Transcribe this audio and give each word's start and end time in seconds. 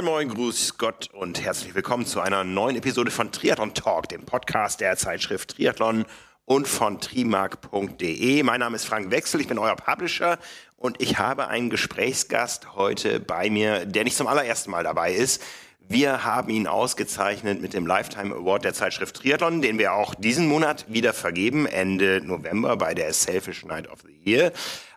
Moin 0.00 0.12
Moin, 0.14 0.28
Gruß 0.30 0.78
Gott 0.78 1.10
und 1.12 1.44
herzlich 1.44 1.74
willkommen 1.74 2.06
zu 2.06 2.22
einer 2.22 2.42
neuen 2.42 2.74
Episode 2.76 3.10
von 3.10 3.32
Triathlon 3.32 3.74
Talk, 3.74 4.08
dem 4.08 4.24
Podcast 4.24 4.80
der 4.80 4.96
Zeitschrift 4.96 5.56
Triathlon 5.56 6.06
und 6.46 6.66
von 6.66 7.00
trimark.de. 7.00 8.42
Mein 8.42 8.60
Name 8.60 8.76
ist 8.76 8.86
Frank 8.86 9.10
Wechsel, 9.10 9.42
ich 9.42 9.48
bin 9.48 9.58
euer 9.58 9.76
Publisher 9.76 10.38
und 10.78 11.02
ich 11.02 11.18
habe 11.18 11.48
einen 11.48 11.68
Gesprächsgast 11.68 12.76
heute 12.76 13.20
bei 13.20 13.50
mir, 13.50 13.84
der 13.84 14.04
nicht 14.04 14.16
zum 14.16 14.26
allerersten 14.26 14.70
Mal 14.70 14.84
dabei 14.84 15.12
ist. 15.12 15.42
Wir 15.86 16.24
haben 16.24 16.48
ihn 16.48 16.66
ausgezeichnet 16.66 17.60
mit 17.60 17.74
dem 17.74 17.86
Lifetime 17.86 18.34
Award 18.34 18.64
der 18.64 18.72
Zeitschrift 18.72 19.16
Triathlon, 19.16 19.60
den 19.60 19.78
wir 19.78 19.92
auch 19.92 20.14
diesen 20.14 20.48
Monat 20.48 20.86
wieder 20.88 21.12
vergeben, 21.12 21.66
Ende 21.66 22.22
November 22.24 22.78
bei 22.78 22.94
der 22.94 23.12
Selfish 23.12 23.66
Night 23.66 23.86
of 23.90 23.98
the 24.06 24.30
Year. 24.30 24.52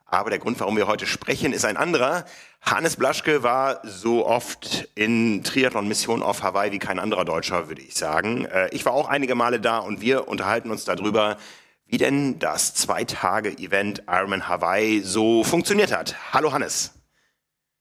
Aber 0.06 0.30
der 0.30 0.40
Grund, 0.40 0.60
warum 0.60 0.78
wir 0.78 0.88
heute 0.88 1.08
sprechen, 1.08 1.52
ist 1.54 1.66
ein 1.66 1.76
anderer. 1.76 2.26
Hannes 2.64 2.96
Blaschke 2.96 3.44
war 3.44 3.82
so 3.84 4.26
oft 4.26 4.88
in 4.96 5.44
Triathlon-Mission 5.44 6.24
auf 6.24 6.44
Hawaii 6.44 6.72
wie 6.72 6.80
kein 6.80 6.98
anderer 6.98 7.26
Deutscher, 7.26 7.68
würde 7.68 7.82
ich 7.82 7.94
sagen. 7.96 8.46
Äh, 8.46 8.70
ich 8.70 8.86
war 8.86 8.94
auch 8.94 9.10
einige 9.10 9.36
Male 9.36 9.60
da 9.60 9.80
und 9.80 10.00
wir 10.00 10.28
unterhalten 10.30 10.72
uns 10.72 10.86
darüber, 10.86 11.38
wie 11.86 11.98
denn 11.98 12.40
das 12.40 12.74
Zwei-Tage-Event 12.74 14.04
Ironman 14.08 14.48
Hawaii 14.48 15.02
so 15.02 15.44
funktioniert 15.44 15.92
hat. 15.96 16.16
Hallo 16.32 16.54
Hannes. 16.54 16.94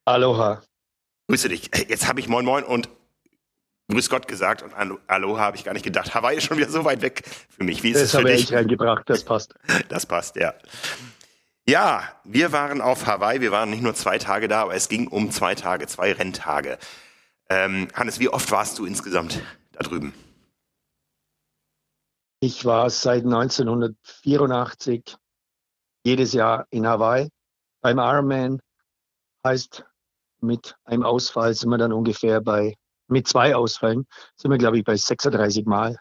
Aloha. 0.05 0.62
Grüße 1.28 1.48
dich. 1.48 1.70
Jetzt 1.88 2.08
habe 2.08 2.19
ich 2.19 2.28
Moin 2.28 2.44
Moin 2.44 2.64
und 2.64 2.88
Grüß 3.88 4.10
Gott 4.10 4.27
gesagt 4.27 4.62
und 4.62 4.72
Aloha 5.06 5.41
habe 5.41 5.56
ich 5.56 5.64
gar 5.64 5.74
nicht 5.74 5.84
gedacht. 5.84 6.14
Hawaii 6.14 6.38
ist 6.38 6.44
schon 6.44 6.56
wieder 6.56 6.69
so 6.70 6.84
weit 6.84 7.02
weg 7.02 7.22
für 7.48 7.62
mich. 7.62 7.83
Wie 7.84 7.91
ist 7.91 7.96
das 7.96 8.02
es 8.05 8.10
für 8.12 8.19
habe 8.19 8.30
dich? 8.30 8.44
ich 8.44 8.52
reingebracht, 8.52 9.08
das 9.08 9.22
passt. 9.24 9.55
Das 9.89 10.06
passt, 10.06 10.36
ja. 10.36 10.55
Ja, 11.68 12.02
wir 12.24 12.50
waren 12.52 12.80
auf 12.80 13.06
Hawaii. 13.06 13.41
Wir 13.41 13.52
waren 13.52 13.70
nicht 13.70 13.82
nur 13.82 13.94
zwei 13.94 14.18
Tage 14.18 14.48
da, 14.48 14.62
aber 14.62 14.74
es 14.74 14.88
ging 14.88 15.06
um 15.06 15.30
zwei 15.30 15.55
Tage, 15.55 15.86
zwei 15.86 16.12
Renntage. 16.12 16.78
Ähm, 17.48 17.88
Hannes, 17.94 18.18
wie 18.18 18.28
oft 18.28 18.50
warst 18.50 18.78
du 18.78 18.84
insgesamt 18.84 19.41
da 19.72 19.80
drüben? 19.80 20.12
Ich 22.40 22.64
war 22.64 22.90
seit 22.90 23.24
1984 23.24 25.16
jedes 26.05 26.33
Jahr 26.33 26.66
in 26.70 26.86
Hawaii 26.86 27.28
beim 27.80 27.98
Ironman. 27.98 28.60
Heißt, 29.46 29.84
mit 30.40 30.74
einem 30.84 31.05
Ausfall 31.05 31.55
sind 31.55 31.70
wir 31.70 31.78
dann 31.78 31.92
ungefähr 31.92 32.40
bei, 32.40 32.74
mit 33.06 33.28
zwei 33.28 33.55
Ausfällen 33.55 34.06
sind 34.34 34.50
wir, 34.50 34.58
glaube 34.58 34.78
ich, 34.78 34.84
bei 34.84 34.96
36 34.96 35.64
Mal 35.66 35.96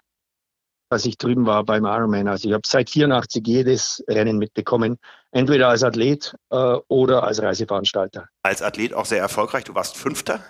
dass 0.92 1.06
ich 1.06 1.18
drüben 1.18 1.46
war 1.46 1.64
beim 1.64 1.86
Ironman. 1.86 2.28
Also 2.28 2.50
ich 2.50 2.54
habe 2.54 2.68
seit 2.68 2.90
84 2.90 3.48
jedes 3.48 4.04
Rennen 4.10 4.38
mitbekommen, 4.38 4.98
entweder 5.32 5.70
als 5.70 5.84
Athlet 5.84 6.36
äh, 6.50 6.56
oder 6.90 7.24
als 7.24 7.42
Reiseveranstalter. 7.42 8.28
Als 8.44 8.62
Athlet 8.62 8.94
auch 8.94 9.06
sehr 9.06 9.20
erfolgreich. 9.20 9.64
Du 9.64 9.74
warst 9.74 9.96
Fünfter? 9.96 10.44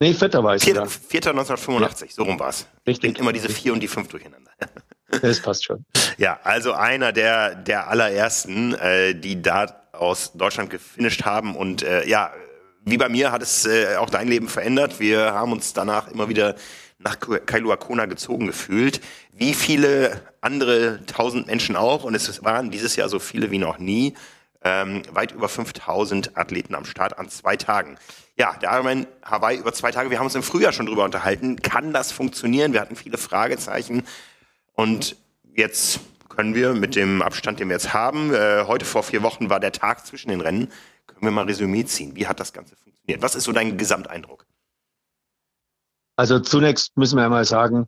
Nee, 0.00 0.14
Vierter 0.14 0.42
war 0.42 0.56
ich. 0.56 0.64
Vierter, 0.64 0.86
Vierter 0.86 1.30
1985, 1.30 2.10
ja. 2.10 2.14
so 2.16 2.22
rum 2.24 2.40
war 2.40 2.48
es. 2.48 2.66
Richtig. 2.86 3.18
immer 3.20 3.32
diese 3.32 3.48
Vier 3.48 3.72
und 3.72 3.80
die 3.80 3.88
Fünf 3.88 4.08
durcheinander. 4.08 4.50
Das 5.22 5.40
passt 5.40 5.64
schon. 5.64 5.84
Ja, 6.18 6.38
also 6.44 6.72
einer 6.72 7.10
der, 7.10 7.56
der 7.56 7.88
allerersten, 7.88 8.74
äh, 8.74 9.12
die 9.12 9.42
da 9.42 9.88
aus 9.92 10.34
Deutschland 10.34 10.70
gefinisht 10.70 11.24
haben. 11.24 11.56
Und 11.56 11.82
äh, 11.82 12.06
ja, 12.06 12.32
wie 12.84 12.96
bei 12.96 13.08
mir 13.08 13.32
hat 13.32 13.42
es 13.42 13.66
äh, 13.66 13.96
auch 13.96 14.08
dein 14.08 14.28
Leben 14.28 14.48
verändert. 14.48 15.00
Wir 15.00 15.32
haben 15.32 15.50
uns 15.50 15.72
danach 15.72 16.06
immer 16.12 16.28
wieder 16.28 16.54
nach 17.00 17.18
Kailua 17.18 17.76
Kona 17.76 18.06
gezogen 18.06 18.46
gefühlt. 18.46 19.00
Wie 19.32 19.54
viele 19.54 20.20
andere 20.40 21.04
tausend 21.06 21.46
Menschen 21.46 21.76
auch. 21.76 22.04
Und 22.04 22.14
es 22.14 22.44
waren 22.44 22.70
dieses 22.70 22.96
Jahr 22.96 23.08
so 23.08 23.18
viele 23.18 23.50
wie 23.50 23.58
noch 23.58 23.78
nie. 23.78 24.14
Ähm, 24.62 25.02
weit 25.12 25.32
über 25.32 25.48
5000 25.48 26.36
Athleten 26.36 26.74
am 26.74 26.84
Start 26.84 27.18
an 27.18 27.30
zwei 27.30 27.56
Tagen. 27.56 27.96
Ja, 28.36 28.54
der 28.60 28.70
Ironman 28.72 29.06
Hawaii 29.22 29.58
über 29.58 29.72
zwei 29.72 29.90
Tage. 29.90 30.10
Wir 30.10 30.18
haben 30.18 30.26
uns 30.26 30.34
im 30.34 30.42
Frühjahr 30.42 30.72
schon 30.72 30.86
drüber 30.86 31.04
unterhalten. 31.04 31.56
Kann 31.56 31.94
das 31.94 32.12
funktionieren? 32.12 32.74
Wir 32.74 32.82
hatten 32.82 32.96
viele 32.96 33.16
Fragezeichen. 33.16 34.02
Und 34.74 35.16
jetzt 35.54 36.00
können 36.28 36.54
wir 36.54 36.74
mit 36.74 36.94
dem 36.94 37.22
Abstand, 37.22 37.60
den 37.60 37.68
wir 37.68 37.76
jetzt 37.76 37.94
haben, 37.94 38.34
äh, 38.34 38.64
heute 38.66 38.84
vor 38.84 39.02
vier 39.02 39.22
Wochen 39.22 39.48
war 39.48 39.60
der 39.60 39.72
Tag 39.72 40.06
zwischen 40.06 40.28
den 40.28 40.40
Rennen, 40.40 40.68
können 41.06 41.22
wir 41.22 41.30
mal 41.30 41.46
Resümee 41.46 41.84
ziehen. 41.84 42.14
Wie 42.14 42.26
hat 42.26 42.38
das 42.40 42.52
Ganze 42.52 42.76
funktioniert? 42.76 43.22
Was 43.22 43.34
ist 43.34 43.44
so 43.44 43.52
dein 43.52 43.76
Gesamteindruck? 43.76 44.46
Also 46.16 46.38
zunächst 46.40 46.96
müssen 46.96 47.16
wir 47.16 47.24
einmal 47.24 47.44
sagen, 47.44 47.86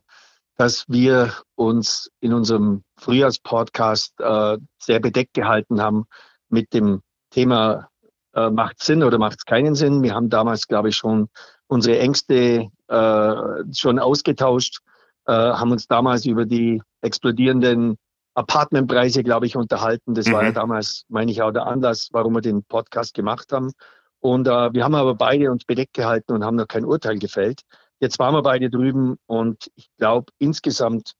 dass 0.55 0.85
wir 0.87 1.33
uns 1.55 2.11
in 2.19 2.33
unserem 2.33 2.83
Frühjahrspodcast 2.97 4.19
äh, 4.19 4.57
sehr 4.79 4.99
bedeckt 4.99 5.33
gehalten 5.33 5.81
haben 5.81 6.05
mit 6.49 6.73
dem 6.73 7.01
Thema 7.31 7.89
äh, 8.33 8.49
macht 8.49 8.83
Sinn 8.83 9.03
oder 9.03 9.17
macht 9.17 9.39
es 9.39 9.45
keinen 9.45 9.75
Sinn. 9.75 10.03
Wir 10.03 10.13
haben 10.13 10.29
damals, 10.29 10.67
glaube 10.67 10.89
ich, 10.89 10.95
schon 10.95 11.29
unsere 11.67 11.99
Ängste 11.99 12.69
äh, 12.87 13.35
schon 13.73 13.99
ausgetauscht, 13.99 14.79
äh, 15.25 15.31
haben 15.33 15.71
uns 15.71 15.87
damals 15.87 16.25
über 16.25 16.45
die 16.45 16.81
explodierenden 17.01 17.97
Apartmentpreise, 18.35 19.23
glaube 19.23 19.45
ich, 19.45 19.55
unterhalten. 19.55 20.13
Das 20.15 20.27
mhm. 20.27 20.33
war 20.33 20.43
ja 20.43 20.49
mhm. 20.49 20.55
damals, 20.55 21.05
meine 21.07 21.31
ich, 21.31 21.41
auch 21.41 21.51
der 21.51 21.67
Anlass, 21.67 22.09
warum 22.11 22.33
wir 22.33 22.41
den 22.41 22.63
Podcast 22.63 23.13
gemacht 23.13 23.51
haben. 23.51 23.71
Und 24.19 24.47
äh, 24.47 24.73
wir 24.73 24.83
haben 24.83 24.95
aber 24.95 25.15
beide 25.15 25.51
uns 25.51 25.65
bedeckt 25.65 25.93
gehalten 25.93 26.31
und 26.31 26.43
haben 26.43 26.55
noch 26.55 26.67
kein 26.67 26.85
Urteil 26.85 27.19
gefällt. 27.19 27.61
Jetzt 27.99 28.19
waren 28.19 28.35
wir 28.35 28.43
beide 28.43 28.69
drüben 28.69 29.17
und 29.25 29.71
ich 29.75 29.89
glaube, 29.97 30.31
insgesamt 30.39 31.13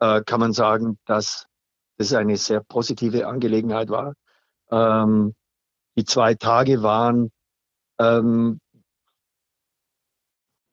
äh, 0.00 0.22
kann 0.22 0.40
man 0.40 0.52
sagen, 0.52 0.98
dass 1.06 1.46
das 1.98 2.12
eine 2.14 2.36
sehr 2.36 2.60
positive 2.60 3.26
Angelegenheit 3.26 3.90
war. 3.90 4.14
Ähm, 4.70 5.34
die 5.96 6.04
zwei 6.04 6.34
Tage 6.34 6.82
waren 6.82 7.30
ähm, 7.98 8.60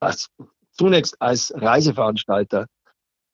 als, 0.00 0.30
zunächst 0.72 1.20
als 1.20 1.52
Reiseveranstalter, 1.54 2.66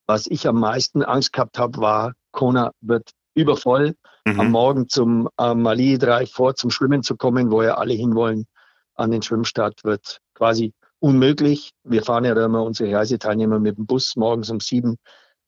was 0.06 0.26
ich 0.26 0.46
am 0.46 0.58
meisten 0.58 1.02
Angst 1.02 1.32
gehabt 1.32 1.58
habe, 1.58 1.78
war, 1.78 2.14
Kona 2.32 2.72
wird 2.80 3.10
übervoll. 3.34 3.94
Mhm. 4.24 4.40
Am 4.40 4.50
Morgen 4.50 4.88
zum 4.88 5.28
äh, 5.38 5.54
Mali 5.54 5.98
3 5.98 6.26
vor 6.26 6.54
zum 6.56 6.70
Schwimmen 6.70 7.02
zu 7.02 7.16
kommen, 7.16 7.50
wo 7.50 7.62
ja 7.62 7.76
alle 7.76 7.94
hinwollen 7.94 8.46
an 8.94 9.10
den 9.10 9.22
Schwimmstart, 9.22 9.84
wird 9.84 10.20
quasi 10.34 10.72
unmöglich. 11.00 11.70
Wir 11.84 12.02
fahren 12.02 12.24
ja 12.24 12.32
immer 12.44 12.62
unsere 12.62 12.94
Reiseteilnehmer 12.94 13.58
mit 13.58 13.76
dem 13.76 13.86
Bus 13.86 14.16
morgens 14.16 14.50
um 14.50 14.60
sieben 14.60 14.96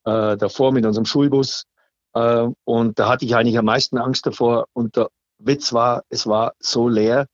äh, 0.05 0.37
davor 0.37 0.71
mit 0.71 0.85
unserem 0.85 1.05
Schulbus. 1.05 1.65
Äh, 2.13 2.47
und 2.63 2.99
da 2.99 3.09
hatte 3.09 3.25
ich 3.25 3.35
eigentlich 3.35 3.57
am 3.57 3.65
meisten 3.65 3.97
Angst 3.97 4.25
davor. 4.25 4.67
Und 4.73 4.95
der 4.95 5.09
Witz 5.39 5.73
war, 5.73 6.03
es 6.09 6.27
war 6.27 6.53
so 6.59 6.87
leer 6.87 7.27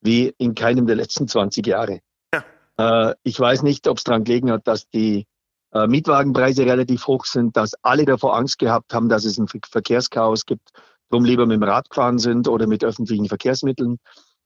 wie 0.00 0.34
in 0.38 0.54
keinem 0.54 0.86
der 0.86 0.96
letzten 0.96 1.28
20 1.28 1.66
Jahre. 1.66 2.00
Ja. 2.34 3.10
Äh, 3.10 3.14
ich 3.22 3.38
weiß 3.38 3.62
nicht, 3.62 3.86
ob 3.88 3.98
es 3.98 4.04
daran 4.04 4.24
gelegen 4.24 4.50
hat, 4.50 4.66
dass 4.66 4.88
die 4.88 5.26
äh, 5.72 5.86
Mietwagenpreise 5.86 6.66
relativ 6.66 7.06
hoch 7.06 7.24
sind, 7.24 7.56
dass 7.56 7.74
alle 7.82 8.04
davor 8.04 8.36
Angst 8.36 8.58
gehabt 8.58 8.92
haben, 8.92 9.08
dass 9.08 9.24
es 9.24 9.38
ein 9.38 9.46
Verkehrschaos 9.48 10.44
gibt, 10.44 10.70
drum 11.10 11.24
lieber 11.24 11.46
mit 11.46 11.56
dem 11.56 11.62
Rad 11.62 11.88
gefahren 11.88 12.18
sind 12.18 12.48
oder 12.48 12.66
mit 12.66 12.84
öffentlichen 12.84 13.26
Verkehrsmitteln. 13.26 13.98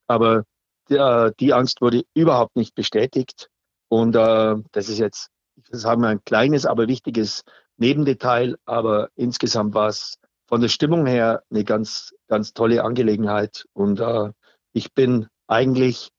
Aber 0.09 0.45
der, 0.89 1.33
die 1.33 1.53
Angst 1.53 1.81
wurde 1.81 2.05
überhaupt 2.15 2.57
nicht 2.57 2.75
bestätigt. 2.75 3.49
Und 3.89 4.17
äh, 4.17 4.57
das 4.73 4.89
ist 4.89 4.99
jetzt, 4.99 5.29
das 5.71 5.85
haben 5.85 6.03
wir 6.03 6.09
ein 6.09 6.25
kleines, 6.25 6.67
aber 6.67 6.89
wichtiges 6.89 7.43
Nebendetail. 7.77 8.57
Aber 8.65 9.09
insgesamt 9.15 9.75
war 9.75 9.89
es 9.89 10.19
von 10.47 10.61
der 10.61 10.69
Stimmung 10.69 11.07
her 11.07 11.43
eine 11.51 11.65
ganz, 11.65 12.15
ganz 12.29 12.53
tolle 12.53 12.85
Angelegenheit. 12.85 13.65
Und 13.73 14.01
äh, 14.01 14.31
ich 14.73 14.93
bin 14.93 15.29
eigentlich 15.47 16.11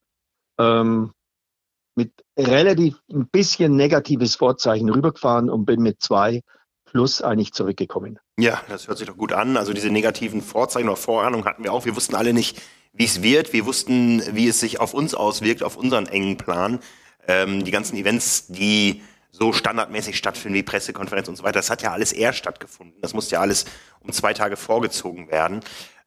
ähm, 0.58 1.14
mit 1.96 2.12
relativ 2.38 3.02
ein 3.12 3.28
bisschen 3.28 3.76
negatives 3.76 4.36
Vorzeichen 4.36 4.90
rübergefahren 4.90 5.50
und 5.50 5.66
bin 5.66 5.82
mit 5.82 6.02
zwei 6.02 6.42
plus 6.88 7.22
eigentlich 7.22 7.54
zurückgekommen. 7.54 8.20
Ja, 8.38 8.62
das 8.70 8.88
hört 8.88 8.98
sich 8.98 9.08
doch 9.08 9.18
gut 9.18 9.34
an. 9.34 9.58
Also 9.58 9.74
diese 9.74 9.90
negativen 9.90 10.42
Vorzeichen 10.42 10.88
oder 10.90 10.98
Vorahnungen 10.98 11.46
hatten 11.46 11.64
wir 11.64 11.74
auch. 11.74 11.86
Wir 11.86 11.96
wussten 11.96 12.16
alle 12.16 12.34
nicht, 12.34 12.62
wie 12.94 13.06
es 13.06 13.22
wird. 13.22 13.54
Wir 13.54 13.66
wussten, 13.66 14.24
wie 14.36 14.48
es 14.48 14.60
sich 14.60 14.80
auf 14.80 14.94
uns 14.94 15.14
auswirkt, 15.14 15.64
auf 15.64 15.78
unseren 15.78 16.08
engen 16.08 16.38
Plan. 16.38 16.80
Ähm, 17.28 17.64
die 17.64 17.72
ganzen 17.72 17.98
Events, 17.98 18.48
die 18.48 19.04
so 19.32 19.54
standardmäßig 19.54 20.18
stattfinden 20.18 20.56
wie 20.56 20.64
Pressekonferenz 20.64 21.28
und 21.28 21.36
so 21.36 21.44
weiter, 21.44 21.60
das 21.60 21.70
hat 21.70 21.82
ja 21.82 21.92
alles 21.92 22.12
eher 22.12 22.34
stattgefunden. 22.34 23.00
Das 23.02 23.14
musste 23.14 23.36
ja 23.36 23.42
alles 23.42 23.66
um 24.00 24.12
zwei 24.12 24.34
Tage 24.34 24.58
vorgezogen 24.58 25.30
werden. 25.30 25.62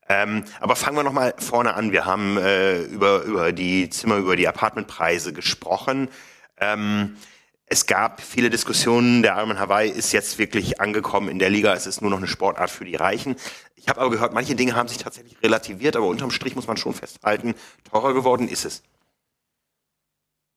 Ähm, 0.09 0.45
aber 0.59 0.75
fangen 0.75 0.97
wir 0.97 1.05
nochmal 1.05 1.35
vorne 1.39 1.75
an. 1.75 1.93
Wir 1.93 2.05
haben 2.05 2.37
äh, 2.37 2.83
über, 2.83 3.23
über 3.23 3.53
die 3.53 3.89
Zimmer, 3.91 4.17
über 4.17 4.35
die 4.35 4.49
Apartmentpreise 4.49 5.33
gesprochen. 5.33 6.09
Ähm, 6.59 7.17
es 7.71 7.87
gab 7.87 8.21
viele 8.21 8.51
Diskussionen. 8.51 9.23
Der 9.23 9.37
Ironman 9.37 9.61
Hawaii 9.61 9.89
ist 9.89 10.13
jetzt 10.13 10.39
wirklich 10.39 10.81
angekommen 10.81 11.29
in 11.29 11.39
der 11.39 11.51
Liga. 11.51 11.73
Es 11.73 11.87
ist 11.87 12.03
nur 12.03 12.11
noch 12.11 12.19
eine 12.19 12.27
Sportart 12.27 12.69
für 12.69 12.85
die 12.85 12.97
Reichen. 12.97 13.37
Ich 13.77 13.89
habe 13.89 14.01
aber 14.01 14.11
gehört, 14.11 14.35
manche 14.35 14.57
Dinge 14.57 14.75
haben 14.75 14.89
sich 14.89 14.99
tatsächlich 14.99 15.41
relativiert, 15.43 15.97
aber 15.97 16.09
unterm 16.09 16.33
Strich 16.33 16.57
muss 16.57 16.67
man 16.67 16.77
schon 16.77 16.93
festhalten, 16.93 17.55
teurer 17.91 18.13
geworden 18.13 18.49
ist 18.49 18.65
es. 18.65 18.83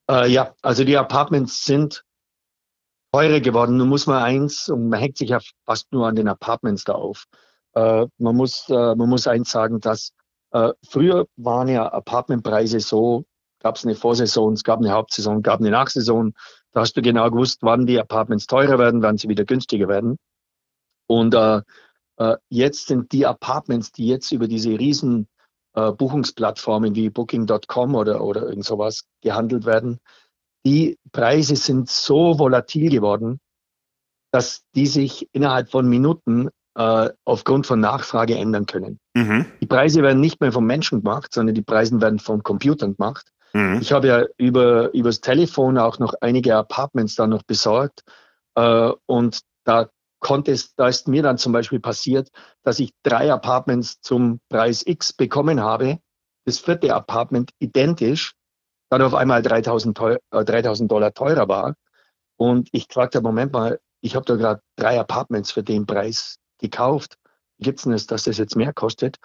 Äh, 0.10 0.28
ja, 0.30 0.56
also 0.64 0.84
die 0.84 0.98
Apartments 0.98 1.64
sind 1.64 2.04
teurer 3.14 3.40
geworden. 3.40 3.78
Nun 3.78 3.90
muss 3.90 4.08
man 4.08 4.22
eins, 4.22 4.68
und 4.68 4.90
man 4.90 5.00
hängt 5.00 5.18
sich 5.18 5.30
ja 5.30 5.40
fast 5.66 5.92
nur 5.94 6.08
an 6.08 6.16
den 6.16 6.28
Apartments 6.28 6.84
da 6.84 6.94
auf. 6.94 7.26
Äh, 7.76 8.08
man, 8.18 8.36
muss, 8.36 8.68
äh, 8.70 8.96
man 8.96 9.08
muss 9.08 9.28
eins 9.28 9.52
sagen, 9.52 9.80
dass 9.80 10.14
äh, 10.52 10.72
früher 10.90 11.28
waren 11.36 11.68
ja 11.68 11.94
Apartmentpreise 11.94 12.80
so, 12.80 13.24
gab 13.60 13.76
es 13.76 13.86
eine 13.86 13.96
Vorsaison, 13.96 14.54
es 14.54 14.64
gab 14.64 14.80
eine 14.80 14.92
Hauptsaison, 14.92 15.44
gab 15.44 15.60
eine 15.60 15.70
Nachsaison. 15.70 16.34
Da 16.74 16.82
hast 16.82 16.98
du 16.98 17.02
genau 17.02 17.30
gewusst, 17.30 17.60
wann 17.62 17.86
die 17.86 18.00
Apartments 18.00 18.48
teurer 18.48 18.80
werden, 18.80 19.02
wann 19.02 19.18
sie 19.18 19.30
wieder 19.30 19.46
günstiger 19.46 19.88
werden. 19.88 20.18
Und 21.08 21.36
äh, 21.36 21.62
äh, 22.18 22.38
jetzt 22.50 22.88
sind 22.88 23.12
die 23.12 23.26
Apartments, 23.26 23.92
die 23.92 24.08
jetzt 24.08 24.32
über 24.32 24.48
diese 24.48 24.72
riesen 24.72 25.28
äh, 25.74 25.92
Buchungsplattformen 25.92 26.96
wie 26.96 27.10
Booking.com 27.10 27.96
oder, 27.96 28.24
oder 28.24 28.44
irgend 28.44 28.66
sowas 28.66 29.06
gehandelt 29.22 29.66
werden, 29.66 30.00
die 30.66 30.98
Preise 31.12 31.56
sind 31.56 31.90
so 31.90 32.40
volatil 32.40 32.90
geworden, 32.90 33.40
dass 34.32 34.64
die 34.76 34.88
sich 34.88 35.30
innerhalb 35.34 35.70
von 35.70 35.88
Minuten 35.88 36.50
äh, 36.76 37.10
aufgrund 37.26 37.68
von 37.68 37.80
Nachfrage 37.80 38.36
ändern 38.36 38.66
können. 38.66 39.00
Mhm. 39.14 39.46
Die 39.62 39.68
Preise 39.68 40.02
werden 40.02 40.22
nicht 40.22 40.42
mehr 40.42 40.52
vom 40.52 40.66
Menschen 40.66 41.04
gemacht, 41.04 41.34
sondern 41.34 41.54
die 41.54 41.62
Preise 41.62 42.00
werden 42.02 42.20
von 42.20 42.42
Computern 42.42 42.96
gemacht. 42.96 43.33
Mhm. 43.54 43.80
Ich 43.82 43.92
habe 43.92 44.08
ja 44.08 44.26
über 44.38 44.94
übers 44.94 45.22
Telefon 45.22 45.78
auch 45.78 46.00
noch 46.00 46.14
einige 46.22 46.56
Apartments 46.56 47.16
dann 47.16 47.30
noch 47.30 47.44
besorgt 47.44 48.04
äh, 48.56 48.92
und 49.06 49.42
da 49.64 49.90
konnte 50.20 50.52
es, 50.52 50.74
da 50.76 50.88
ist 50.88 51.08
mir 51.08 51.22
dann 51.22 51.38
zum 51.38 51.52
Beispiel 51.54 51.80
passiert, 51.80 52.30
dass 52.64 52.80
ich 52.80 52.94
drei 53.04 53.32
Apartments 53.32 54.02
zum 54.02 54.40
Preis 54.50 54.84
X 54.86 55.14
bekommen 55.14 55.62
habe, 55.62 56.00
das 56.46 56.60
vierte 56.60 56.94
Apartment 56.94 57.52
identisch, 57.60 58.34
dann 58.90 59.02
auf 59.02 59.14
einmal 59.14 59.42
3000, 59.42 59.98
teuer, 59.98 60.20
äh, 60.32 60.44
3000 60.44 60.92
Dollar 60.92 61.14
teurer 61.14 61.48
war. 61.48 61.76
Und 62.38 62.70
ich 62.72 62.88
fragte, 62.90 63.22
Moment 63.22 63.54
mal, 63.54 63.80
ich 64.02 64.16
habe 64.16 64.26
da 64.26 64.36
gerade 64.36 64.62
drei 64.76 65.00
Apartments 65.00 65.52
für 65.52 65.64
den 65.64 65.86
Preis 65.86 66.38
gekauft. 66.60 67.18
Wie 67.58 67.66
gibt's 67.66 67.84
denn 67.84 67.92
das, 67.92 68.08
dass 68.08 68.24
das 68.24 68.38
jetzt 68.38 68.56
mehr 68.56 68.74
kostet? 68.74 69.18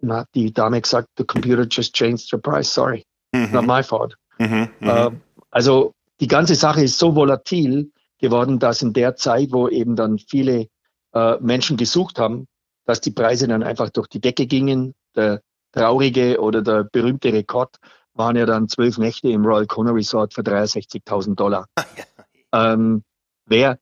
Und 0.00 0.12
hat 0.12 0.28
die 0.34 0.52
Dame 0.52 0.80
gesagt, 0.80 1.08
the 1.16 1.24
computer 1.24 1.66
just 1.68 1.94
changed 1.94 2.28
the 2.30 2.38
price, 2.38 2.72
sorry. 2.72 3.04
Mhm. 3.32 3.66
My 3.66 3.82
fault. 3.82 4.16
Mhm, 4.38 4.68
äh, 4.80 5.10
also 5.50 5.92
die 6.20 6.26
ganze 6.26 6.54
Sache 6.54 6.82
ist 6.82 6.98
so 6.98 7.14
volatil 7.14 7.92
geworden, 8.18 8.58
dass 8.58 8.82
in 8.82 8.92
der 8.92 9.16
Zeit, 9.16 9.52
wo 9.52 9.68
eben 9.68 9.96
dann 9.96 10.18
viele 10.18 10.68
äh, 11.14 11.36
Menschen 11.40 11.76
gesucht 11.76 12.18
haben, 12.18 12.46
dass 12.84 13.00
die 13.00 13.10
Preise 13.10 13.48
dann 13.48 13.62
einfach 13.62 13.90
durch 13.90 14.08
die 14.08 14.20
Decke 14.20 14.46
gingen. 14.46 14.94
Der 15.14 15.42
traurige 15.72 16.40
oder 16.40 16.62
der 16.62 16.84
berühmte 16.84 17.32
Rekord 17.32 17.76
waren 18.14 18.36
ja 18.36 18.46
dann 18.46 18.68
zwölf 18.68 18.98
Nächte 18.98 19.28
im 19.28 19.44
Royal 19.44 19.66
Kona 19.66 19.92
Resort 19.92 20.34
für 20.34 20.42
63.000 20.42 21.34
Dollar. 21.34 21.66
ähm, 22.52 23.02
wer, 23.46 23.78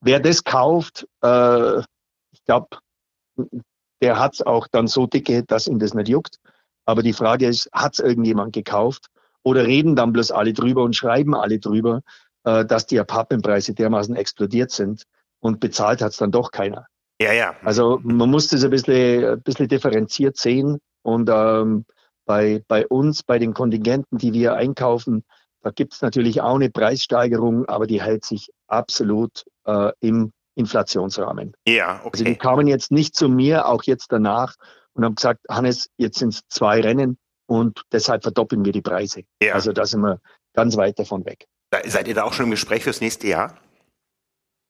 wer 0.00 0.20
das 0.20 0.44
kauft, 0.44 1.06
äh, 1.22 1.80
ich 2.32 2.44
glaube, 2.44 2.78
der 4.00 4.18
hat 4.18 4.34
es 4.34 4.42
auch 4.42 4.66
dann 4.68 4.88
so 4.88 5.06
dicke, 5.06 5.42
dass 5.44 5.66
ihn 5.66 5.78
das 5.78 5.94
nicht 5.94 6.08
juckt. 6.08 6.38
Aber 6.86 7.02
die 7.02 7.12
Frage 7.12 7.46
ist, 7.46 7.68
hat 7.72 7.94
es 7.94 7.98
irgendjemand 8.00 8.52
gekauft? 8.52 9.08
Oder 9.42 9.66
reden 9.66 9.94
dann 9.94 10.12
bloß 10.12 10.30
alle 10.30 10.52
drüber 10.52 10.82
und 10.82 10.96
schreiben 10.96 11.34
alle 11.34 11.58
drüber, 11.58 12.00
äh, 12.44 12.64
dass 12.64 12.86
die 12.86 12.98
Apartmentpreise 12.98 13.74
dermaßen 13.74 14.16
explodiert 14.16 14.70
sind 14.70 15.04
und 15.40 15.60
bezahlt 15.60 16.00
hat 16.00 16.12
es 16.12 16.16
dann 16.16 16.32
doch 16.32 16.50
keiner. 16.50 16.86
Ja, 17.20 17.32
ja. 17.32 17.54
Also 17.62 18.00
man 18.02 18.30
muss 18.30 18.48
das 18.48 18.64
ein 18.64 18.70
bisschen, 18.70 19.24
ein 19.24 19.42
bisschen 19.42 19.68
differenziert 19.68 20.36
sehen 20.36 20.78
und 21.02 21.30
ähm, 21.32 21.84
bei, 22.24 22.62
bei 22.66 22.86
uns, 22.86 23.22
bei 23.22 23.38
den 23.38 23.54
Kontingenten, 23.54 24.18
die 24.18 24.32
wir 24.32 24.54
einkaufen, 24.54 25.24
da 25.62 25.70
gibt 25.70 25.94
es 25.94 26.02
natürlich 26.02 26.40
auch 26.40 26.56
eine 26.56 26.70
Preissteigerung, 26.70 27.66
aber 27.66 27.86
die 27.86 28.02
hält 28.02 28.24
sich 28.24 28.50
absolut 28.66 29.44
äh, 29.64 29.92
im 30.00 30.32
Inflationsrahmen. 30.56 31.54
Ja, 31.66 32.00
okay. 32.00 32.10
Also 32.12 32.24
die 32.24 32.36
kamen 32.36 32.66
jetzt 32.66 32.90
nicht 32.90 33.14
zu 33.14 33.28
mir, 33.28 33.66
auch 33.66 33.82
jetzt 33.84 34.12
danach, 34.12 34.56
und 34.96 35.04
haben 35.04 35.14
gesagt, 35.14 35.40
Hannes, 35.48 35.90
jetzt 35.96 36.18
sind 36.18 36.34
es 36.34 36.42
zwei 36.48 36.80
Rennen 36.80 37.18
und 37.46 37.82
deshalb 37.92 38.22
verdoppeln 38.22 38.64
wir 38.64 38.72
die 38.72 38.82
Preise. 38.82 39.22
Ja. 39.42 39.54
Also 39.54 39.72
da 39.72 39.84
sind 39.84 40.00
wir 40.00 40.20
ganz 40.54 40.76
weit 40.76 40.98
davon 40.98 41.24
weg. 41.24 41.46
Seid 41.84 42.08
ihr 42.08 42.14
da 42.14 42.24
auch 42.24 42.32
schon 42.32 42.46
im 42.46 42.50
Gespräch 42.52 42.84
fürs 42.84 43.00
nächste 43.00 43.26
Jahr? 43.26 43.58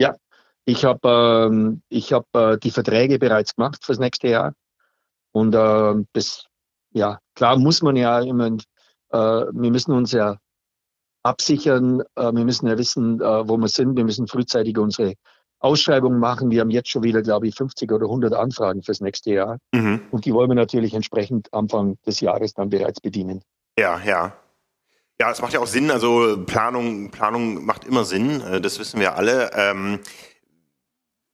Ja, 0.01 0.17
ich 0.65 0.85
habe 0.85 1.49
ähm, 1.49 1.83
ich 1.89 2.13
hab, 2.13 2.27
äh, 2.35 2.59
die 2.59 2.71
Verträge 2.71 3.19
bereits 3.19 3.55
gemacht 3.55 3.85
fürs 3.85 3.99
nächste 3.99 4.29
Jahr. 4.29 4.55
Und 5.33 5.55
äh, 5.55 5.95
das, 6.13 6.47
ja, 6.91 7.21
klar 7.35 7.57
muss 7.57 7.83
man 7.83 7.97
ja 7.97 8.21
immer, 8.21 8.47
äh, 8.47 9.19
wir 9.19 9.71
müssen 9.71 9.93
uns 9.93 10.13
ja 10.13 10.39
absichern, 11.23 12.01
äh, 12.17 12.33
wir 12.33 12.45
müssen 12.45 12.67
ja 12.67 12.79
wissen, 12.79 13.21
äh, 13.21 13.49
wo 13.49 13.57
wir 13.59 13.69
sind, 13.69 13.97
wir 13.97 14.05
müssen 14.05 14.27
frühzeitig 14.27 14.77
unsere 14.79 15.15
Ausschreibungen 15.59 16.19
machen. 16.19 16.51
Wir 16.51 16.61
haben 16.61 16.71
jetzt 16.71 16.91
schon 16.91 17.03
wieder, 17.03 17.23
glaube 17.23 17.49
ich, 17.49 17.55
50 17.55 17.91
oder 17.93 18.07
100 18.07 18.35
Anfragen 18.35 18.83
fürs 18.83 19.01
nächste 19.01 19.33
Jahr. 19.33 19.59
Mhm. 19.73 20.03
Und 20.11 20.25
die 20.25 20.33
wollen 20.33 20.51
wir 20.51 20.55
natürlich 20.55 20.95
entsprechend 20.95 21.53
Anfang 21.53 21.97
des 22.07 22.21
Jahres 22.21 22.55
dann 22.55 22.71
bereits 22.71 23.01
bedienen. 23.01 23.43
Ja, 23.79 24.01
ja. 24.05 24.37
Ja, 25.19 25.31
es 25.31 25.41
macht 25.41 25.55
ja 25.55 25.61
auch 25.61 25.67
Sinn. 25.67 25.91
Also 25.91 26.45
Planung, 26.45 27.11
Planung 27.11 27.65
macht 27.65 27.85
immer 27.85 28.05
Sinn. 28.05 28.43
Äh, 28.43 28.61
das 28.61 28.79
wissen 28.79 29.01
wir 29.01 29.17
alle. 29.17 29.51
Ähm, 29.55 30.01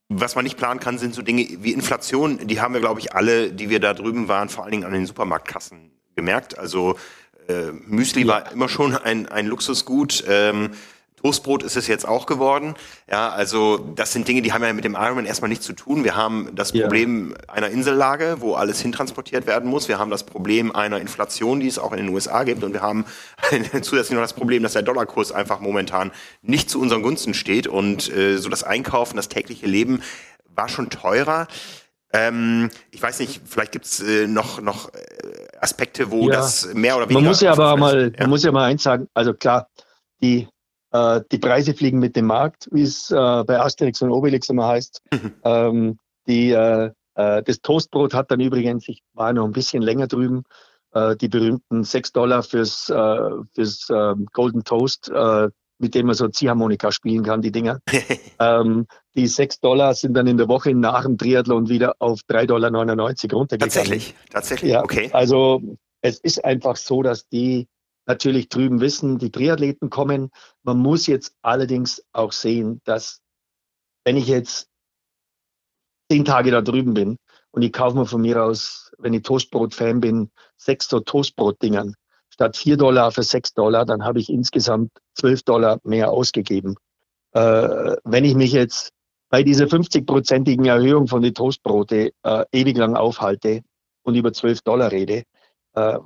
was 0.08 0.34
man 0.34 0.44
nicht 0.44 0.56
planen 0.56 0.78
kann, 0.78 0.98
sind 0.98 1.14
so 1.14 1.22
Dinge 1.22 1.46
wie 1.60 1.72
Inflation. 1.72 2.46
Die 2.46 2.60
haben 2.60 2.74
wir, 2.74 2.80
glaube 2.80 3.00
ich, 3.00 3.14
alle, 3.14 3.52
die 3.52 3.70
wir 3.70 3.80
da 3.80 3.94
drüben 3.94 4.28
waren, 4.28 4.48
vor 4.48 4.64
allen 4.64 4.72
Dingen 4.72 4.84
an 4.84 4.92
den 4.92 5.06
Supermarktkassen 5.06 5.90
gemerkt. 6.14 6.58
Also 6.58 6.96
äh, 7.48 7.72
Müsli 7.72 8.22
ja. 8.22 8.28
war 8.28 8.52
immer 8.52 8.68
schon 8.68 8.94
ein, 8.94 9.26
ein 9.26 9.46
Luxusgut. 9.46 10.24
Ähm, 10.28 10.70
Toastbrot 11.22 11.62
ist 11.62 11.76
es 11.76 11.86
jetzt 11.86 12.06
auch 12.06 12.26
geworden. 12.26 12.74
Ja, 13.10 13.30
also 13.30 13.78
das 13.78 14.12
sind 14.12 14.26
Dinge, 14.26 14.42
die 14.42 14.52
haben 14.52 14.62
ja 14.64 14.72
mit 14.72 14.84
dem 14.84 14.94
Ironman 14.94 15.24
erstmal 15.24 15.48
nichts 15.48 15.64
zu 15.64 15.72
tun. 15.72 16.02
Wir 16.02 16.16
haben 16.16 16.50
das 16.54 16.72
Problem 16.72 17.30
ja. 17.30 17.54
einer 17.54 17.68
Insellage, 17.68 18.36
wo 18.40 18.54
alles 18.54 18.80
hintransportiert 18.80 19.46
werden 19.46 19.70
muss. 19.70 19.88
Wir 19.88 19.98
haben 19.98 20.10
das 20.10 20.24
Problem 20.24 20.74
einer 20.74 21.00
Inflation, 21.00 21.60
die 21.60 21.68
es 21.68 21.78
auch 21.78 21.92
in 21.92 21.98
den 21.98 22.08
USA 22.08 22.42
gibt. 22.42 22.64
Und 22.64 22.72
wir 22.72 22.82
haben 22.82 23.04
zusätzlich 23.82 24.16
noch 24.16 24.22
das 24.22 24.32
Problem, 24.32 24.62
dass 24.64 24.72
der 24.72 24.82
Dollarkurs 24.82 25.30
einfach 25.30 25.60
momentan 25.60 26.10
nicht 26.42 26.68
zu 26.68 26.80
unseren 26.80 27.02
Gunsten 27.02 27.34
steht. 27.34 27.68
Und 27.68 28.12
äh, 28.12 28.38
so 28.38 28.48
das 28.48 28.64
Einkaufen, 28.64 29.16
das 29.16 29.28
tägliche 29.28 29.66
Leben 29.66 30.02
war 30.54 30.68
schon 30.68 30.90
teurer. 30.90 31.46
Ähm, 32.12 32.68
ich 32.90 33.00
weiß 33.00 33.20
nicht, 33.20 33.42
vielleicht 33.46 33.72
gibt's 33.72 34.00
äh, 34.00 34.26
noch, 34.26 34.60
noch 34.60 34.92
äh, 34.92 34.98
Aspekte, 35.60 36.10
wo 36.10 36.28
ja. 36.28 36.36
das 36.36 36.74
mehr 36.74 36.96
oder 36.96 37.04
weniger. 37.04 37.20
Man 37.20 37.28
muss 37.28 37.40
ja 37.40 37.52
aber 37.52 37.76
mal, 37.76 38.12
ja. 38.12 38.20
man 38.22 38.30
muss 38.30 38.42
ja 38.42 38.52
mal 38.52 38.64
eins 38.64 38.82
sagen, 38.82 39.08
also 39.14 39.32
klar, 39.32 39.68
die 40.20 40.48
äh, 40.92 41.20
die 41.30 41.38
Preise 41.38 41.74
fliegen 41.74 41.98
mit 41.98 42.16
dem 42.16 42.26
Markt, 42.26 42.68
wie 42.70 42.82
es 42.82 43.10
äh, 43.10 43.14
bei 43.14 43.60
Asterix 43.60 44.02
und 44.02 44.10
Obelix 44.10 44.48
immer 44.48 44.68
heißt. 44.68 45.02
Mhm. 45.12 45.32
Ähm, 45.44 45.98
die, 46.26 46.50
äh, 46.50 46.90
äh, 47.14 47.42
das 47.42 47.60
Toastbrot 47.60 48.14
hat 48.14 48.30
dann 48.30 48.40
übrigens, 48.40 48.88
ich 48.88 49.02
war 49.14 49.32
noch 49.32 49.44
ein 49.44 49.52
bisschen 49.52 49.82
länger 49.82 50.06
drüben, 50.06 50.44
äh, 50.92 51.16
die 51.16 51.28
berühmten 51.28 51.84
6 51.84 52.12
Dollar 52.12 52.42
fürs, 52.42 52.88
äh, 52.90 53.30
fürs 53.54 53.88
äh, 53.90 54.14
Golden 54.32 54.64
Toast, 54.64 55.10
mit 55.78 55.96
dem 55.96 56.06
man 56.06 56.14
so 56.14 56.28
Ziehharmonika 56.28 56.92
spielen 56.92 57.24
kann, 57.24 57.42
die 57.42 57.50
Dinger. 57.50 57.80
ähm, 58.38 58.86
die 59.16 59.26
6 59.26 59.58
Dollar 59.60 59.94
sind 59.94 60.14
dann 60.14 60.28
in 60.28 60.36
der 60.36 60.46
Woche 60.46 60.74
nach 60.74 61.02
dem 61.02 61.18
Triathlon 61.18 61.68
wieder 61.68 61.96
auf 61.98 62.20
3,99 62.28 62.46
Dollar 62.46 62.70
runtergegangen. 62.70 63.58
Tatsächlich, 63.58 64.14
tatsächlich, 64.30 64.72
ja, 64.72 64.84
okay. 64.84 65.10
Also 65.12 65.60
es 66.02 66.18
ist 66.20 66.44
einfach 66.44 66.76
so, 66.76 67.02
dass 67.02 67.26
die 67.28 67.66
natürlich 68.06 68.48
drüben 68.48 68.80
wissen, 68.80 69.18
die 69.18 69.30
Triathleten 69.30 69.90
kommen. 69.90 70.30
Man 70.62 70.78
muss 70.78 71.06
jetzt 71.06 71.34
allerdings 71.42 72.04
auch 72.12 72.32
sehen, 72.32 72.80
dass 72.84 73.20
wenn 74.04 74.16
ich 74.16 74.26
jetzt 74.26 74.68
zehn 76.10 76.24
Tage 76.24 76.50
da 76.50 76.60
drüben 76.60 76.94
bin 76.94 77.16
und 77.52 77.62
ich 77.62 77.72
kaufe 77.72 77.96
mir 77.96 78.06
von 78.06 78.20
mir 78.20 78.42
aus, 78.42 78.92
wenn 78.98 79.14
ich 79.14 79.22
Toastbrot-Fan 79.22 80.00
bin, 80.00 80.30
sechs 80.56 80.88
so 80.88 81.00
Toastbrot-Dingern 81.00 81.94
statt 82.32 82.56
vier 82.56 82.76
Dollar 82.76 83.12
für 83.12 83.22
sechs 83.22 83.52
Dollar, 83.52 83.84
dann 83.84 84.04
habe 84.04 84.18
ich 84.18 84.30
insgesamt 84.30 84.90
zwölf 85.14 85.42
Dollar 85.42 85.78
mehr 85.84 86.10
ausgegeben. 86.10 86.76
Äh, 87.32 87.96
wenn 88.04 88.24
ich 88.24 88.34
mich 88.34 88.52
jetzt 88.52 88.90
bei 89.28 89.42
dieser 89.42 89.66
50-prozentigen 89.66 90.66
Erhöhung 90.66 91.08
von 91.08 91.22
den 91.22 91.34
Toastbrote 91.34 92.12
äh, 92.22 92.44
ewig 92.52 92.76
lang 92.76 92.96
aufhalte 92.96 93.62
und 94.02 94.14
über 94.14 94.32
zwölf 94.32 94.62
Dollar 94.62 94.92
rede, 94.92 95.24
äh, 95.74 95.98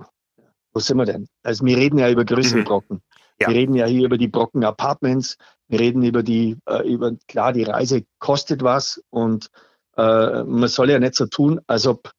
wo 0.76 0.80
sind 0.80 0.98
wir 0.98 1.06
denn? 1.06 1.26
Also 1.42 1.64
wir 1.64 1.74
reden 1.78 1.98
ja 1.98 2.10
über 2.10 2.26
größere 2.26 2.60
mhm. 2.60 2.64
Brocken. 2.64 3.02
Ja. 3.40 3.48
Wir 3.48 3.56
reden 3.56 3.74
ja 3.74 3.86
hier 3.86 4.04
über 4.04 4.18
die 4.18 4.28
Brocken 4.28 4.62
Apartments. 4.62 5.38
Wir 5.68 5.80
reden 5.80 6.02
über 6.02 6.22
die, 6.22 6.58
äh, 6.68 6.86
über, 6.86 7.12
klar, 7.28 7.54
die 7.54 7.62
Reise 7.62 8.04
kostet 8.18 8.62
was 8.62 9.02
und 9.08 9.48
äh, 9.96 10.44
man 10.44 10.68
soll 10.68 10.90
ja 10.90 10.98
nicht 10.98 11.14
so 11.14 11.24
tun, 11.24 11.62
als 11.66 11.86
ob 11.86 12.10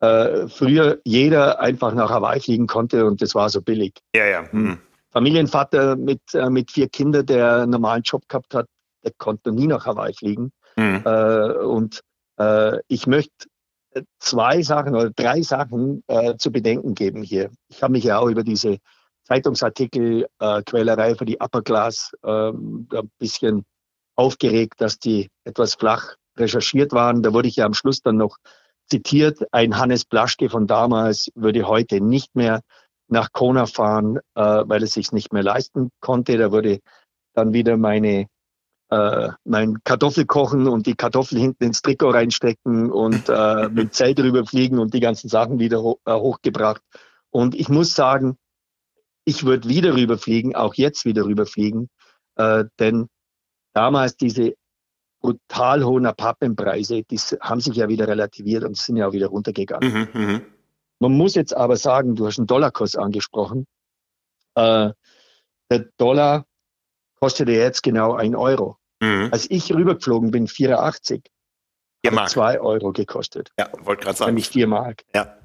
äh, 0.00 0.46
früher 0.46 1.00
jeder 1.04 1.58
einfach 1.60 1.94
nach 1.94 2.10
Hawaii 2.10 2.38
fliegen 2.38 2.66
konnte 2.66 3.06
und 3.06 3.22
das 3.22 3.34
war 3.34 3.48
so 3.48 3.62
billig. 3.62 3.94
Ja, 4.14 4.26
ja. 4.26 4.52
Hm. 4.52 4.62
Mhm. 4.62 4.78
Familienvater 5.10 5.96
mit, 5.96 6.20
äh, 6.34 6.50
mit 6.50 6.70
vier 6.70 6.90
Kindern, 6.90 7.24
der 7.24 7.62
einen 7.62 7.70
normalen 7.70 8.02
Job 8.02 8.28
gehabt 8.28 8.54
hat, 8.54 8.66
der 9.04 9.12
konnte 9.16 9.52
nie 9.52 9.68
nach 9.68 9.86
Hawaii 9.86 10.12
fliegen. 10.12 10.52
Mhm. 10.76 11.02
Äh, 11.06 11.52
und 11.64 12.02
äh, 12.38 12.78
ich 12.88 13.06
möchte 13.06 13.46
zwei 14.18 14.62
Sachen 14.62 14.94
oder 14.94 15.10
drei 15.10 15.42
Sachen 15.42 16.02
äh, 16.06 16.36
zu 16.36 16.50
bedenken 16.50 16.94
geben 16.94 17.22
hier. 17.22 17.50
Ich 17.68 17.82
habe 17.82 17.92
mich 17.92 18.04
ja 18.04 18.18
auch 18.18 18.28
über 18.28 18.44
diese 18.44 18.78
Zeitungsartikel 19.24 20.26
äh, 20.38 20.62
Quälerei 20.62 21.14
für 21.14 21.24
die 21.24 21.38
Upper 21.40 21.62
Class 21.62 22.12
äh, 22.22 22.50
ein 22.50 23.10
bisschen 23.18 23.64
aufgeregt, 24.16 24.74
dass 24.78 24.98
die 24.98 25.28
etwas 25.44 25.74
flach 25.74 26.16
recherchiert 26.36 26.92
waren. 26.92 27.22
Da 27.22 27.32
wurde 27.32 27.48
ich 27.48 27.56
ja 27.56 27.66
am 27.66 27.74
Schluss 27.74 28.00
dann 28.00 28.16
noch 28.16 28.36
zitiert. 28.88 29.42
Ein 29.52 29.78
Hannes 29.78 30.04
Blaschke 30.04 30.50
von 30.50 30.66
damals 30.66 31.30
würde 31.34 31.66
heute 31.66 32.00
nicht 32.00 32.34
mehr 32.34 32.60
nach 33.08 33.32
Kona 33.32 33.66
fahren, 33.66 34.18
äh, 34.34 34.40
weil 34.66 34.82
es 34.82 34.94
sich 34.94 35.12
nicht 35.12 35.32
mehr 35.32 35.42
leisten 35.42 35.90
konnte. 36.00 36.36
Da 36.38 36.50
wurde 36.50 36.80
dann 37.34 37.52
wieder 37.52 37.76
meine 37.76 38.26
äh, 38.92 39.32
mein 39.44 39.82
Kartoffelkochen 39.84 40.68
und 40.68 40.86
die 40.86 40.94
Kartoffel 40.94 41.38
hinten 41.38 41.64
ins 41.64 41.80
Trikot 41.80 42.10
reinstecken 42.10 42.92
und 42.92 43.26
äh, 43.30 43.68
mit 43.72 43.94
Zelt 43.94 44.20
rüberfliegen 44.20 44.78
und 44.78 44.92
die 44.92 45.00
ganzen 45.00 45.30
Sachen 45.30 45.58
wieder 45.58 45.82
ho 45.82 45.98
äh, 46.04 46.12
hochgebracht. 46.12 46.82
Und 47.30 47.54
ich 47.54 47.70
muss 47.70 47.94
sagen, 47.94 48.36
ich 49.24 49.44
würde 49.44 49.66
wieder 49.66 49.94
rüberfliegen, 49.94 50.54
auch 50.54 50.74
jetzt 50.74 51.06
wieder 51.06 51.24
rüberfliegen, 51.24 51.88
äh, 52.36 52.64
denn 52.78 53.08
damals 53.72 54.18
diese 54.18 54.54
brutal 55.22 55.84
hohen 55.84 56.04
Apartmentpreise, 56.04 57.02
die 57.04 57.16
haben 57.40 57.60
sich 57.60 57.76
ja 57.76 57.88
wieder 57.88 58.08
relativiert 58.08 58.62
und 58.64 58.76
sind 58.76 58.98
ja 58.98 59.08
auch 59.08 59.12
wieder 59.12 59.28
runtergegangen. 59.28 60.10
Mhm, 60.12 60.20
mh. 60.20 60.40
Man 60.98 61.12
muss 61.12 61.34
jetzt 61.34 61.56
aber 61.56 61.78
sagen, 61.78 62.14
du 62.14 62.26
hast 62.26 62.38
einen 62.38 62.46
Dollarkurs 62.46 62.94
angesprochen. 62.96 63.66
Äh, 64.54 64.90
der 65.70 65.88
Dollar 65.96 66.44
kostet 67.18 67.48
ja 67.48 67.54
jetzt 67.54 67.82
genau 67.82 68.12
ein 68.12 68.36
Euro. 68.36 68.76
Mhm. 69.02 69.30
Als 69.32 69.50
ich 69.50 69.72
rübergeflogen 69.74 70.30
bin, 70.30 70.46
84, 70.46 71.24
hat 72.06 72.30
zwei 72.30 72.60
Euro 72.60 72.92
gekostet. 72.92 73.50
Ja, 73.58 73.68
wollte 73.80 74.04
gerade 74.04 74.16
sagen. 74.16 74.28
Nämlich 74.30 74.48
vier 74.48 74.68
Mark. 74.68 75.02
Ja. 75.12 75.36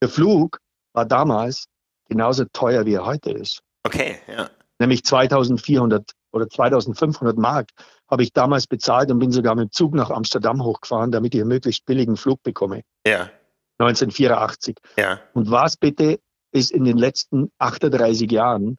Der 0.00 0.08
Flug 0.08 0.58
war 0.92 1.04
damals 1.04 1.66
genauso 2.08 2.44
teuer, 2.52 2.86
wie 2.86 2.94
er 2.94 3.04
heute 3.04 3.30
ist. 3.32 3.62
Okay, 3.82 4.18
ja. 4.28 4.48
Nämlich 4.78 5.04
2400 5.04 6.12
oder 6.32 6.48
2500 6.48 7.36
Mark 7.36 7.70
habe 8.08 8.22
ich 8.22 8.32
damals 8.32 8.66
bezahlt 8.66 9.10
und 9.10 9.18
bin 9.18 9.32
sogar 9.32 9.56
mit 9.56 9.64
dem 9.64 9.72
Zug 9.72 9.94
nach 9.94 10.10
Amsterdam 10.10 10.62
hochgefahren, 10.62 11.10
damit 11.10 11.34
ich 11.34 11.40
einen 11.40 11.48
möglichst 11.48 11.84
billigen 11.84 12.16
Flug 12.16 12.42
bekomme. 12.42 12.82
Ja. 13.06 13.30
1984. 13.78 14.76
Ja. 14.96 15.20
Und 15.34 15.50
was 15.50 15.76
bitte 15.76 16.20
ist 16.52 16.70
in 16.70 16.84
den 16.84 16.96
letzten 16.96 17.50
38 17.58 18.30
Jahren 18.30 18.78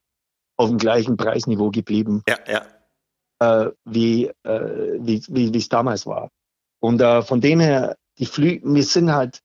auf 0.58 0.70
dem 0.70 0.78
gleichen 0.78 1.18
Preisniveau 1.18 1.72
geblieben, 1.72 2.24
ja, 2.28 2.38
ja. 2.48 2.66
Äh, 3.42 3.72
wie, 3.86 4.28
äh, 4.44 5.00
wie, 5.00 5.24
wie 5.28 5.58
es 5.58 5.68
damals 5.68 6.06
war. 6.06 6.30
Und 6.80 7.02
äh, 7.02 7.24
von 7.24 7.42
dem 7.42 7.60
her, 7.60 7.98
die 8.20 8.28
Flüge, 8.28 8.62
wir 8.64 8.84
sind 8.84 9.12
halt 9.12 9.42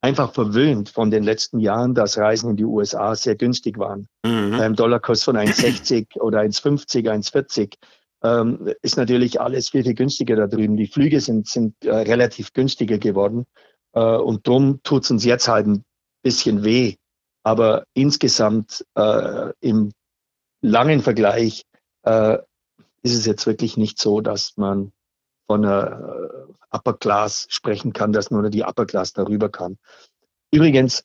einfach 0.00 0.32
verwöhnt 0.32 0.90
von 0.90 1.10
den 1.10 1.24
letzten 1.24 1.58
Jahren, 1.58 1.92
dass 1.92 2.18
Reisen 2.18 2.50
in 2.50 2.56
die 2.56 2.64
USA 2.64 3.16
sehr 3.16 3.34
günstig 3.34 3.78
waren. 3.78 4.06
Mhm. 4.24 4.56
Beim 4.56 4.76
Dollarkurs 4.76 5.24
von 5.24 5.36
1,60 5.36 6.20
oder 6.20 6.38
1,50, 6.42 7.10
1,40 7.10 7.74
ähm, 8.22 8.72
ist 8.82 8.96
natürlich 8.96 9.40
alles 9.40 9.70
viel, 9.70 9.82
viel 9.82 9.94
günstiger 9.94 10.36
da 10.36 10.46
drüben. 10.46 10.76
Die 10.76 10.86
Flüge 10.86 11.20
sind, 11.20 11.48
sind 11.48 11.74
äh, 11.84 11.90
relativ 11.90 12.52
günstiger 12.52 12.98
geworden. 12.98 13.44
Äh, 13.92 14.00
und 14.00 14.46
darum 14.46 14.80
tut 14.84 15.02
es 15.02 15.10
uns 15.10 15.24
jetzt 15.24 15.48
halt 15.48 15.66
ein 15.66 15.84
bisschen 16.22 16.62
weh. 16.62 16.94
Aber 17.42 17.86
insgesamt 17.92 18.86
äh, 18.94 19.50
im 19.58 19.90
langen 20.62 21.00
Vergleich 21.00 21.64
äh, 22.04 22.38
ist 23.06 23.14
es 23.14 23.24
jetzt 23.24 23.46
wirklich 23.46 23.76
nicht 23.76 24.00
so, 24.00 24.20
dass 24.20 24.56
man 24.56 24.92
von 25.46 25.64
einer 25.64 26.48
äh, 26.50 26.76
Upper 26.76 26.94
Class 26.94 27.46
sprechen 27.48 27.92
kann, 27.92 28.12
dass 28.12 28.32
nur 28.32 28.50
die 28.50 28.64
Upper 28.64 28.84
Class 28.84 29.12
darüber 29.12 29.48
kann. 29.48 29.78
Übrigens, 30.52 31.04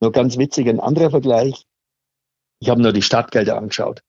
nur 0.00 0.10
ganz 0.10 0.36
witzig, 0.36 0.68
ein 0.68 0.80
anderer 0.80 1.10
Vergleich. 1.10 1.64
Ich 2.58 2.68
habe 2.68 2.82
nur 2.82 2.92
die 2.92 3.02
Stadtgelder 3.02 3.56
angeschaut. 3.56 4.02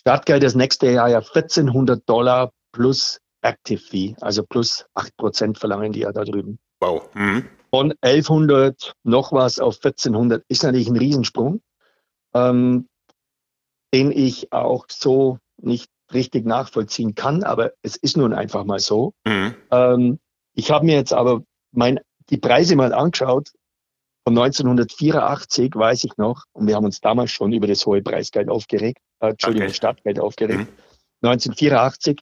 Stadtgeld 0.00 0.42
das 0.42 0.54
nächste 0.54 0.90
Jahr 0.90 1.10
ja 1.10 1.18
1400 1.18 2.08
Dollar 2.08 2.50
plus 2.72 3.20
Active 3.42 3.80
Fee, 3.80 4.16
also 4.22 4.42
plus 4.42 4.86
8 4.94 5.14
Prozent 5.18 5.58
verlangen 5.58 5.92
die 5.92 6.00
ja 6.00 6.12
da 6.12 6.24
drüben. 6.24 6.58
Wow. 6.80 7.14
Mhm. 7.14 7.46
Von 7.70 7.92
1100 8.00 8.94
noch 9.02 9.32
was 9.32 9.58
auf 9.58 9.76
1400 9.76 10.42
ist 10.48 10.62
natürlich 10.62 10.88
ein 10.88 10.96
Riesensprung, 10.96 11.60
ähm, 12.32 12.88
den 13.92 14.12
ich 14.12 14.50
auch 14.50 14.86
so 14.88 15.38
nicht 15.58 15.90
richtig 16.14 16.46
nachvollziehen 16.46 17.14
kann, 17.14 17.42
aber 17.42 17.72
es 17.82 17.96
ist 17.96 18.16
nun 18.16 18.32
einfach 18.32 18.64
mal 18.64 18.78
so. 18.78 19.12
Mhm. 19.24 19.54
Ähm, 19.70 20.18
ich 20.54 20.70
habe 20.70 20.86
mir 20.86 20.94
jetzt 20.94 21.12
aber 21.12 21.42
mein, 21.72 22.00
die 22.30 22.38
Preise 22.38 22.76
mal 22.76 22.92
angeschaut. 22.92 23.50
Von 24.26 24.38
1984 24.38 25.74
weiß 25.74 26.04
ich 26.04 26.16
noch, 26.16 26.44
und 26.52 26.66
wir 26.66 26.76
haben 26.76 26.86
uns 26.86 27.00
damals 27.00 27.30
schon 27.30 27.52
über 27.52 27.66
das 27.66 27.84
hohe 27.84 28.00
Preisgeld 28.00 28.48
aufgeregt, 28.48 28.98
äh, 29.20 29.30
Entschuldigung, 29.30 29.68
okay. 29.68 29.74
Startgeld 29.74 30.18
aufgeregt. 30.18 30.60
Mhm. 30.60 31.28
1984 31.28 32.20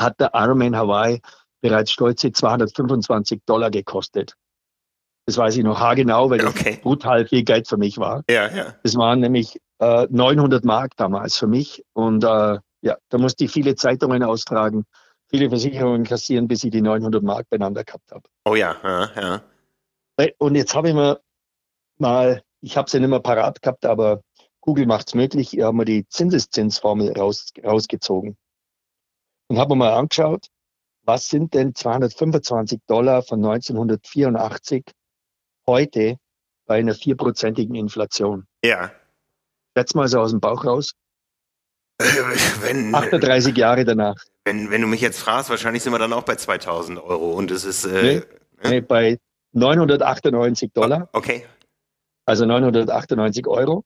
hat 0.00 0.18
der 0.18 0.30
Ironman 0.34 0.76
Hawaii 0.76 1.20
bereits 1.60 1.92
stolze 1.92 2.32
225 2.32 3.42
Dollar 3.46 3.70
gekostet. 3.70 4.34
Das 5.26 5.36
weiß 5.36 5.56
ich 5.56 5.64
noch 5.64 5.78
haargenau, 5.78 6.30
weil 6.30 6.44
okay. 6.46 6.72
das 6.72 6.80
brutal 6.80 7.26
viel 7.26 7.44
Geld 7.44 7.68
für 7.68 7.76
mich 7.76 7.98
war. 7.98 8.22
Ja, 8.30 8.48
ja. 8.54 8.74
Das 8.82 8.96
waren 8.96 9.20
nämlich 9.20 9.60
äh, 9.78 10.06
900 10.10 10.64
Mark 10.64 10.92
damals 10.96 11.36
für 11.36 11.46
mich. 11.46 11.84
Und 11.92 12.24
äh, 12.24 12.58
ja, 12.82 12.96
da 13.08 13.18
musste 13.18 13.44
ich 13.44 13.50
viele 13.50 13.74
Zeitungen 13.74 14.22
austragen, 14.22 14.84
viele 15.28 15.48
Versicherungen 15.48 16.04
kassieren, 16.04 16.48
bis 16.48 16.64
ich 16.64 16.70
die 16.70 16.82
900 16.82 17.22
Mark 17.22 17.48
beieinander 17.50 17.84
gehabt 17.84 18.10
habe. 18.12 18.28
Oh 18.44 18.54
ja, 18.54 18.76
ja, 18.82 19.42
ja. 20.18 20.32
Und 20.38 20.54
jetzt 20.54 20.74
habe 20.74 20.88
ich 20.88 20.94
mir 20.94 21.20
mal, 21.98 22.42
ich 22.60 22.76
habe 22.76 22.86
es 22.86 22.92
ja 22.92 23.00
nicht 23.00 23.10
mehr 23.10 23.20
parat 23.20 23.62
gehabt, 23.62 23.84
aber 23.84 24.22
Google 24.60 24.86
macht 24.86 25.08
es 25.08 25.14
möglich, 25.14 25.56
ich 25.56 25.62
habe 25.62 25.76
mir 25.76 25.84
die 25.84 26.06
Zinseszinsformel 26.08 27.12
raus, 27.12 27.52
rausgezogen 27.64 28.36
und 29.48 29.58
habe 29.58 29.74
mir 29.74 29.84
mal 29.84 29.92
angeschaut, 29.94 30.48
was 31.02 31.28
sind 31.28 31.54
denn 31.54 31.74
225 31.74 32.80
Dollar 32.86 33.22
von 33.22 33.44
1984 33.44 34.84
heute 35.66 36.18
bei 36.66 36.78
einer 36.78 36.94
vierprozentigen 36.94 37.74
Inflation? 37.76 38.46
Ja. 38.62 38.92
Jetzt 39.74 39.94
mal 39.94 40.08
so 40.08 40.20
aus 40.20 40.32
dem 40.32 40.40
Bauch 40.40 40.64
raus. 40.64 40.92
Wenn, 41.98 42.94
38 42.94 43.56
Jahre 43.56 43.84
danach. 43.84 44.16
Wenn, 44.44 44.70
wenn 44.70 44.80
du 44.80 44.86
mich 44.86 45.00
jetzt 45.00 45.18
fragst, 45.18 45.50
wahrscheinlich 45.50 45.82
sind 45.82 45.92
wir 45.92 45.98
dann 45.98 46.12
auch 46.12 46.22
bei 46.22 46.36
2000 46.36 47.02
Euro 47.02 47.32
und 47.32 47.50
es 47.50 47.64
ist. 47.64 47.84
Äh, 47.84 48.02
nee, 48.02 48.14
ne? 48.14 48.70
nee, 48.70 48.80
bei 48.80 49.18
998 49.52 50.72
Dollar. 50.72 51.08
Okay. 51.12 51.44
Also 52.24 52.46
998 52.46 53.46
Euro. 53.46 53.84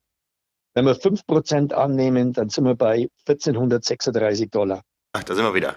Wenn 0.74 0.86
wir 0.86 0.96
5% 0.96 1.72
annehmen, 1.72 2.32
dann 2.32 2.48
sind 2.48 2.64
wir 2.64 2.74
bei 2.74 3.08
1436 3.26 4.50
Dollar. 4.50 4.82
Ach, 5.12 5.22
da 5.22 5.34
sind 5.34 5.44
wir 5.44 5.54
wieder. 5.54 5.76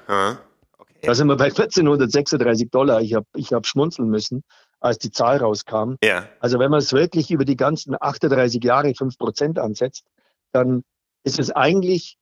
Okay. 0.78 0.94
Da 1.04 1.14
sind 1.14 1.28
wir 1.28 1.36
bei 1.36 1.46
1436 1.46 2.70
Dollar. 2.70 3.02
Ich 3.02 3.14
habe 3.14 3.26
ich 3.36 3.52
hab 3.54 3.66
schmunzeln 3.68 4.10
müssen, 4.10 4.44
als 4.80 4.98
die 4.98 5.12
Zahl 5.12 5.38
rauskam. 5.38 5.96
Ja. 6.02 6.30
Also 6.40 6.60
wenn 6.60 6.72
man 6.72 6.80
es 6.80 6.94
wirklich 6.94 7.32
über 7.32 7.46
die 7.46 7.58
ganzen 7.58 7.96
38 8.00 8.64
Jahre 8.64 8.90
5% 8.90 9.60
ansetzt, 9.60 10.06
dann 10.52 10.84
ist 11.24 11.40
es 11.40 11.52
eigentlich 11.52 12.18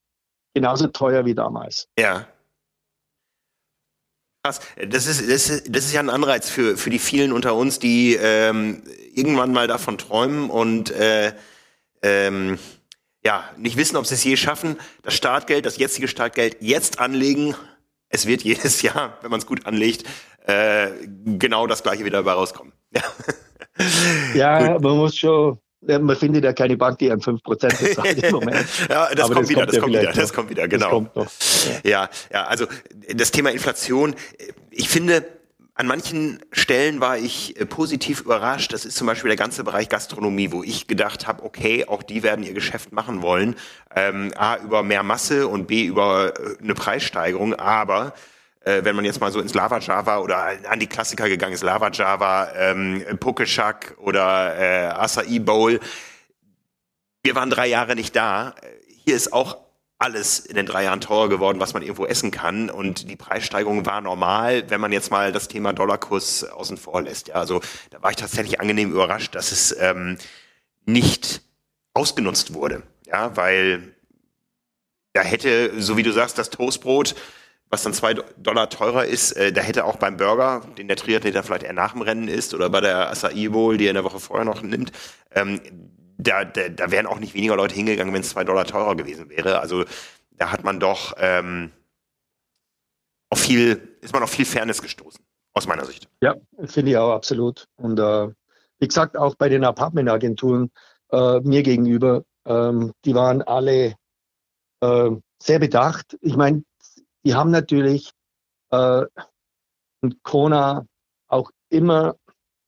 genauso 0.53 0.87
teuer 0.87 1.25
wie 1.25 1.35
damals. 1.35 1.87
Ja. 1.97 2.27
Krass. 4.43 4.59
Das 4.89 5.07
ist, 5.07 5.21
das 5.21 5.49
ist, 5.49 5.75
das 5.75 5.85
ist 5.85 5.93
ja 5.93 6.01
ein 6.01 6.09
Anreiz 6.09 6.49
für, 6.49 6.75
für 6.77 6.89
die 6.89 6.99
vielen 6.99 7.31
unter 7.31 7.55
uns, 7.55 7.79
die 7.79 8.15
ähm, 8.15 8.83
irgendwann 9.13 9.53
mal 9.53 9.67
davon 9.67 9.97
träumen 9.97 10.49
und 10.49 10.91
äh, 10.91 11.33
ähm, 12.01 12.59
ja, 13.23 13.45
nicht 13.57 13.77
wissen, 13.77 13.95
ob 13.95 14.05
sie 14.05 14.15
es 14.15 14.23
je 14.23 14.35
schaffen, 14.35 14.77
das 15.01 15.13
Startgeld, 15.13 15.65
das 15.65 15.77
jetzige 15.77 16.09
Startgeld 16.09 16.57
jetzt 16.59 16.99
anlegen. 16.99 17.55
Es 18.09 18.25
wird 18.25 18.43
jedes 18.43 18.81
Jahr, 18.81 19.17
wenn 19.21 19.31
man 19.31 19.39
es 19.39 19.45
gut 19.45 19.65
anlegt, 19.65 20.03
äh, 20.45 20.89
genau 21.07 21.65
das 21.67 21.83
gleiche 21.83 22.03
wieder 22.03 22.19
dabei 22.19 22.33
rauskommen. 22.33 22.73
Ja, 24.35 24.61
ja 24.61 24.79
man 24.79 24.97
muss 24.97 25.17
schon 25.17 25.57
man 25.87 26.15
findet 26.15 26.43
ja 26.43 26.53
keine 26.53 26.77
Bank, 26.77 26.99
die 26.99 27.11
an 27.11 27.19
5% 27.21 27.41
bezahlt 27.81 28.23
im 28.23 28.31
Moment. 28.31 28.65
ja, 28.89 29.09
das 29.13 29.25
Aber 29.25 29.35
kommt 29.35 29.45
das 29.45 29.49
wieder, 29.49 29.61
kommt 29.61 29.73
das 29.73 29.79
kommt 29.79 29.93
wieder, 29.93 30.03
noch. 30.03 30.13
das 30.13 30.33
kommt 30.33 30.49
wieder, 30.49 30.67
genau. 30.67 31.07
Ja, 31.83 32.09
ja, 32.31 32.43
also 32.45 32.65
das 33.13 33.31
Thema 33.31 33.51
Inflation, 33.51 34.15
ich 34.71 34.89
finde, 34.89 35.25
an 35.75 35.87
manchen 35.87 36.39
Stellen 36.51 36.99
war 36.99 37.17
ich 37.17 37.59
äh, 37.59 37.65
positiv 37.65 38.21
überrascht. 38.21 38.73
Das 38.73 38.85
ist 38.85 38.95
zum 38.95 39.07
Beispiel 39.07 39.29
der 39.29 39.37
ganze 39.37 39.63
Bereich 39.63 39.89
Gastronomie, 39.89 40.51
wo 40.51 40.61
ich 40.63 40.87
gedacht 40.87 41.25
habe, 41.25 41.43
okay, 41.43 41.85
auch 41.87 42.03
die 42.03 42.21
werden 42.21 42.45
ihr 42.45 42.53
Geschäft 42.53 42.91
machen 42.91 43.23
wollen. 43.23 43.55
Ähm, 43.95 44.31
A, 44.35 44.57
über 44.57 44.83
mehr 44.83 45.01
Masse 45.01 45.47
und 45.47 45.65
B, 45.65 45.85
über 45.85 46.33
äh, 46.39 46.61
eine 46.61 46.75
Preissteigerung. 46.75 47.55
Aber 47.55 48.13
äh, 48.63 48.83
wenn 48.83 48.95
man 48.95 49.05
jetzt 49.05 49.19
mal 49.19 49.31
so 49.31 49.39
ins 49.39 49.53
Lava 49.53 49.79
Java 49.79 50.19
oder 50.19 50.53
an 50.69 50.79
die 50.79 50.87
Klassiker 50.87 51.27
gegangen 51.27 51.53
ist, 51.53 51.63
Lava 51.63 51.89
Java, 51.91 52.51
ähm, 52.55 53.03
Pokeshak 53.19 53.95
oder 53.99 54.57
äh, 54.57 54.87
Acai 54.87 55.39
Bowl. 55.39 55.79
Wir 57.23 57.35
waren 57.35 57.49
drei 57.49 57.67
Jahre 57.67 57.95
nicht 57.95 58.15
da. 58.15 58.55
Hier 59.05 59.15
ist 59.15 59.33
auch 59.33 59.57
alles 59.97 60.39
in 60.39 60.55
den 60.55 60.65
drei 60.65 60.83
Jahren 60.83 60.99
teurer 60.99 61.29
geworden, 61.29 61.59
was 61.59 61.73
man 61.73 61.81
irgendwo 61.81 62.05
essen 62.05 62.31
kann. 62.31 62.69
Und 62.69 63.09
die 63.09 63.15
Preissteigerung 63.15 63.85
war 63.85 64.01
normal, 64.01 64.69
wenn 64.69 64.81
man 64.81 64.91
jetzt 64.91 65.11
mal 65.11 65.31
das 65.31 65.47
Thema 65.47 65.71
Dollarkurs 65.71 66.43
außen 66.43 66.77
vor 66.77 67.01
lässt. 67.01 67.29
Ja, 67.29 67.35
also 67.35 67.61
da 67.89 68.01
war 68.01 68.11
ich 68.11 68.17
tatsächlich 68.17 68.59
angenehm 68.59 68.91
überrascht, 68.91 69.33
dass 69.35 69.51
es 69.51 69.75
ähm, 69.79 70.17
nicht 70.85 71.41
ausgenutzt 71.93 72.53
wurde. 72.53 72.83
Ja, 73.05 73.37
weil 73.37 73.93
da 75.13 75.21
hätte, 75.21 75.81
so 75.81 75.95
wie 75.95 76.03
du 76.03 76.11
sagst, 76.11 76.37
das 76.37 76.49
Toastbrot 76.49 77.15
was 77.73 77.81
dann 77.81 77.93
zwei 77.93 78.13
Dollar 78.13 78.69
teurer 78.69 79.05
ist, 79.05 79.31
äh, 79.31 79.51
da 79.51 79.61
hätte 79.61 79.85
auch 79.85 79.95
beim 79.95 80.15
Burger, 80.15 80.61
den 80.77 80.87
der 80.87 80.95
Triathlet 80.95 81.35
vielleicht 81.43 81.63
eher 81.63 81.73
nach 81.73 81.93
dem 81.93 82.03
Rennen 82.03 82.27
isst, 82.27 82.53
oder 82.53 82.69
bei 82.69 82.81
der 82.81 83.09
Acai 83.09 83.49
Bowl, 83.49 83.77
die 83.77 83.87
er 83.87 83.89
in 83.89 83.95
der 83.95 84.03
Woche 84.03 84.19
vorher 84.19 84.45
noch 84.45 84.61
nimmt, 84.61 84.91
ähm, 85.31 85.59
da, 86.19 86.45
da, 86.45 86.69
da 86.69 86.91
wären 86.91 87.07
auch 87.07 87.19
nicht 87.19 87.33
weniger 87.33 87.55
Leute 87.55 87.73
hingegangen, 87.73 88.13
wenn 88.13 88.21
es 88.21 88.29
zwei 88.29 88.43
Dollar 88.43 88.65
teurer 88.65 88.95
gewesen 88.95 89.27
wäre. 89.29 89.59
Also 89.59 89.85
da 90.37 90.51
hat 90.51 90.63
man 90.63 90.79
doch 90.79 91.15
ähm, 91.17 91.71
auf 93.31 93.39
viel, 93.39 93.97
ist 94.01 94.13
man 94.13 94.21
auf 94.21 94.29
viel 94.29 94.45
Fairness 94.45 94.79
gestoßen, 94.79 95.25
aus 95.53 95.65
meiner 95.65 95.85
Sicht. 95.85 96.07
Ja, 96.21 96.35
finde 96.65 96.91
ich 96.91 96.97
auch 96.97 97.11
absolut. 97.11 97.65
Und 97.77 97.99
äh, 97.99 98.27
wie 98.77 98.87
gesagt, 98.87 99.17
auch 99.17 99.33
bei 99.33 99.49
den 99.49 99.65
Apartmentagenturen 99.65 100.69
äh, 101.11 101.39
mir 101.39 101.63
gegenüber, 101.63 102.23
ähm, 102.45 102.93
die 103.03 103.15
waren 103.15 103.41
alle 103.41 103.95
äh, 104.81 105.09
sehr 105.41 105.57
bedacht. 105.57 106.15
Ich 106.21 106.35
meine, 106.35 106.63
die 107.23 107.35
haben 107.35 107.51
natürlich 107.51 108.11
äh, 108.71 109.05
und 110.01 110.21
Kona 110.23 110.85
auch 111.27 111.49
immer, 111.69 112.15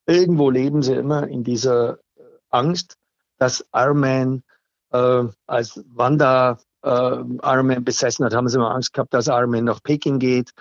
irgendwo 0.05 0.49
leben 0.49 0.81
sie 0.81 0.95
immer 0.95 1.27
in 1.27 1.43
dieser 1.43 1.99
äh, 2.15 2.23
Angst, 2.49 2.97
dass 3.37 3.65
Ironman 3.73 4.43
äh, 4.91 5.23
als 5.45 5.83
Wanda 5.89 6.57
äh, 6.83 6.89
Ironman 6.89 7.83
besessen 7.83 8.25
hat, 8.25 8.33
haben 8.33 8.47
sie 8.47 8.57
immer 8.57 8.73
Angst 8.73 8.93
gehabt, 8.93 9.13
dass 9.13 9.27
Ironman 9.27 9.65
nach 9.65 9.83
Peking 9.83 10.19
geht. 10.19 10.51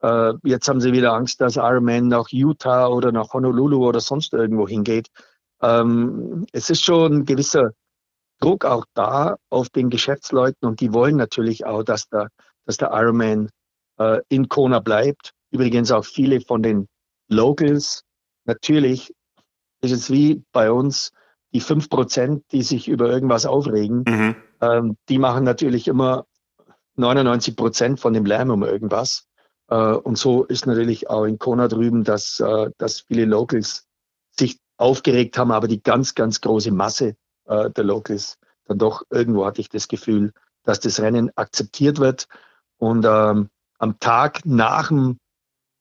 Äh, 0.00 0.32
jetzt 0.44 0.68
haben 0.68 0.80
sie 0.80 0.92
wieder 0.92 1.12
Angst, 1.12 1.40
dass 1.40 1.56
Ironman 1.56 2.08
nach 2.08 2.28
Utah 2.30 2.88
oder 2.88 3.12
nach 3.12 3.32
Honolulu 3.32 3.86
oder 3.86 4.00
sonst 4.00 4.32
irgendwo 4.32 4.66
hingeht. 4.66 5.08
Ähm, 5.60 6.46
es 6.52 6.70
ist 6.70 6.82
schon 6.82 7.12
ein 7.12 7.24
gewisser 7.24 7.72
Druck 8.40 8.64
auch 8.64 8.86
da 8.94 9.36
auf 9.50 9.68
den 9.68 9.90
Geschäftsleuten 9.90 10.66
und 10.66 10.80
die 10.80 10.92
wollen 10.92 11.16
natürlich 11.16 11.64
auch, 11.66 11.84
dass 11.84 12.08
der, 12.08 12.28
dass 12.66 12.76
der 12.76 12.90
Ironman 12.92 13.50
äh, 13.98 14.20
in 14.28 14.48
Kona 14.48 14.80
bleibt. 14.80 15.32
Übrigens 15.50 15.90
auch 15.90 16.04
viele 16.04 16.40
von 16.40 16.62
den 16.62 16.88
Locals. 17.28 18.04
Natürlich 18.44 19.14
ist 19.80 19.92
es 19.92 20.10
wie 20.10 20.42
bei 20.52 20.70
uns 20.70 21.12
die 21.52 21.60
fünf 21.60 21.90
Prozent, 21.90 22.44
die 22.52 22.62
sich 22.62 22.88
über 22.88 23.10
irgendwas 23.10 23.46
aufregen. 23.46 24.04
Mhm. 24.06 24.36
Ähm, 24.60 24.96
die 25.08 25.18
machen 25.18 25.44
natürlich 25.44 25.88
immer 25.88 26.24
99 26.96 27.56
Prozent 27.56 28.00
von 28.00 28.12
dem 28.12 28.24
Lärm 28.24 28.50
um 28.50 28.62
irgendwas. 28.62 29.26
Äh, 29.68 29.76
und 29.76 30.16
so 30.16 30.44
ist 30.44 30.66
natürlich 30.66 31.10
auch 31.10 31.24
in 31.24 31.38
Kona 31.38 31.68
drüben, 31.68 32.04
dass, 32.04 32.40
äh, 32.40 32.70
dass 32.78 33.00
viele 33.00 33.26
Locals 33.26 33.86
sich 34.30 34.58
aufgeregt 34.78 35.36
haben, 35.36 35.52
aber 35.52 35.68
die 35.68 35.82
ganz, 35.82 36.14
ganz 36.14 36.40
große 36.40 36.72
Masse 36.72 37.16
äh, 37.46 37.70
der 37.70 37.84
Locals 37.84 38.38
dann 38.66 38.78
doch 38.78 39.02
irgendwo 39.10 39.44
hatte 39.44 39.60
ich 39.60 39.68
das 39.68 39.88
Gefühl, 39.88 40.32
dass 40.64 40.80
das 40.80 41.00
Rennen 41.00 41.30
akzeptiert 41.36 41.98
wird. 41.98 42.28
Und 42.82 43.06
ähm, 43.08 43.48
am 43.78 44.00
Tag 44.00 44.40
nach 44.44 44.88
dem 44.88 45.20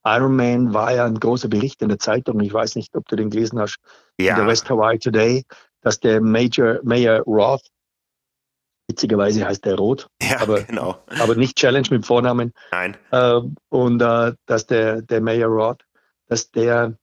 Ironman 0.06 0.72
war 0.72 0.94
ja 0.94 1.06
ein 1.06 1.20
großer 1.20 1.48
Bericht 1.48 1.82
in 1.82 1.90
der 1.90 1.98
Zeitung. 1.98 2.40
Ich 2.42 2.54
weiß 2.54 2.76
nicht, 2.76 2.96
ob 2.96 3.08
du 3.08 3.16
den 3.16 3.32
gelesen 3.32 3.58
hast. 3.58 3.78
Ja. 4.20 4.34
In 4.34 4.42
der 4.42 4.46
West 4.46 4.70
Hawaii 4.70 5.00
Today, 5.00 5.44
dass 5.82 6.00
der 6.00 6.22
Major 6.22 6.80
Mayor 6.84 7.22
Roth, 7.22 7.66
witzigerweise 8.88 9.44
heißt 9.44 9.66
der 9.66 9.78
Roth, 9.78 10.10
ja, 10.22 10.42
aber, 10.42 10.62
genau. 10.62 11.04
aber 11.20 11.34
nicht 11.34 11.58
Challenge 11.58 11.88
mit 11.90 12.06
Vornamen. 12.06 12.54
Nein. 12.72 12.96
Äh, 13.10 13.42
und 13.70 14.00
äh, 14.00 14.34
dass 14.46 14.68
der, 14.68 15.02
der 15.02 15.22
Mayor 15.22 15.50
Roth, 15.50 15.84
dass 16.28 16.52
der 16.52 17.00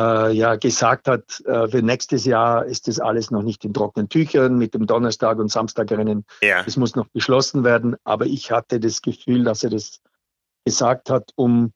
äh, 0.00 0.32
ja 0.32 0.56
gesagt 0.56 1.08
hat, 1.08 1.40
äh, 1.46 1.68
für 1.68 1.82
nächstes 1.82 2.24
Jahr 2.24 2.64
ist 2.64 2.88
das 2.88 3.00
alles 3.00 3.30
noch 3.30 3.42
nicht 3.42 3.64
in 3.64 3.74
trockenen 3.74 4.08
Tüchern 4.08 4.56
mit 4.56 4.74
dem 4.74 4.86
Donnerstag 4.86 5.38
und 5.38 5.50
Samstagrennen. 5.50 6.24
Ja. 6.42 6.62
Das 6.62 6.76
muss 6.76 6.96
noch 6.96 7.08
beschlossen 7.08 7.64
werden. 7.64 7.96
Aber 8.04 8.26
ich 8.26 8.50
hatte 8.50 8.80
das 8.80 9.02
Gefühl, 9.02 9.44
dass 9.44 9.62
er 9.64 9.70
das 9.70 10.00
gesagt 10.64 11.10
hat, 11.10 11.30
um 11.36 11.72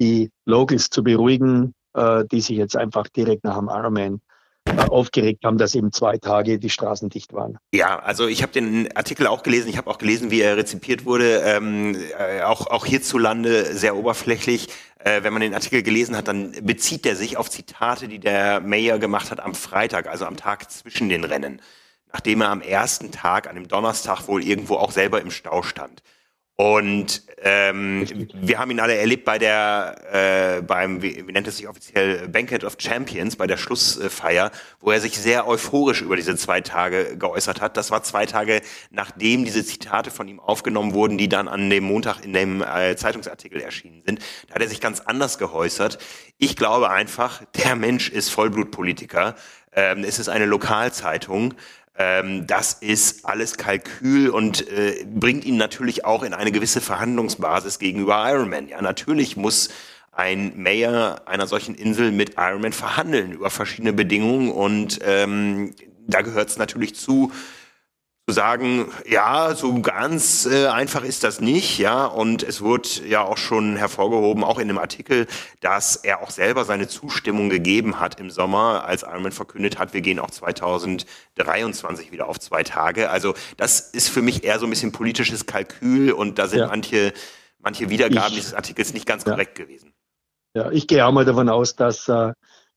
die 0.00 0.30
Locals 0.44 0.90
zu 0.90 1.02
beruhigen, 1.02 1.74
äh, 1.94 2.24
die 2.30 2.40
sich 2.40 2.56
jetzt 2.56 2.76
einfach 2.76 3.08
direkt 3.08 3.44
nach 3.44 3.58
dem 3.58 3.68
Ironman 3.68 4.20
aufgeregt 4.94 5.44
haben, 5.44 5.58
dass 5.58 5.74
eben 5.74 5.92
zwei 5.92 6.18
Tage 6.18 6.58
die 6.58 6.70
Straßen 6.70 7.08
dicht 7.08 7.32
waren. 7.32 7.58
Ja, 7.72 7.98
also 7.98 8.26
ich 8.26 8.42
habe 8.42 8.52
den 8.52 8.94
Artikel 8.96 9.26
auch 9.26 9.42
gelesen, 9.42 9.68
ich 9.68 9.76
habe 9.76 9.90
auch 9.90 9.98
gelesen, 9.98 10.30
wie 10.30 10.40
er 10.40 10.56
rezipiert 10.56 11.04
wurde, 11.04 11.42
ähm, 11.44 11.96
äh, 12.18 12.42
auch, 12.42 12.66
auch 12.68 12.86
hierzulande 12.86 13.74
sehr 13.74 13.96
oberflächlich. 13.96 14.68
Äh, 14.98 15.22
wenn 15.22 15.32
man 15.32 15.42
den 15.42 15.54
Artikel 15.54 15.82
gelesen 15.82 16.16
hat, 16.16 16.28
dann 16.28 16.52
bezieht 16.62 17.04
er 17.06 17.16
sich 17.16 17.36
auf 17.36 17.50
Zitate, 17.50 18.08
die 18.08 18.18
der 18.18 18.60
Mayor 18.60 18.98
gemacht 18.98 19.30
hat 19.30 19.40
am 19.40 19.54
Freitag, 19.54 20.08
also 20.08 20.24
am 20.24 20.36
Tag 20.36 20.70
zwischen 20.70 21.08
den 21.08 21.24
Rennen, 21.24 21.60
nachdem 22.12 22.40
er 22.40 22.48
am 22.48 22.62
ersten 22.62 23.10
Tag, 23.10 23.48
an 23.48 23.56
dem 23.56 23.68
Donnerstag 23.68 24.28
wohl 24.28 24.42
irgendwo 24.42 24.76
auch 24.76 24.92
selber 24.92 25.20
im 25.20 25.30
Stau 25.30 25.62
stand. 25.62 26.02
Und 26.56 27.24
ähm, 27.42 28.28
wir 28.32 28.60
haben 28.60 28.70
ihn 28.70 28.78
alle 28.78 28.94
erlebt 28.94 29.24
bei 29.24 29.38
der, 29.38 30.58
äh, 30.58 30.62
beim, 30.62 31.02
wie, 31.02 31.26
wie 31.26 31.32
nennt 31.32 31.48
es 31.48 31.56
sich 31.56 31.66
offiziell, 31.66 32.28
Banquet 32.28 32.62
of 32.62 32.76
Champions, 32.78 33.34
bei 33.34 33.48
der 33.48 33.56
Schlussfeier, 33.56 34.52
wo 34.78 34.92
er 34.92 35.00
sich 35.00 35.18
sehr 35.18 35.48
euphorisch 35.48 36.00
über 36.00 36.14
diese 36.14 36.36
zwei 36.36 36.60
Tage 36.60 37.16
geäußert 37.18 37.60
hat. 37.60 37.76
Das 37.76 37.90
war 37.90 38.04
zwei 38.04 38.26
Tage, 38.26 38.60
nachdem 38.90 39.44
diese 39.44 39.64
Zitate 39.64 40.12
von 40.12 40.28
ihm 40.28 40.38
aufgenommen 40.38 40.94
wurden, 40.94 41.18
die 41.18 41.28
dann 41.28 41.48
an 41.48 41.68
dem 41.70 41.82
Montag 41.82 42.24
in 42.24 42.32
dem 42.32 42.62
äh, 42.62 42.94
Zeitungsartikel 42.94 43.60
erschienen 43.60 44.02
sind. 44.06 44.20
Da 44.46 44.54
hat 44.54 44.62
er 44.62 44.68
sich 44.68 44.80
ganz 44.80 45.00
anders 45.00 45.38
geäußert. 45.38 45.98
Ich 46.38 46.54
glaube 46.54 46.88
einfach, 46.88 47.42
der 47.64 47.74
Mensch 47.74 48.10
ist 48.10 48.28
Vollblutpolitiker. 48.30 49.34
Ähm, 49.72 50.04
es 50.04 50.20
ist 50.20 50.28
eine 50.28 50.46
Lokalzeitung. 50.46 51.54
Ähm, 51.96 52.46
das 52.46 52.74
ist 52.74 53.24
alles 53.24 53.56
Kalkül 53.56 54.28
und 54.28 54.66
äh, 54.68 55.04
bringt 55.06 55.44
ihn 55.44 55.56
natürlich 55.56 56.04
auch 56.04 56.22
in 56.22 56.34
eine 56.34 56.50
gewisse 56.50 56.80
Verhandlungsbasis 56.80 57.78
gegenüber 57.78 58.24
Ironman. 58.28 58.68
Ja, 58.68 58.82
natürlich 58.82 59.36
muss 59.36 59.68
ein 60.10 60.60
Mayor 60.60 61.22
einer 61.26 61.46
solchen 61.46 61.74
Insel 61.74 62.12
mit 62.12 62.34
Ironman 62.36 62.72
verhandeln 62.72 63.32
über 63.32 63.50
verschiedene 63.50 63.92
Bedingungen 63.92 64.50
und 64.50 65.00
ähm, 65.04 65.74
da 66.06 66.22
gehört 66.22 66.48
es 66.48 66.58
natürlich 66.58 66.94
zu, 66.94 67.32
zu 68.26 68.34
sagen, 68.34 68.90
ja, 69.06 69.54
so 69.54 69.82
ganz 69.82 70.46
äh, 70.46 70.66
einfach 70.68 71.04
ist 71.04 71.24
das 71.24 71.42
nicht, 71.42 71.78
ja, 71.78 72.06
und 72.06 72.42
es 72.42 72.62
wird 72.62 73.04
ja 73.06 73.20
auch 73.20 73.36
schon 73.36 73.76
hervorgehoben, 73.76 74.44
auch 74.44 74.58
in 74.58 74.68
dem 74.68 74.78
Artikel, 74.78 75.26
dass 75.60 75.96
er 75.96 76.22
auch 76.22 76.30
selber 76.30 76.64
seine 76.64 76.88
Zustimmung 76.88 77.50
gegeben 77.50 78.00
hat 78.00 78.18
im 78.18 78.30
Sommer, 78.30 78.84
als 78.86 79.02
Ironman 79.02 79.32
verkündet 79.32 79.78
hat, 79.78 79.92
wir 79.92 80.00
gehen 80.00 80.18
auch 80.18 80.30
2023 80.30 82.12
wieder 82.12 82.26
auf 82.26 82.40
zwei 82.40 82.62
Tage. 82.62 83.10
Also 83.10 83.34
das 83.58 83.80
ist 83.80 84.08
für 84.08 84.22
mich 84.22 84.42
eher 84.42 84.58
so 84.58 84.66
ein 84.66 84.70
bisschen 84.70 84.92
politisches 84.92 85.44
Kalkül 85.44 86.10
und 86.10 86.38
da 86.38 86.46
sind 86.46 86.60
ja. 86.60 86.68
manche, 86.68 87.12
manche 87.58 87.90
Wiedergaben 87.90 88.28
ich, 88.28 88.36
dieses 88.36 88.54
Artikels 88.54 88.94
nicht 88.94 89.04
ganz 89.06 89.24
ja. 89.24 89.32
korrekt 89.32 89.54
gewesen. 89.54 89.92
Ja, 90.54 90.70
ich 90.70 90.86
gehe 90.86 91.04
auch 91.04 91.12
mal 91.12 91.26
davon 91.26 91.50
aus, 91.50 91.76
dass 91.76 92.08
äh, 92.08 92.32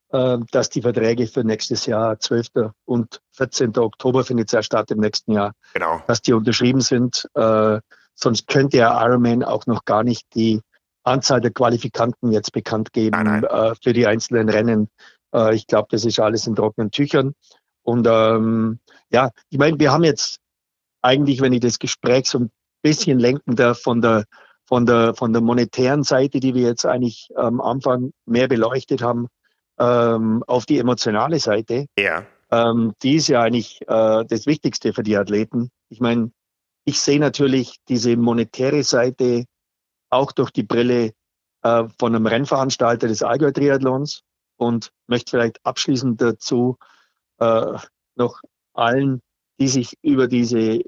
dass 0.10 0.70
die 0.70 0.82
Verträge 0.82 1.28
für 1.28 1.44
nächstes 1.44 1.86
Jahr, 1.86 2.18
12. 2.18 2.72
und 2.86 3.20
14. 3.34 3.78
Oktober 3.78 4.24
findet 4.24 4.52
ja 4.54 4.64
statt 4.64 4.90
im 4.92 5.00
nächsten 5.00 5.34
Jahr, 5.34 5.52
genau. 5.74 6.02
dass 6.08 6.22
die 6.22 6.32
unterschrieben 6.32 6.80
sind. 6.80 7.28
Äh, 7.34 7.80
sonst 8.16 8.48
könnte 8.48 8.78
ja 8.78 9.06
Ironman 9.06 9.44
auch 9.44 9.66
noch 9.66 9.86
gar 9.86 10.04
nicht 10.04 10.26
die 10.34 10.62
Anzahl 11.04 11.42
der 11.42 11.52
Qualifikanten 11.52 12.32
jetzt 12.32 12.52
bekannt 12.52 12.92
geben 12.94 13.12
nein, 13.12 13.42
nein. 13.42 13.44
Äh, 13.44 13.76
für 13.82 13.94
die 13.94 14.08
einzelnen 14.08 14.50
Rennen. 14.50 14.90
Äh, 15.34 15.56
ich 15.56 15.68
glaube, 15.68 15.88
das 15.92 16.06
ist 16.06 16.20
alles 16.20 16.48
in 16.48 16.56
trockenen 16.56 16.92
Tüchern. 16.92 17.34
Und 17.84 18.06
ähm, 18.10 18.80
ja, 19.10 19.32
ich 19.50 19.58
meine, 19.58 19.80
wir 19.80 19.92
haben 19.92 20.04
jetzt 20.04 20.40
eigentlich, 21.02 21.42
wenn 21.42 21.54
ich 21.54 21.62
das 21.62 21.80
Gespräch 21.80 22.30
so 22.30 22.40
ein 22.40 22.52
bisschen 22.82 23.20
lenkender 23.20 23.76
von 23.76 24.02
der 24.02 24.26
von 24.66 24.86
der 24.86 25.14
von 25.16 25.32
der 25.32 25.42
monetären 25.42 26.04
Seite, 26.04 26.42
die 26.42 26.54
wir 26.54 26.64
jetzt 26.64 26.86
eigentlich 26.86 27.30
am 27.36 27.62
Anfang 27.62 28.12
mehr 28.26 28.50
beleuchtet 28.50 29.02
haben, 29.02 29.28
ähm, 29.80 30.44
auf 30.48 30.66
die 30.66 30.80
emotionale 30.80 31.40
Seite. 31.40 31.86
Ja. 31.98 32.26
Ähm, 32.52 32.94
die 33.04 33.16
ist 33.16 33.28
ja 33.28 33.42
eigentlich 33.42 33.82
äh, 33.82 34.26
das 34.26 34.46
Wichtigste 34.46 34.94
für 34.94 35.04
die 35.04 35.18
Athleten. 35.18 35.70
Ich 35.90 36.00
meine, 36.00 36.32
ich 36.86 37.02
sehe 37.02 37.20
natürlich 37.20 37.78
diese 37.90 38.16
monetäre 38.16 38.84
Seite 38.84 39.46
auch 40.10 40.32
durch 40.32 40.52
die 40.52 40.64
Brille 40.64 41.12
äh, 41.64 41.84
von 42.00 42.16
einem 42.16 42.26
Rennveranstalter 42.26 43.08
des 43.08 43.24
Allgäu 43.24 43.52
Triathlons 43.52 44.24
und 44.58 44.92
möchte 45.08 45.32
vielleicht 45.32 45.60
abschließend 45.66 46.22
dazu 46.22 46.78
äh, 47.40 47.78
noch 48.16 48.42
allen, 48.74 49.22
die 49.60 49.68
sich 49.68 49.98
über 50.02 50.28
diese 50.28 50.80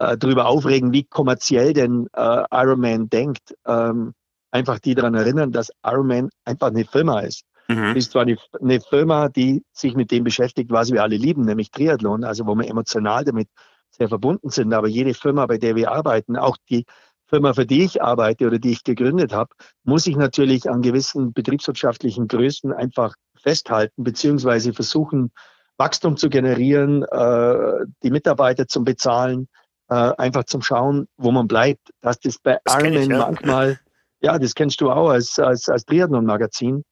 äh, 0.00 0.16
darüber 0.18 0.46
aufregen, 0.46 0.92
wie 0.92 1.04
kommerziell 1.04 1.72
denn 1.72 2.08
äh, 2.14 2.44
Ironman 2.50 3.08
denkt, 3.08 3.54
ähm, 3.66 4.14
einfach 4.50 4.78
die 4.78 4.94
daran 4.94 5.14
erinnern, 5.14 5.52
dass 5.52 5.70
Ironman 5.84 6.30
einfach 6.44 6.68
eine 6.68 6.84
Firma 6.84 7.20
ist. 7.20 7.44
Mhm. 7.70 7.96
Ist 7.96 8.12
zwar 8.12 8.22
eine, 8.22 8.36
eine 8.60 8.80
Firma, 8.80 9.28
die 9.28 9.62
sich 9.72 9.94
mit 9.94 10.10
dem 10.10 10.24
beschäftigt, 10.24 10.70
was 10.70 10.90
wir 10.90 11.02
alle 11.02 11.16
lieben, 11.16 11.44
nämlich 11.44 11.70
Triathlon, 11.70 12.24
also 12.24 12.46
wo 12.46 12.54
wir 12.56 12.68
emotional 12.68 13.24
damit 13.24 13.48
sehr 13.90 14.08
verbunden 14.08 14.50
sind. 14.50 14.72
Aber 14.74 14.88
jede 14.88 15.14
Firma, 15.14 15.46
bei 15.46 15.56
der 15.56 15.76
wir 15.76 15.92
arbeiten, 15.92 16.36
auch 16.36 16.56
die 16.68 16.84
Firma, 17.28 17.54
für 17.54 17.66
die 17.66 17.84
ich 17.84 18.02
arbeite 18.02 18.48
oder 18.48 18.58
die 18.58 18.72
ich 18.72 18.82
gegründet 18.82 19.32
habe, 19.32 19.50
muss 19.84 20.08
ich 20.08 20.16
natürlich 20.16 20.68
an 20.68 20.82
gewissen 20.82 21.32
betriebswirtschaftlichen 21.32 22.26
Größen 22.26 22.72
einfach 22.72 23.14
festhalten, 23.40 24.02
beziehungsweise 24.02 24.72
versuchen, 24.72 25.30
Wachstum 25.76 26.16
zu 26.16 26.28
generieren, 26.28 27.04
äh, 27.04 27.86
die 28.02 28.10
Mitarbeiter 28.10 28.66
zu 28.66 28.82
bezahlen, 28.82 29.48
äh, 29.88 29.94
einfach 29.94 30.44
zum 30.44 30.60
Schauen, 30.60 31.06
wo 31.16 31.30
man 31.30 31.46
bleibt. 31.46 31.90
Dass 32.00 32.18
das 32.18 32.38
bei 32.38 32.58
das 32.64 32.82
Ironman 32.82 33.10
ja. 33.10 33.18
manchmal, 33.18 33.78
ja, 34.20 34.38
das 34.38 34.56
kennst 34.56 34.80
du 34.80 34.90
auch 34.90 35.10
als, 35.10 35.38
als, 35.38 35.68
als 35.68 35.84
Triathlon-Magazin, 35.84 36.82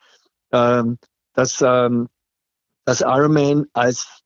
ähm, 0.52 0.98
dass, 1.34 1.60
ähm, 1.62 2.08
dass 2.84 3.00
Ironman 3.00 3.66
als 3.72 4.20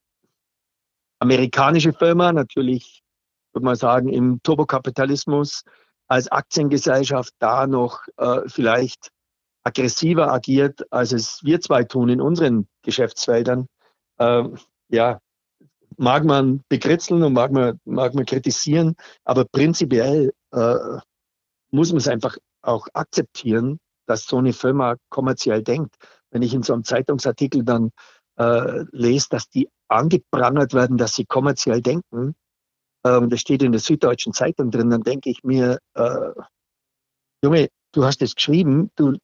amerikanische 1.19 1.93
Firma 1.93 2.33
natürlich, 2.33 3.03
würde 3.53 3.65
man 3.65 3.77
sagen, 3.77 4.09
im 4.09 4.43
Turbokapitalismus 4.43 5.63
als 6.09 6.29
Aktiengesellschaft 6.29 7.33
da 7.39 7.67
noch 7.67 8.03
äh, 8.17 8.41
vielleicht 8.47 9.11
aggressiver 9.65 10.33
agiert, 10.33 10.85
als 10.93 11.13
es 11.13 11.43
wir 11.45 11.61
zwei 11.61 11.85
tun 11.85 12.09
in 12.09 12.21
unseren 12.21 12.69
Geschäftsfeldern. 12.83 13.67
Äh, 14.19 14.45
ja, 14.89 15.21
mag 15.97 16.25
man 16.25 16.63
bekritzeln 16.69 17.23
und 17.23 17.33
mag 17.33 17.53
man, 17.53 17.79
mag 17.85 18.15
man 18.15 18.27
kritisieren, 18.27 18.97
aber 19.25 19.45
prinzipiell 19.45 20.33
äh, 20.53 20.99
muss 21.71 21.91
man 21.91 21.99
es 21.99 22.09
einfach 22.09 22.37
auch 22.63 22.89
akzeptieren, 22.93 23.79
dass 24.13 24.27
so 24.27 24.39
eine 24.39 24.53
Firma 24.53 24.97
kommerziell 25.09 25.63
denkt. 25.63 25.97
Wenn 26.31 26.43
ich 26.43 26.53
in 26.53 26.63
so 26.63 26.75
einem 26.75 26.85
Zeitungsartikel 26.85 27.65
dann 27.65 27.91
äh, 28.37 28.85
lese, 28.93 29.29
dass 29.31 29.49
die 29.49 29.69
angeprangert 29.89 30.75
werden, 30.75 30.99
dass 30.99 31.15
sie 31.15 31.25
kommerziell 31.25 31.81
denken, 31.81 32.35
äh, 33.05 33.17
und 33.17 33.33
das 33.33 33.41
steht 33.41 33.63
in 33.63 33.73
der 33.73 33.81
Süddeutschen 33.81 34.33
Zeitung 34.33 34.71
drin, 34.71 34.91
dann 34.91 35.03
denke 35.03 35.31
ich 35.31 35.43
mir, 35.45 35.79
äh, 35.95 36.31
Junge, 37.43 37.69
du 37.93 38.05
hast 38.05 38.23
es 38.23 38.35
geschrieben, 38.35 38.91
du 38.97 39.17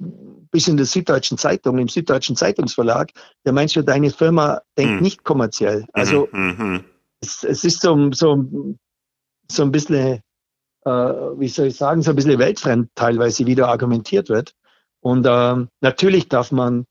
bist 0.51 0.69
in 0.69 0.77
der 0.77 0.87
Süddeutschen 0.87 1.39
Zeitung, 1.39 1.79
im 1.79 1.89
Süddeutschen 1.89 2.37
Zeitungsverlag, 2.37 3.11
der 3.45 3.53
meinst 3.53 3.77
du, 3.77 3.83
deine 3.83 4.11
Firma 4.11 4.63
denkt 4.77 4.97
mhm. 4.97 5.03
nicht 5.03 5.25
kommerziell. 5.25 5.87
Also 5.93 6.29
mhm. 6.33 6.85
es, 7.21 7.45
es, 7.45 7.65
ist 7.65 7.83
so, 7.83 8.11
so, 8.13 8.75
so 9.51 9.63
ein 9.63 9.71
bisschen, 9.71 10.21
äh, 10.85 10.91
wie 10.91 11.49
soll 11.49 11.67
ich 11.67 11.77
sagen, 11.77 12.03
so 12.03 12.11
ein 12.11 12.17
bisschen 12.17 12.39
weltfremd 12.39 12.91
teilweise, 12.95 13.47
wie 13.47 13.55
da 13.55 13.69
argumentiert 13.69 14.29
wird. 14.29 14.55
Und 15.01 15.27
äh, 15.27 15.67
natürlich 15.81 16.29
darf 16.29 16.53
man 16.53 16.87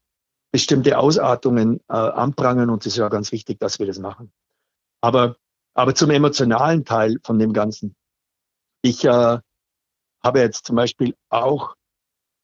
bestimmte 0.52 0.98
Ausartungen 0.98 1.82
äh, 1.90 1.94
anprangern 1.94 2.70
und 2.70 2.86
es 2.86 2.94
ist 2.94 2.98
ja 2.98 3.10
ganz 3.10 3.32
wichtig, 3.32 3.60
dass 3.60 3.80
wir 3.80 3.86
das 3.86 4.00
machen. 4.00 4.32
Aber, 5.02 5.36
aber 5.74 5.94
zum 5.94 6.10
emotionalen 6.10 6.86
Teil 6.86 7.18
von 7.24 7.38
dem 7.38 7.54
Ganzen. 7.54 7.96
Ich 8.82 9.04
äh, 9.04 9.40
habe 10.24 10.40
jetzt 10.40 10.66
zum 10.66 10.76
Beispiel 10.76 11.16
auch 11.30 11.76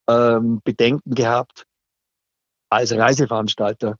ähm, 0.10 0.62
Bedenken 0.63 1.15
gehabt, 1.15 1.65
als 2.69 2.91
Reiseveranstalter 2.91 3.97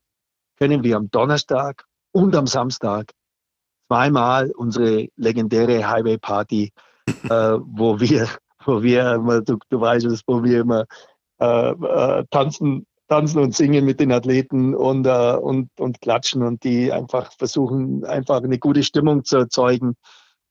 können 0.58 0.84
wir 0.84 0.98
am 0.98 1.10
Donnerstag 1.10 1.86
und 2.12 2.36
am 2.36 2.48
Samstag 2.48 3.12
zweimal 3.88 4.52
unsere 4.52 5.08
legendäre 5.16 5.88
Highway 5.90 6.18
Party, 6.18 6.72
äh, 7.08 7.58
wo 7.60 8.00
wir, 8.00 8.28
wo 8.66 8.82
wir, 8.82 9.42
du, 9.42 9.58
du 9.70 9.82
weißt 9.82 10.06
es, 10.06 10.22
wo 10.26 10.44
wir 10.44 10.62
immer 10.62 10.86
äh, 11.44 11.72
äh, 11.72 12.26
tanzen, 12.32 12.86
tanzen 13.10 13.40
und 13.40 13.54
singen 13.54 13.84
mit 13.84 14.00
den 14.00 14.14
Athleten 14.14 14.74
und, 14.74 15.06
äh, 15.06 15.36
und, 15.36 15.70
und 15.78 16.00
klatschen 16.00 16.42
und 16.42 16.64
die 16.64 16.92
einfach 16.92 17.34
versuchen, 17.34 18.06
einfach 18.06 18.42
eine 18.42 18.60
gute 18.60 18.84
Stimmung 18.84 19.26
zu 19.26 19.38
erzeugen 19.38 19.96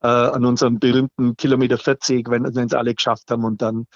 äh, 0.03 0.07
an 0.07 0.45
unserem 0.45 0.79
berühmten 0.79 1.35
Kilometer 1.35 1.79
40, 1.79 2.29
wenn 2.29 2.43
wenn 2.55 2.67
es 2.67 2.73
alle 2.73 2.93
geschafft 2.93 3.31
haben 3.31 3.43
und 3.43 3.61
dann 3.61 3.87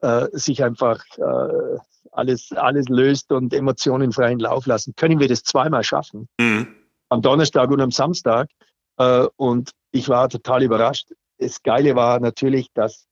äh, 0.00 0.28
sich 0.32 0.64
einfach 0.64 1.04
äh, 1.18 1.78
alles, 2.12 2.52
alles 2.52 2.88
löst 2.88 3.32
und 3.32 3.52
Emotionen 3.52 4.12
freien 4.12 4.38
Lauf 4.38 4.66
lassen. 4.66 4.94
Können 4.96 5.20
wir 5.20 5.28
das 5.28 5.42
zweimal 5.42 5.84
schaffen? 5.84 6.26
Mhm. 6.40 6.68
Am 7.10 7.20
Donnerstag 7.20 7.70
und 7.70 7.82
am 7.82 7.90
Samstag. 7.90 8.48
Äh, 8.96 9.26
und 9.36 9.72
ich 9.90 10.08
war 10.08 10.30
total 10.30 10.62
überrascht. 10.62 11.12
Das 11.38 11.62
Geile 11.62 11.94
war 11.96 12.18
natürlich, 12.18 12.68
dass 12.72 13.06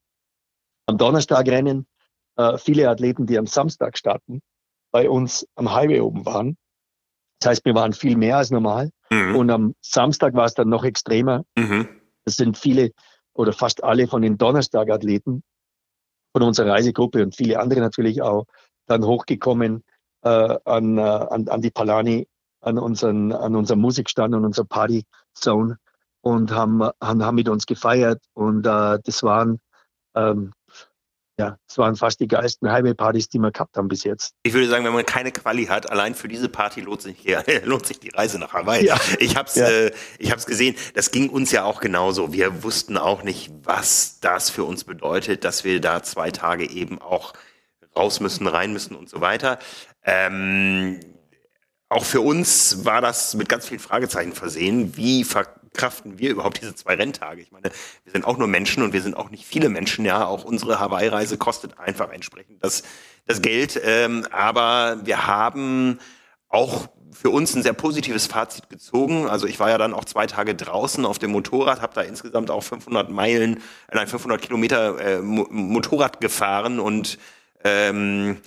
am 0.86 0.96
Donnerstag 0.96 1.46
rennen 1.48 1.86
äh, 2.36 2.58
viele 2.58 2.88
Athleten, 2.88 3.26
die 3.26 3.38
am 3.38 3.46
Samstag 3.46 3.98
starten, 3.98 4.40
bei 4.90 5.08
uns 5.08 5.46
am 5.54 5.74
Highway 5.74 6.00
oben 6.00 6.24
waren. 6.26 6.56
Das 7.40 7.50
heißt, 7.50 7.64
wir 7.64 7.74
waren 7.74 7.92
viel 7.92 8.16
mehr 8.16 8.38
als 8.38 8.50
normal. 8.50 8.90
Mhm. 9.10 9.36
Und 9.36 9.50
am 9.50 9.74
Samstag 9.80 10.34
war 10.34 10.46
es 10.46 10.54
dann 10.54 10.68
noch 10.68 10.84
extremer. 10.84 11.44
Mhm. 11.56 11.88
Es 12.24 12.36
sind 12.36 12.56
viele 12.56 12.90
oder 13.34 13.52
fast 13.52 13.82
alle 13.82 14.06
von 14.06 14.22
den 14.22 14.38
Donnerstag-Athleten 14.38 15.42
von 16.32 16.42
unserer 16.42 16.72
Reisegruppe 16.72 17.22
und 17.22 17.36
viele 17.36 17.60
andere 17.60 17.80
natürlich 17.80 18.22
auch 18.22 18.46
dann 18.86 19.04
hochgekommen 19.04 19.82
äh, 20.22 20.58
an, 20.64 20.98
äh, 20.98 21.00
an, 21.00 21.48
an 21.48 21.60
die 21.60 21.70
Palani, 21.70 22.26
an 22.60 22.78
unseren, 22.78 23.32
an 23.32 23.54
unserem 23.54 23.80
Musikstand 23.80 24.34
und 24.34 24.44
unserer 24.44 24.66
Party 24.66 25.04
Zone 25.34 25.78
und 26.22 26.50
haben, 26.52 26.82
haben, 27.00 27.24
haben 27.24 27.34
mit 27.34 27.48
uns 27.48 27.66
gefeiert 27.66 28.22
und 28.32 28.66
äh, 28.66 28.98
das 29.04 29.22
waren 29.22 29.60
ähm, 30.14 30.52
ja, 31.38 31.58
es 31.68 31.78
waren 31.78 31.96
fast 31.96 32.20
die 32.20 32.28
geilsten 32.28 32.70
Highway-Partys, 32.70 33.28
die 33.28 33.38
wir 33.38 33.50
gehabt 33.50 33.76
haben 33.76 33.88
bis 33.88 34.04
jetzt. 34.04 34.34
Ich 34.44 34.52
würde 34.52 34.68
sagen, 34.68 34.84
wenn 34.84 34.92
man 34.92 35.04
keine 35.04 35.32
Quali 35.32 35.66
hat, 35.66 35.90
allein 35.90 36.14
für 36.14 36.28
diese 36.28 36.48
Party 36.48 36.80
lohnt 36.80 37.02
sich, 37.02 37.18
hier, 37.18 37.42
lohnt 37.64 37.86
sich 37.86 37.98
die 37.98 38.10
Reise 38.10 38.38
nach 38.38 38.52
Hawaii. 38.52 38.86
Ja. 38.86 39.00
Ich 39.18 39.36
habe 39.36 39.48
es 39.48 39.56
ja. 39.56 39.68
äh, 39.68 39.92
ich 40.18 40.30
hab's 40.30 40.46
gesehen, 40.46 40.76
das 40.94 41.10
ging 41.10 41.30
uns 41.30 41.50
ja 41.50 41.64
auch 41.64 41.80
genauso. 41.80 42.32
Wir 42.32 42.62
wussten 42.62 42.96
auch 42.96 43.24
nicht, 43.24 43.50
was 43.64 44.20
das 44.20 44.50
für 44.50 44.64
uns 44.64 44.84
bedeutet, 44.84 45.44
dass 45.44 45.64
wir 45.64 45.80
da 45.80 46.02
zwei 46.02 46.30
Tage 46.30 46.70
eben 46.70 47.00
auch 47.00 47.32
raus 47.96 48.20
müssen, 48.20 48.46
rein 48.46 48.72
müssen 48.72 48.94
und 48.94 49.08
so 49.08 49.20
weiter. 49.20 49.58
Ähm, 50.04 51.00
auch 51.88 52.04
für 52.04 52.20
uns 52.20 52.84
war 52.84 53.00
das 53.00 53.34
mit 53.34 53.48
ganz 53.48 53.68
vielen 53.68 53.80
Fragezeichen 53.80 54.32
versehen. 54.32 54.96
Wie 54.96 55.24
ver 55.24 55.46
kraften 55.74 56.18
wir 56.18 56.30
überhaupt 56.30 56.60
diese 56.60 56.74
zwei 56.74 56.94
Renntage? 56.94 57.42
Ich 57.42 57.52
meine, 57.52 57.70
wir 58.04 58.12
sind 58.12 58.24
auch 58.24 58.38
nur 58.38 58.48
Menschen 58.48 58.82
und 58.82 58.92
wir 58.92 59.02
sind 59.02 59.16
auch 59.16 59.30
nicht 59.30 59.44
viele 59.44 59.68
Menschen. 59.68 60.04
Ja, 60.04 60.26
auch 60.26 60.44
unsere 60.44 60.80
Hawaii-Reise 60.80 61.36
kostet 61.36 61.78
einfach 61.78 62.10
entsprechend 62.10 62.64
das, 62.64 62.82
das 63.26 63.42
Geld. 63.42 63.80
Ähm, 63.84 64.26
aber 64.30 64.98
wir 65.04 65.26
haben 65.26 65.98
auch 66.48 66.88
für 67.12 67.30
uns 67.30 67.54
ein 67.54 67.62
sehr 67.62 67.72
positives 67.72 68.26
Fazit 68.26 68.68
gezogen. 68.68 69.28
Also 69.28 69.46
ich 69.46 69.60
war 69.60 69.70
ja 69.70 69.78
dann 69.78 69.94
auch 69.94 70.04
zwei 70.04 70.26
Tage 70.26 70.54
draußen 70.54 71.04
auf 71.04 71.18
dem 71.18 71.30
Motorrad, 71.30 71.80
habe 71.80 71.94
da 71.94 72.02
insgesamt 72.02 72.50
auch 72.50 72.62
500 72.62 73.10
Meilen, 73.10 73.58
äh, 73.88 73.94
nein 73.94 74.08
500 74.08 74.40
Kilometer 74.42 75.00
äh, 75.00 75.20
Motorrad 75.20 76.20
gefahren 76.20 76.80
und 76.80 77.18
ähm, 77.62 78.38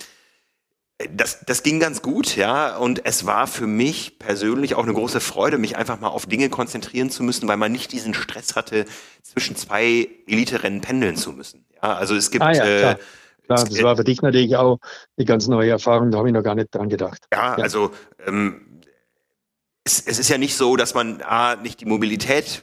das, 1.12 1.44
das 1.46 1.62
ging 1.62 1.78
ganz 1.78 2.02
gut, 2.02 2.36
ja. 2.36 2.76
Und 2.76 3.06
es 3.06 3.24
war 3.24 3.46
für 3.46 3.66
mich 3.66 4.18
persönlich 4.18 4.74
auch 4.74 4.82
eine 4.82 4.94
große 4.94 5.20
Freude, 5.20 5.58
mich 5.58 5.76
einfach 5.76 6.00
mal 6.00 6.08
auf 6.08 6.26
Dinge 6.26 6.48
konzentrieren 6.48 7.10
zu 7.10 7.22
müssen, 7.22 7.46
weil 7.46 7.56
man 7.56 7.70
nicht 7.70 7.92
diesen 7.92 8.14
Stress 8.14 8.56
hatte, 8.56 8.84
zwischen 9.22 9.54
zwei 9.56 10.08
Elite-Rennen 10.26 10.80
pendeln 10.80 11.16
zu 11.16 11.32
müssen. 11.32 11.64
Ja, 11.82 11.94
also 11.94 12.16
es 12.16 12.30
gibt. 12.30 12.44
Ah, 12.44 12.52
ja, 12.52 12.64
äh, 12.64 12.80
klar. 12.80 12.98
Das 13.46 13.82
war 13.82 13.96
für 13.96 14.04
dich 14.04 14.20
natürlich 14.20 14.56
auch 14.56 14.78
eine 15.16 15.24
ganz 15.24 15.48
neue 15.48 15.70
Erfahrung, 15.70 16.10
da 16.10 16.18
habe 16.18 16.28
ich 16.28 16.34
noch 16.34 16.42
gar 16.42 16.54
nicht 16.54 16.74
dran 16.74 16.90
gedacht. 16.90 17.24
Ja, 17.32 17.56
ja. 17.56 17.62
also 17.62 17.92
ähm, 18.26 18.82
es, 19.84 20.02
es 20.04 20.18
ist 20.18 20.28
ja 20.28 20.36
nicht 20.36 20.54
so, 20.54 20.76
dass 20.76 20.92
man 20.92 21.22
A, 21.22 21.56
nicht 21.56 21.80
die 21.80 21.86
Mobilität 21.86 22.62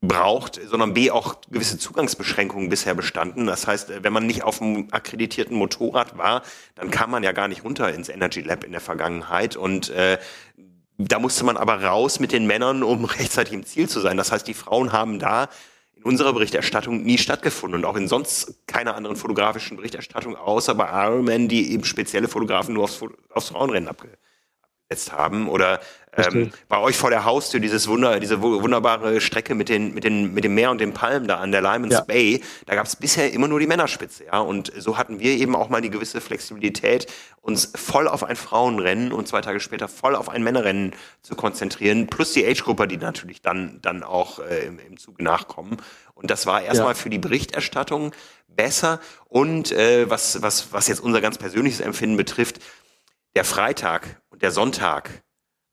braucht, 0.00 0.60
sondern 0.64 0.94
B 0.94 1.10
auch 1.10 1.40
gewisse 1.50 1.78
Zugangsbeschränkungen 1.78 2.68
bisher 2.68 2.94
bestanden. 2.94 3.46
Das 3.46 3.66
heißt, 3.66 4.04
wenn 4.04 4.12
man 4.12 4.26
nicht 4.26 4.44
auf 4.44 4.62
einem 4.62 4.88
akkreditierten 4.92 5.56
Motorrad 5.56 6.16
war, 6.16 6.42
dann 6.76 6.90
kam 6.90 7.10
man 7.10 7.24
ja 7.24 7.32
gar 7.32 7.48
nicht 7.48 7.64
runter 7.64 7.92
ins 7.92 8.08
Energy 8.08 8.40
Lab 8.40 8.62
in 8.62 8.72
der 8.72 8.80
Vergangenheit 8.80 9.56
und 9.56 9.90
äh, 9.90 10.18
da 10.98 11.18
musste 11.18 11.44
man 11.44 11.56
aber 11.56 11.82
raus 11.82 12.20
mit 12.20 12.32
den 12.32 12.46
Männern, 12.46 12.82
um 12.82 13.04
rechtzeitig 13.06 13.54
im 13.54 13.66
Ziel 13.66 13.88
zu 13.88 14.00
sein. 14.00 14.16
Das 14.16 14.30
heißt, 14.30 14.46
die 14.46 14.54
Frauen 14.54 14.92
haben 14.92 15.18
da 15.18 15.48
in 15.94 16.04
unserer 16.04 16.32
Berichterstattung 16.32 17.02
nie 17.02 17.18
stattgefunden 17.18 17.80
und 17.80 17.84
auch 17.84 17.96
in 17.96 18.06
sonst 18.06 18.66
keiner 18.68 18.94
anderen 18.94 19.16
fotografischen 19.16 19.76
Berichterstattung, 19.76 20.36
außer 20.36 20.76
bei 20.76 20.88
Ironman, 21.06 21.48
die 21.48 21.72
eben 21.72 21.84
spezielle 21.84 22.28
Fotografen 22.28 22.74
nur 22.74 22.84
aufs, 22.84 23.00
aufs 23.30 23.48
Frauenrennen 23.48 23.88
abge 23.88 24.16
gesetzt 24.88 25.12
haben 25.12 25.48
oder 25.48 25.80
ähm, 26.18 26.50
bei 26.68 26.78
euch 26.78 26.96
vor 26.96 27.10
der 27.10 27.24
Haustür 27.24 27.60
dieses 27.60 27.88
Wunder, 27.88 28.20
diese 28.20 28.40
wunderbare 28.42 29.20
Strecke 29.20 29.54
mit 29.54 29.68
den 29.68 29.94
mit 29.94 30.04
den 30.04 30.34
mit 30.34 30.44
dem 30.44 30.54
Meer 30.54 30.70
und 30.70 30.80
den 30.80 30.92
Palmen 30.92 31.28
da 31.28 31.36
an 31.36 31.52
der 31.52 31.62
Lyman's 31.62 31.94
ja. 31.94 32.00
Bay, 32.02 32.42
da 32.66 32.74
gab 32.74 32.86
es 32.86 32.96
bisher 32.96 33.32
immer 33.32 33.48
nur 33.48 33.60
die 33.60 33.66
Männerspitze, 33.66 34.24
ja 34.26 34.40
und 34.40 34.72
so 34.76 34.98
hatten 34.98 35.20
wir 35.20 35.32
eben 35.32 35.54
auch 35.54 35.68
mal 35.68 35.80
die 35.80 35.90
gewisse 35.90 36.20
Flexibilität, 36.20 37.06
uns 37.40 37.72
voll 37.74 38.08
auf 38.08 38.24
ein 38.24 38.36
Frauenrennen 38.36 39.12
und 39.12 39.28
zwei 39.28 39.40
Tage 39.40 39.60
später 39.60 39.88
voll 39.88 40.16
auf 40.16 40.28
ein 40.28 40.42
Männerrennen 40.42 40.92
zu 41.22 41.34
konzentrieren, 41.34 42.06
plus 42.08 42.32
die 42.32 42.46
Age-Gruppe, 42.46 42.88
die 42.88 42.96
natürlich 42.96 43.42
dann 43.42 43.78
dann 43.82 44.02
auch 44.02 44.40
äh, 44.40 44.66
im, 44.66 44.78
im 44.78 44.96
Zuge 44.96 45.22
nachkommen 45.22 45.78
und 46.14 46.30
das 46.30 46.46
war 46.46 46.62
erstmal 46.62 46.88
ja. 46.88 46.94
für 46.94 47.10
die 47.10 47.18
Berichterstattung 47.18 48.12
besser 48.48 49.00
und 49.26 49.72
äh, 49.72 50.10
was 50.10 50.42
was 50.42 50.72
was 50.72 50.88
jetzt 50.88 51.00
unser 51.00 51.20
ganz 51.20 51.38
persönliches 51.38 51.80
Empfinden 51.80 52.16
betrifft 52.16 52.60
der 53.34 53.44
Freitag 53.44 54.20
und 54.30 54.42
der 54.42 54.50
Sonntag 54.50 55.22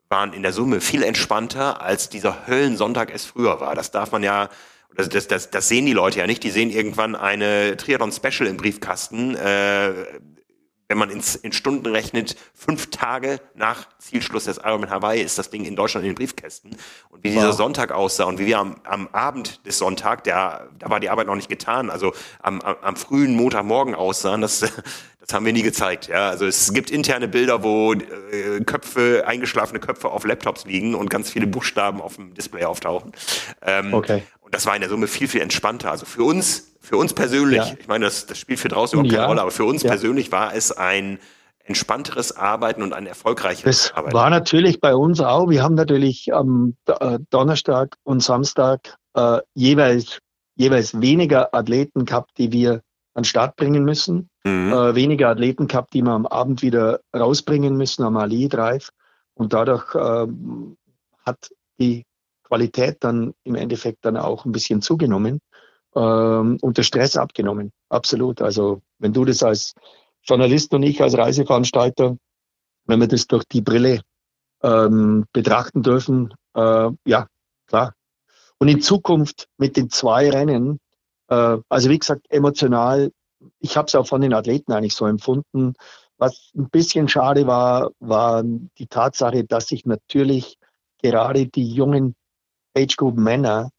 waren 0.10 0.34
in 0.34 0.44
der 0.44 0.54
Summe 0.54 0.82
viel 0.82 1.04
entspannter, 1.04 1.82
als 1.82 2.10
dieser 2.10 2.48
Höllensonntag 2.48 3.12
es 3.14 3.26
früher 3.26 3.60
war. 3.60 3.76
Das 3.76 3.92
darf 3.92 4.12
man 4.12 4.24
ja, 4.24 4.50
das, 4.96 5.28
das, 5.28 5.50
das, 5.50 5.68
sehen 5.68 5.86
die 5.86 5.94
Leute 5.94 6.20
ja 6.20 6.28
nicht. 6.28 6.44
Die 6.44 6.52
sehen 6.52 6.70
irgendwann 6.70 7.16
eine 7.16 7.76
Triathlon-Special 7.78 8.48
im 8.48 8.58
Briefkasten, 8.58 9.36
äh, 9.36 10.06
wenn 10.88 10.98
man 10.98 11.10
ins, 11.10 11.36
in 11.36 11.52
Stunden 11.52 11.88
rechnet, 11.88 12.36
fünf 12.54 12.90
Tage 12.92 13.40
nach 13.56 13.88
Zielschluss 13.98 14.46
des 14.46 14.58
Ironman 14.58 14.90
Hawaii 14.90 15.22
ist 15.22 15.38
das 15.38 15.50
Ding 15.50 15.66
in 15.66 15.76
Deutschland 15.76 16.06
in 16.06 16.12
den 16.12 16.16
Briefkästen. 16.16 16.76
Und 17.10 17.24
wie 17.24 17.30
wow. 17.30 17.36
dieser 17.36 17.54
Sonntag 17.54 17.92
aussah 17.92 18.26
und 18.26 18.40
wie 18.40 18.46
wir 18.46 18.60
am, 18.60 18.76
am 18.84 19.08
Abend 19.12 19.66
des 19.66 19.78
Sonntag, 19.78 20.24
der, 20.24 20.70
da 20.78 20.90
war 20.90 21.00
die 21.00 21.10
Arbeit 21.10 21.28
noch 21.28 21.36
nicht 21.36 21.50
getan, 21.50 21.90
also 21.90 22.14
am, 22.42 22.62
am, 22.62 22.76
am 22.82 22.96
frühen 22.96 23.36
Montagmorgen 23.36 23.96
aussahen, 23.96 24.42
das, 24.42 24.60
das 24.60 25.34
haben 25.34 25.46
wir 25.46 25.54
nie 25.54 25.64
gezeigt. 25.64 26.08
Ja, 26.08 26.30
also 26.30 26.46
es 26.46 26.72
gibt 26.72 26.92
interne 26.92 27.28
Bilder, 27.28 27.64
wo 27.64 27.94
äh, 27.94 28.62
Köpfe, 28.64 29.24
eingeschlafene 29.26 29.80
Köpfe 29.80 30.10
auf 30.10 30.24
Laptops 30.24 30.66
liegen 30.66 30.94
und 30.94 31.10
ganz 31.10 31.32
viele 31.32 31.48
Buchstaben 31.48 32.00
auf 32.00 32.18
dem 32.18 32.36
Display 32.36 32.66
auftauchen. 32.66 33.12
Ähm, 33.64 33.94
okay. 33.94 34.22
Das 34.56 34.66
war 34.66 34.74
in 34.74 34.80
der 34.80 34.90
Summe 34.90 35.08
viel, 35.08 35.28
viel 35.28 35.42
entspannter. 35.42 35.92
Also 35.92 36.06
für 36.06 36.24
uns 36.24 36.78
für 36.80 36.96
uns 36.96 37.14
persönlich, 37.14 37.58
ja. 37.58 37.74
ich 37.78 37.90
meine, 37.90 38.06
das, 38.06 38.26
das 38.26 38.38
spielt 38.38 38.60
für 38.60 38.70
draußen 38.70 38.98
überhaupt 38.98 39.12
keine 39.12 39.24
ja. 39.24 39.28
Rolle, 39.28 39.42
aber 39.42 39.52
für 39.52 39.66
uns 39.66 39.84
ja. 39.84 39.90
persönlich 39.90 40.32
war 40.32 40.56
es 40.56 40.72
ein 40.72 41.20
entspannteres 41.66 42.38
Arbeiten 42.38 42.82
und 42.82 42.94
ein 42.94 43.06
erfolgreicheres 43.06 43.90
das 43.90 43.94
Arbeiten. 43.98 44.14
War 44.14 44.30
natürlich 44.30 44.80
bei 44.80 44.96
uns 44.96 45.20
auch. 45.20 45.50
Wir 45.50 45.62
haben 45.62 45.76
natürlich 45.76 46.34
am 46.34 46.78
äh, 46.86 47.20
Donnerstag 47.32 47.98
und 48.04 48.24
Samstag 48.24 48.96
äh, 49.14 49.40
jeweils, 49.56 50.20
jeweils 50.56 51.02
weniger 51.02 51.54
Athleten 51.54 52.06
gehabt, 52.06 52.38
die 52.38 52.54
wir 52.54 52.76
an 53.14 53.24
den 53.24 53.26
Start 53.26 53.58
bringen 53.58 53.84
müssen. 53.84 54.30
Mhm. 54.46 54.72
Äh, 54.72 54.96
weniger 54.96 55.30
Athleten 55.30 55.68
gehabt, 55.68 55.94
die 55.94 56.02
wir 56.02 56.12
am 56.12 56.28
Abend 56.28 56.62
wieder 56.62 57.02
rausbringen 57.14 57.76
müssen 57.76 58.04
am 58.04 58.16
Ali 58.16 58.48
Drive. 58.48 58.90
Und 59.34 59.52
dadurch 59.52 59.94
äh, 59.96 60.28
hat 61.26 61.50
die 61.78 62.06
Qualität 62.56 62.98
dann 63.02 63.34
im 63.44 63.56
Endeffekt 63.56 64.06
dann 64.06 64.16
auch 64.16 64.46
ein 64.46 64.54
bisschen 64.54 64.82
zugenommen 64.82 65.42
ähm, 65.94 66.58
und 66.62 66.78
der 66.78 66.84
Stress 66.84 67.18
abgenommen. 67.18 67.74
Absolut. 67.90 68.42
Also 68.42 68.82
wenn 68.98 69.12
du 69.12 69.26
das 69.26 69.44
als 69.44 69.74
Journalist 70.24 70.74
und 70.74 70.84
ich 70.84 71.02
als 71.02 71.18
Reiseveranstalter, 71.18 72.18
wenn 72.86 73.00
wir 73.02 73.10
das 73.10 73.28
durch 73.28 73.44
die 73.44 73.62
Brille 73.62 74.00
ähm, 74.64 75.26
betrachten 75.34 75.84
dürfen, 75.84 76.34
äh, 76.54 76.90
ja, 77.06 77.28
klar. 77.68 77.94
Und 78.58 78.70
in 78.70 78.80
Zukunft 78.80 79.50
mit 79.58 79.76
den 79.76 79.90
zwei 79.90 80.30
Rennen, 80.30 80.80
äh, 81.28 81.58
also 81.68 81.90
wie 81.90 82.00
gesagt, 82.00 82.26
emotional, 82.30 83.12
ich 83.60 83.76
habe 83.76 83.88
es 83.88 83.96
auch 83.96 84.08
von 84.08 84.22
den 84.22 84.34
Athleten 84.34 84.72
eigentlich 84.72 84.96
so 84.96 85.06
empfunden. 85.06 85.74
Was 86.18 86.52
ein 86.56 86.70
bisschen 86.70 87.10
schade 87.10 87.48
war, 87.48 87.92
war 88.00 88.44
die 88.44 88.88
Tatsache, 88.88 89.44
dass 89.44 89.68
sich 89.68 89.86
natürlich 89.86 90.58
gerade 91.02 91.48
die 91.48 91.70
jungen 91.70 92.16
Age 92.78 92.96
Group 92.98 93.18
Männer 93.18 93.72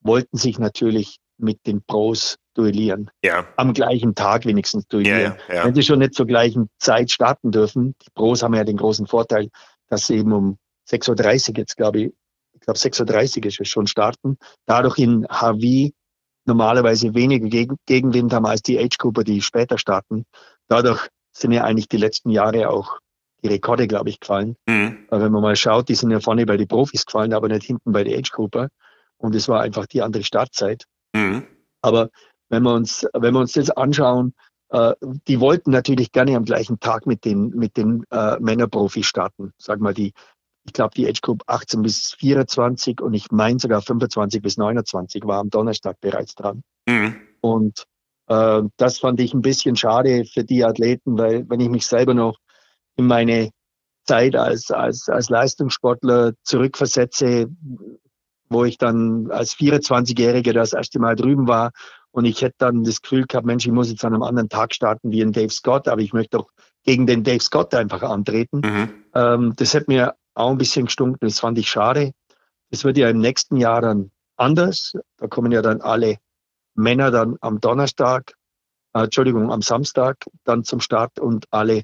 wollten 0.00 0.36
sich 0.36 0.58
natürlich 0.58 1.18
mit 1.38 1.66
den 1.66 1.82
Pros 1.82 2.36
duellieren. 2.54 3.10
Ja. 3.22 3.46
Am 3.56 3.72
gleichen 3.72 4.14
Tag 4.14 4.44
wenigstens 4.44 4.86
duellieren. 4.88 5.36
Ja, 5.48 5.54
ja. 5.54 5.64
Wenn 5.64 5.74
sie 5.74 5.82
schon 5.82 6.00
nicht 6.00 6.14
zur 6.14 6.26
gleichen 6.26 6.68
Zeit 6.78 7.10
starten 7.10 7.52
dürfen. 7.52 7.94
Die 8.02 8.10
Pros 8.14 8.42
haben 8.42 8.54
ja 8.54 8.64
den 8.64 8.76
großen 8.76 9.06
Vorteil, 9.06 9.48
dass 9.88 10.06
sie 10.06 10.16
eben 10.16 10.32
um 10.32 10.58
6.30 10.90 11.50
Uhr 11.50 11.58
jetzt, 11.58 11.76
glaube 11.76 12.00
ich, 12.00 12.12
ich 12.54 12.60
glaube 12.60 12.78
6.30 12.78 13.38
Uhr 13.38 13.46
ist 13.46 13.60
es 13.60 13.68
schon 13.68 13.86
starten. 13.86 14.38
Dadurch 14.66 14.98
in 14.98 15.26
HV 15.28 15.92
normalerweise 16.44 17.14
weniger 17.14 17.46
Geg 17.48 17.72
Gegenwind 17.86 18.32
haben 18.32 18.46
als 18.46 18.62
die 18.62 18.78
Age-Cooper, 18.78 19.22
die 19.22 19.42
später 19.42 19.78
starten. 19.78 20.24
Dadurch 20.66 21.08
sind 21.32 21.52
ja 21.52 21.62
eigentlich 21.62 21.88
die 21.88 21.98
letzten 21.98 22.30
Jahre 22.30 22.70
auch 22.70 22.98
die 23.42 23.48
Rekorde, 23.48 23.86
glaube 23.86 24.10
ich, 24.10 24.20
gefallen. 24.20 24.56
Mhm. 24.66 25.06
wenn 25.10 25.32
man 25.32 25.42
mal 25.42 25.56
schaut, 25.56 25.88
die 25.88 25.94
sind 25.94 26.10
ja 26.10 26.20
vorne 26.20 26.46
bei 26.46 26.56
den 26.56 26.68
Profis 26.68 27.06
gefallen, 27.06 27.32
aber 27.32 27.48
nicht 27.48 27.64
hinten 27.64 27.92
bei 27.92 28.04
den 28.04 28.18
Age-Cooper. 28.18 28.68
Und 29.18 29.34
es 29.34 29.48
war 29.48 29.60
einfach 29.60 29.86
die 29.86 30.02
andere 30.02 30.24
Startzeit. 30.24 30.84
Mhm. 31.14 31.44
Aber 31.82 32.10
wenn 32.48 32.62
wir 32.62 32.74
uns, 32.74 33.06
wenn 33.14 33.34
wir 33.34 33.40
uns 33.40 33.52
das 33.52 33.70
anschauen, 33.70 34.34
äh, 34.70 34.94
die 35.26 35.40
wollten 35.40 35.70
natürlich 35.70 36.12
gerne 36.12 36.36
am 36.36 36.44
gleichen 36.44 36.80
Tag 36.80 37.06
mit 37.06 37.24
den, 37.24 37.50
mit 37.50 37.76
den 37.76 38.04
äh, 38.10 38.38
Männerprofis 38.38 39.06
starten. 39.06 39.52
Sag 39.58 39.80
mal, 39.80 39.94
die, 39.94 40.12
ich 40.64 40.72
glaube, 40.72 40.94
die 40.94 41.08
Age 41.08 41.20
Group 41.20 41.42
18 41.46 41.82
bis 41.82 42.14
24 42.18 43.00
und 43.00 43.14
ich 43.14 43.30
meine 43.30 43.58
sogar 43.58 43.82
25 43.82 44.42
bis 44.42 44.56
29 44.56 45.24
war 45.24 45.38
am 45.38 45.50
Donnerstag 45.50 46.00
bereits 46.00 46.34
dran. 46.34 46.62
Mhm. 46.86 47.16
Und 47.40 47.84
äh, 48.28 48.62
das 48.76 48.98
fand 48.98 49.20
ich 49.20 49.32
ein 49.32 49.42
bisschen 49.42 49.76
schade 49.76 50.24
für 50.24 50.44
die 50.44 50.64
Athleten, 50.64 51.16
weil 51.18 51.48
wenn 51.48 51.60
ich 51.60 51.70
mich 51.70 51.86
selber 51.86 52.14
noch 52.14 52.38
in 52.98 53.06
meine 53.06 53.50
Zeit 54.06 54.36
als, 54.36 54.70
als, 54.70 55.08
als 55.08 55.30
Leistungssportler 55.30 56.32
zurückversetze, 56.42 57.48
wo 58.50 58.64
ich 58.64 58.78
dann 58.78 59.30
als 59.30 59.54
24-Jähriger 59.54 60.52
das 60.52 60.72
erste 60.72 60.98
Mal 60.98 61.16
drüben 61.16 61.48
war 61.48 61.70
und 62.10 62.24
ich 62.24 62.42
hätte 62.42 62.56
dann 62.58 62.84
das 62.84 63.02
Gefühl 63.02 63.26
gehabt, 63.26 63.46
Mensch, 63.46 63.66
ich 63.66 63.72
muss 63.72 63.90
jetzt 63.90 64.04
an 64.04 64.14
einem 64.14 64.22
anderen 64.22 64.48
Tag 64.48 64.74
starten 64.74 65.10
wie 65.10 65.22
ein 65.22 65.32
Dave 65.32 65.50
Scott, 65.50 65.88
aber 65.88 66.00
ich 66.00 66.12
möchte 66.12 66.38
doch 66.38 66.50
gegen 66.84 67.06
den 67.06 67.22
Dave 67.22 67.40
Scott 67.40 67.74
einfach 67.74 68.02
antreten. 68.02 68.60
Mhm. 68.64 68.90
Ähm, 69.14 69.52
das 69.56 69.74
hat 69.74 69.88
mir 69.88 70.14
auch 70.34 70.50
ein 70.50 70.58
bisschen 70.58 70.86
gestunken, 70.86 71.18
das 71.20 71.40
fand 71.40 71.58
ich 71.58 71.68
schade. 71.68 72.12
Das 72.70 72.84
wird 72.84 72.96
ja 72.96 73.08
im 73.08 73.18
nächsten 73.18 73.56
Jahr 73.56 73.82
dann 73.82 74.10
anders. 74.36 74.94
Da 75.18 75.26
kommen 75.26 75.52
ja 75.52 75.62
dann 75.62 75.80
alle 75.80 76.16
Männer 76.74 77.10
dann 77.10 77.36
am 77.40 77.60
Donnerstag, 77.60 78.34
äh, 78.94 79.04
Entschuldigung, 79.04 79.52
am 79.52 79.62
Samstag 79.62 80.16
dann 80.44 80.64
zum 80.64 80.80
Start 80.80 81.18
und 81.18 81.46
alle 81.50 81.82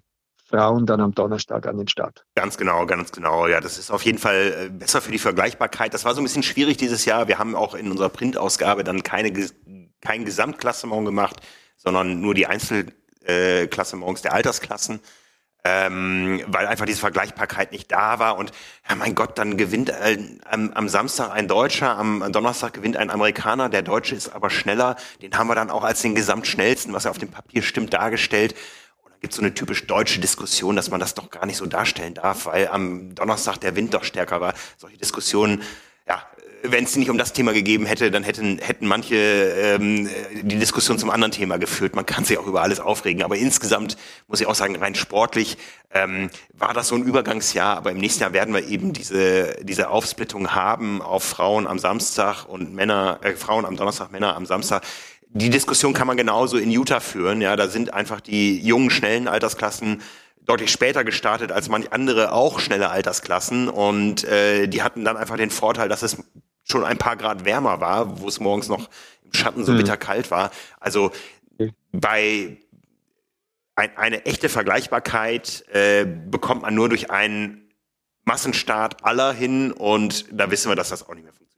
Frauen 0.55 0.87
dann 0.87 1.01
am 1.01 1.15
Donnerstag 1.15 1.67
an 1.67 1.79
den 1.79 1.89
Start. 1.89 2.25
Ganz 2.37 2.57
genau, 2.57 2.87
ganz 2.87 3.11
genau. 3.11 3.49
Ja, 3.49 3.61
das 3.61 3.77
ist 3.77 3.91
auf 3.91 4.05
jeden 4.05 4.19
Fall 4.19 4.67
äh, 4.67 4.71
besser 4.71 5.01
für 5.01 5.11
die 5.11 5.19
Vergleichbarkeit. 5.19 5.93
Das 5.93 6.05
war 6.05 6.15
so 6.15 6.21
ein 6.21 6.25
bisschen 6.25 6.45
schwierig 6.45 6.77
dieses 6.77 7.05
Jahr. 7.05 7.27
Wir 7.27 7.39
haben 7.39 7.57
auch 7.57 7.75
in 7.75 7.91
unserer 7.91 8.09
Printausgabe 8.09 8.85
dann 8.85 9.03
keine, 9.03 9.33
kein 10.01 10.25
Gesamtklassement 10.25 11.05
gemacht, 11.05 11.41
sondern 11.77 12.21
nur 12.21 12.35
die 12.35 12.47
Einzelklassements 12.47 14.23
der 14.23 14.33
Altersklassen. 14.33 15.01
Ähm, 15.67 16.43
weil 16.47 16.67
einfach 16.67 16.85
diese 16.85 17.01
Vergleichbarkeit 17.01 17.73
nicht 17.73 17.91
da 17.91 18.19
war 18.19 18.37
und 18.37 18.53
ja 18.87 18.97
mein 18.97 19.15
Gott, 19.15 19.39
dann 19.39 19.57
gewinnt 19.57 19.89
äh, 19.89 20.19
am, 20.45 20.71
am, 20.75 20.91
Samstag 20.91 21.31
ein 21.31 21.49
Deutscher, 21.49 21.97
am 21.97 22.31
Donnerstag 22.33 22.75
gewinnt 22.75 22.99
ein 22.99 23.09
Amerikaner, 23.09 23.71
der 23.71 23.81
Deutsche 23.81 24.15
ist 24.15 24.29
aber 24.29 24.51
schneller, 24.51 24.97
den 25.23 25.39
haben 25.39 25.47
wir 25.47 25.55
dann 25.55 25.71
auch 25.71 25.83
als 25.83 26.03
den 26.03 26.15
gesamtschnellsten, 26.15 26.93
was 26.93 27.05
ja 27.05 27.11
auf 27.11 27.17
dem 27.17 27.31
Papier 27.31 27.63
stimmt, 27.63 27.95
dargestellt 27.95 28.55
gibt 29.25 29.33
so 29.33 29.41
eine 29.41 29.55
typisch 29.55 29.87
deutsche 29.87 30.21
Diskussion, 30.21 30.77
dass 30.77 30.91
man 30.91 31.01
das 31.01 31.15
doch 31.15 31.31
gar 31.31 31.47
nicht 31.47 31.57
so 31.57 31.65
darstellen 31.65 32.13
darf, 32.13 32.45
weil 32.45 32.69
am 32.69 33.15
Donnerstag 33.15 33.57
der 33.57 33.75
Wind 33.75 33.95
doch 33.95 34.05
stärker 34.05 34.43
war. 34.43 34.53
Solche 34.77 34.99
Diskussionen, 34.99 35.63
ja, 36.07 36.23
wenn 36.63 36.85
es 36.85 36.95
nicht 36.95 37.09
um 37.09 37.17
das 37.17 37.33
Thema 37.33 37.55
gegeben 37.55 37.87
hätte, 37.87 38.11
dann 38.11 38.23
hätten, 38.23 38.59
hätten 38.59 38.87
manche 38.87 39.17
ähm, 39.17 40.11
die 40.43 40.59
Diskussion 40.59 40.99
zum 40.99 41.09
anderen 41.09 41.33
Thema 41.33 41.57
geführt. 41.57 41.97
Man 41.97 42.05
kann 42.05 42.27
sich 42.27 42.37
auch 42.37 42.47
über 42.47 42.61
alles 42.61 42.81
aufregen, 42.81 43.23
aber 43.23 43.37
insgesamt 43.37 43.97
muss 44.29 44.43
ich 44.43 44.47
auch 44.47 44.55
sagen, 44.55 44.77
rein 44.77 44.95
sportlich 44.95 45.57
ähm, 45.91 46.29
war 46.53 46.75
das 46.75 46.89
so 46.89 46.95
ein 46.95 47.03
Übergangsjahr, 47.03 47.79
aber 47.79 47.93
im 47.93 47.99
nächsten 47.99 48.21
Jahr 48.21 48.35
werden 48.35 48.53
wir 48.53 48.69
eben 48.69 48.93
diese, 48.93 49.57
diese 49.63 49.89
Aufsplittung 49.89 50.55
haben 50.55 51.01
auf 51.01 51.25
Frauen 51.25 51.67
am 51.67 51.79
Samstag 51.79 52.45
und 52.45 52.75
Männer, 52.75 53.21
äh, 53.23 53.37
Frauen 53.37 53.65
am 53.65 53.77
Donnerstag, 53.77 54.13
Männer 54.13 54.37
am 54.37 54.45
Samstag 54.45 54.83
die 55.35 55.51
Diskussion 55.51 55.93
kann 55.93 56.07
man 56.07 56.17
genauso 56.17 56.57
in 56.57 56.71
Utah 56.71 57.01
führen. 57.01 57.41
Ja, 57.41 57.57
da 57.57 57.69
sind 57.69 57.93
einfach 57.93 58.21
die 58.21 58.61
jungen, 58.61 58.91
schnellen 58.91 59.27
Altersklassen 59.27 60.01
deutlich 60.47 60.71
später 60.71 61.05
gestartet 61.05 61.51
als 61.51 61.69
manch 61.69 61.93
andere 61.93 62.33
auch 62.33 62.61
schnelle 62.61 62.91
Altersklassen 62.91 63.69
und 63.69 64.25
äh, 64.25 64.69
die 64.69 64.83
hatten 64.83 65.05
dann 65.05 65.17
einfach 65.17 65.37
den 65.37 65.51
Vorteil, 65.51 65.89
dass 65.89 66.03
es 66.03 66.19
schon 66.63 66.85
ein 66.85 66.99
paar 66.99 67.17
Grad 67.17 67.45
wärmer 67.45 67.81
war, 67.81 68.21
wo 68.21 68.29
es 68.29 68.41
morgens 68.41 68.69
noch 68.69 68.89
im 69.25 69.33
Schatten 69.33 69.65
so 69.65 69.73
mhm. 69.73 69.79
bitter 69.79 69.97
kalt 69.97 70.31
war. 70.31 70.51
Also 70.81 71.11
bei 71.93 72.59
ein, 73.75 73.97
eine 73.97 74.27
echte 74.27 74.49
Vergleichbarkeit 74.49 75.65
äh, 75.73 76.05
bekommt 76.05 76.63
man 76.63 76.75
nur 76.75 76.89
durch 76.89 77.11
einen 77.11 77.73
Massenstart 78.25 79.05
aller 79.05 79.33
hin 79.33 79.73
und 79.73 80.27
da 80.31 80.51
wissen 80.51 80.71
wir, 80.71 80.77
dass 80.77 80.91
das 80.91 81.09
auch 81.09 81.15
nicht 81.15 81.25
mehr 81.25 81.33
funktioniert. 81.33 81.54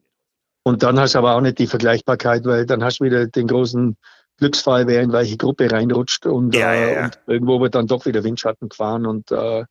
Und 0.66 0.82
dann 0.82 0.98
hast 0.98 1.14
du 1.14 1.18
aber 1.18 1.36
auch 1.36 1.40
nicht 1.40 1.60
die 1.60 1.68
Vergleichbarkeit, 1.68 2.44
weil 2.44 2.66
dann 2.66 2.82
hast 2.82 2.98
du 2.98 3.04
wieder 3.04 3.28
den 3.28 3.46
großen 3.46 3.96
Glücksfall, 4.36 4.88
wer 4.88 5.00
in 5.00 5.12
welche 5.12 5.36
Gruppe 5.36 5.70
reinrutscht 5.70 6.26
und, 6.26 6.56
ja, 6.56 6.72
äh, 6.72 6.80
ja, 6.80 6.92
ja. 6.92 7.04
und 7.04 7.20
irgendwo 7.28 7.60
wird 7.60 7.76
dann 7.76 7.86
doch 7.86 8.04
wieder 8.04 8.24
Windschatten 8.24 8.68
gefahren 8.68 9.06
und 9.06 9.30
äh, 9.30 9.64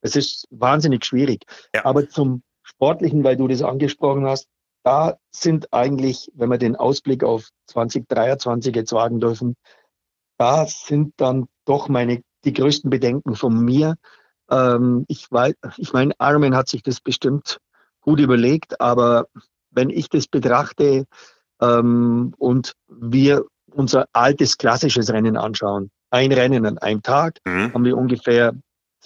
es 0.00 0.16
ist 0.16 0.48
wahnsinnig 0.50 1.04
schwierig. 1.04 1.44
Aber 1.84 2.08
zum 2.08 2.42
Sportlichen, 2.64 3.22
weil 3.22 3.36
du 3.36 3.46
das 3.46 3.62
angesprochen 3.62 4.26
hast, 4.26 4.48
da 4.82 5.18
sind 5.30 5.72
eigentlich, 5.72 6.32
wenn 6.34 6.48
wir 6.48 6.58
den 6.58 6.74
Ausblick 6.74 7.22
auf 7.22 7.50
2023 7.68 8.74
jetzt 8.74 8.92
wagen 8.92 9.20
dürfen, 9.20 9.54
da 10.36 10.66
sind 10.66 11.14
dann 11.16 11.46
doch 11.64 11.88
meine 11.88 12.22
die 12.44 12.54
größten 12.54 12.90
Bedenken 12.90 13.36
von 13.36 13.56
mir. 13.64 13.94
Ähm, 14.50 15.04
ich 15.06 15.30
weiß, 15.30 15.54
ich 15.76 15.92
meine, 15.92 16.12
Ironman 16.18 16.56
hat 16.56 16.68
sich 16.68 16.82
das 16.82 17.00
bestimmt 17.00 17.60
gut 18.00 18.18
überlegt, 18.18 18.80
aber 18.80 19.26
wenn 19.70 19.90
ich 19.90 20.08
das 20.08 20.26
betrachte 20.26 21.04
ähm, 21.60 22.34
und 22.38 22.74
wir 22.88 23.44
unser 23.72 24.06
altes 24.12 24.58
klassisches 24.58 25.12
Rennen 25.12 25.36
anschauen, 25.36 25.90
ein 26.10 26.32
Rennen 26.32 26.66
an 26.66 26.78
einem 26.78 27.02
Tag, 27.02 27.38
mhm. 27.44 27.72
haben 27.72 27.84
wir 27.84 27.96
ungefähr 27.96 28.52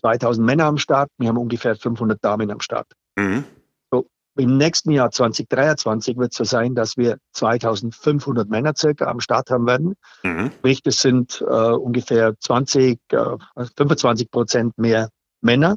2000 0.00 0.44
Männer 0.44 0.64
am 0.64 0.78
Start, 0.78 1.10
wir 1.18 1.28
haben 1.28 1.38
ungefähr 1.38 1.76
500 1.76 2.22
Damen 2.22 2.50
am 2.50 2.60
Start. 2.60 2.86
Mhm. 3.16 3.44
So, 3.90 4.06
im 4.36 4.56
nächsten 4.56 4.90
Jahr 4.90 5.10
2023 5.10 6.16
wird 6.16 6.32
es 6.32 6.38
so 6.38 6.44
sein, 6.44 6.74
dass 6.74 6.96
wir 6.96 7.18
2500 7.32 8.48
Männer 8.48 8.72
circa 8.76 9.06
am 9.06 9.20
Start 9.20 9.50
haben 9.50 9.66
werden. 9.66 9.94
Mhm. 10.22 10.50
Sprich, 10.58 10.82
das 10.82 11.00
sind 11.00 11.42
äh, 11.46 11.72
ungefähr 11.72 12.34
20, 12.38 12.98
äh, 13.10 13.36
25 13.76 14.30
Prozent 14.30 14.78
mehr 14.78 15.10
Männer 15.40 15.76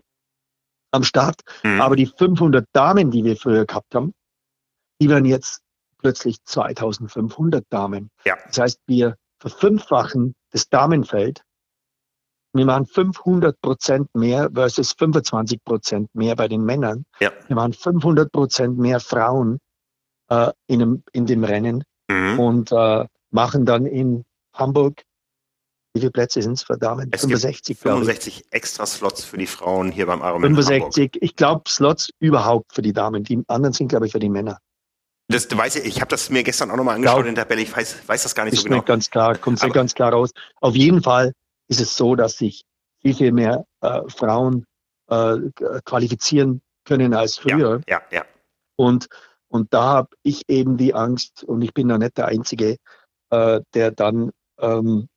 am 0.92 1.04
Start. 1.04 1.42
Mhm. 1.64 1.82
Aber 1.82 1.96
die 1.96 2.08
500 2.08 2.66
Damen, 2.74 3.12
die 3.12 3.24
wir 3.24 3.36
früher 3.36 3.66
gehabt 3.66 3.94
haben, 3.94 4.14
die 5.02 5.10
werden 5.10 5.26
jetzt 5.26 5.62
plötzlich 6.00 6.44
2500 6.44 7.66
Damen. 7.70 8.10
Ja. 8.26 8.38
Das 8.48 8.58
heißt, 8.58 8.80
wir 8.88 9.16
verfünffachen 9.40 10.36
das 10.52 10.70
Damenfeld. 10.70 11.44
Wir 12.54 12.66
machen 12.66 12.86
500 12.86 13.60
Prozent 13.62 14.14
mehr 14.16 14.50
versus 14.54 14.94
25 14.94 15.64
Prozent 15.64 16.10
mehr 16.14 16.36
bei 16.36 16.48
den 16.48 16.64
Männern. 16.64 17.06
Ja. 17.20 17.32
Wir 17.48 17.56
machen 17.56 17.74
500 17.74 18.32
Prozent 18.32 18.78
mehr 18.78 19.00
Frauen 19.00 19.60
äh, 20.30 20.52
in, 20.68 20.80
dem, 20.80 21.04
in 21.12 21.26
dem 21.26 21.44
Rennen 21.44 21.84
mhm. 22.10 22.40
und 22.40 22.72
äh, 22.72 23.06
machen 23.32 23.66
dann 23.66 23.86
in 23.86 24.24
Hamburg 24.54 25.04
wie 25.98 26.02
viele 26.02 26.12
Plätze 26.12 26.44
sind 26.44 26.54
es 26.54 26.64
für 26.64 26.78
Damen? 26.78 27.10
Es 27.12 27.22
65, 27.22 27.76
65 27.76 28.46
extra 28.52 28.86
Slots 28.86 29.24
für 29.24 29.38
die 29.38 29.48
Frauen 29.48 29.92
hier 29.92 30.06
beim 30.06 30.20
Ironman 30.20 30.54
65, 30.54 30.82
Hamburg. 30.84 31.18
ich 31.22 31.36
glaube 31.36 31.64
Slots 31.68 32.10
überhaupt 32.20 32.72
für 32.74 32.84
die 32.84 32.94
Damen. 32.94 33.24
Die 33.24 33.44
anderen 33.48 33.74
sind, 33.74 33.88
glaube 33.88 34.06
ich, 34.06 34.12
für 34.12 34.20
die 34.20 34.30
Männer. 34.30 34.60
Das 35.30 35.48
weiß 35.56 35.78
ich, 35.78 35.86
ich 35.86 36.02
habe 36.02 36.10
das 36.10 36.30
mir 36.30 36.44
gestern 36.44 36.72
auch 36.72 36.78
nochmal 36.78 36.96
angeschaut 36.96 37.26
ja. 37.26 37.30
in 37.30 37.36
der 37.36 37.44
Tabelle, 37.44 37.62
ich 37.62 37.76
weiß, 37.76 38.08
weiß 38.08 38.24
das 38.24 38.34
gar 38.34 38.46
nicht 38.46 38.58
so 38.58 38.64
genau. 38.64 38.82
ganz 38.82 39.10
klar, 39.10 39.38
kommt 39.38 39.60
sehr 39.60 39.70
ganz 39.70 39.94
klar 39.94 40.14
raus. 40.14 40.32
Auf 40.62 40.76
jeden 40.76 41.04
Fall 41.04 41.34
ist 41.68 41.82
es 41.82 41.98
so, 41.98 42.16
dass 42.16 42.38
sich 42.38 42.64
viel, 43.02 43.14
viel 43.14 43.32
mehr 43.34 43.66
äh, 43.82 44.02
Frauen 44.08 44.66
äh, 45.10 45.36
qualifizieren 45.84 46.62
können 46.86 47.14
als 47.14 47.38
früher. 47.38 47.82
Ja, 47.88 48.02
ja. 48.10 48.18
ja. 48.20 48.26
Und, 48.78 49.08
und 49.50 49.74
da 49.74 49.84
habe 49.84 50.10
ich 50.24 50.44
eben 50.48 50.78
die 50.78 50.94
Angst, 50.94 51.44
und 51.44 51.62
ich 51.62 51.74
bin 51.74 51.90
da 51.90 51.98
nicht 51.98 52.18
der 52.18 52.28
Einzige, 52.28 52.78
äh, 53.30 53.62
der 53.74 53.92
dann 53.92 54.32
ähm, 54.60 55.10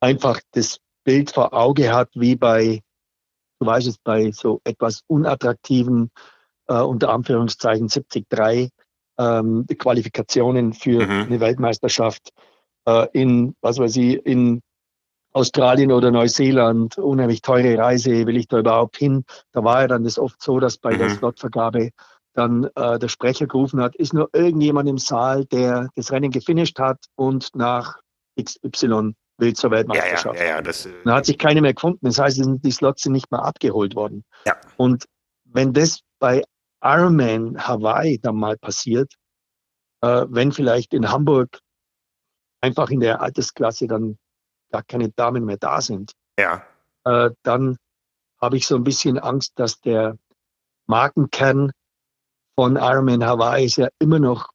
einfach 0.00 0.40
das 0.52 0.78
Bild 1.04 1.30
vor 1.30 1.54
Auge 1.54 1.92
hat, 1.92 2.10
wie 2.14 2.34
bei, 2.34 2.82
du 3.60 3.66
weißt 3.66 3.86
es, 3.86 3.98
bei 3.98 4.32
so 4.32 4.60
etwas 4.64 5.02
unattraktiven, 5.06 6.10
äh, 6.66 6.80
unter 6.80 7.10
Anführungszeichen 7.10 7.88
73 7.88 8.26
ähm, 9.18 9.66
Qualifikationen 9.78 10.72
für 10.72 11.04
mhm. 11.04 11.22
eine 11.26 11.40
Weltmeisterschaft 11.40 12.30
äh, 12.86 13.06
in, 13.12 13.54
was 13.60 13.78
weiß 13.78 13.96
ich, 13.96 14.24
in 14.24 14.62
Australien 15.32 15.92
oder 15.92 16.10
Neuseeland, 16.10 16.98
unheimlich 16.98 17.42
teure 17.42 17.76
Reise, 17.76 18.26
will 18.26 18.36
ich 18.36 18.48
da 18.48 18.58
überhaupt 18.58 18.96
hin? 18.96 19.24
Da 19.52 19.62
war 19.62 19.82
ja 19.82 19.88
dann 19.88 20.04
das 20.04 20.18
oft 20.18 20.42
so, 20.42 20.58
dass 20.58 20.78
bei 20.78 20.94
mhm. 20.94 20.98
der 20.98 21.10
Slotvergabe 21.10 21.90
dann 22.32 22.68
äh, 22.76 22.98
der 22.98 23.08
Sprecher 23.08 23.46
gerufen 23.46 23.80
hat, 23.80 23.96
ist 23.96 24.14
nur 24.14 24.30
irgendjemand 24.32 24.88
im 24.88 24.98
Saal, 24.98 25.44
der 25.44 25.88
das 25.96 26.12
Rennen 26.12 26.30
gefinisht 26.30 26.78
hat 26.78 27.04
und 27.16 27.54
nach 27.54 27.98
XY 28.40 29.14
will 29.38 29.52
zur 29.54 29.70
Weltmeisterschaft. 29.70 30.38
Ja, 30.38 30.44
ja, 30.44 30.50
ja, 30.56 30.62
das, 30.62 30.86
äh, 30.86 30.90
da 31.04 31.16
hat 31.16 31.26
sich 31.26 31.38
keine 31.38 31.60
mehr 31.60 31.74
gefunden. 31.74 32.06
Das 32.06 32.18
heißt, 32.18 32.40
die 32.42 32.70
Slots 32.70 33.02
sind 33.02 33.12
nicht 33.12 33.30
mehr 33.30 33.42
abgeholt 33.42 33.94
worden. 33.94 34.24
Ja. 34.46 34.56
Und 34.76 35.04
wenn 35.44 35.72
das 35.72 36.00
bei 36.18 36.42
Ironman 36.82 37.66
Hawaii 37.66 38.18
dann 38.18 38.36
mal 38.36 38.56
passiert, 38.56 39.14
äh, 40.00 40.26
wenn 40.28 40.52
vielleicht 40.52 40.94
in 40.94 41.10
Hamburg 41.10 41.60
einfach 42.60 42.90
in 42.90 43.00
der 43.00 43.20
Altersklasse 43.20 43.86
dann 43.86 44.18
gar 44.70 44.82
keine 44.82 45.10
Damen 45.10 45.44
mehr 45.44 45.56
da 45.56 45.80
sind, 45.80 46.12
ja. 46.38 46.64
äh, 47.04 47.30
dann 47.42 47.78
habe 48.40 48.56
ich 48.56 48.66
so 48.66 48.76
ein 48.76 48.84
bisschen 48.84 49.18
Angst, 49.18 49.58
dass 49.58 49.80
der 49.80 50.16
Markenkern 50.86 51.72
von 52.54 52.76
Ironman 52.76 53.24
Hawaii 53.24 53.64
ist 53.64 53.76
ja 53.76 53.88
immer 53.98 54.18
noch 54.18 54.50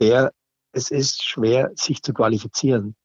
der, 0.00 0.32
es 0.72 0.90
ist 0.90 1.24
schwer, 1.24 1.70
sich 1.74 2.02
zu 2.02 2.12
qualifizieren, 2.12 2.96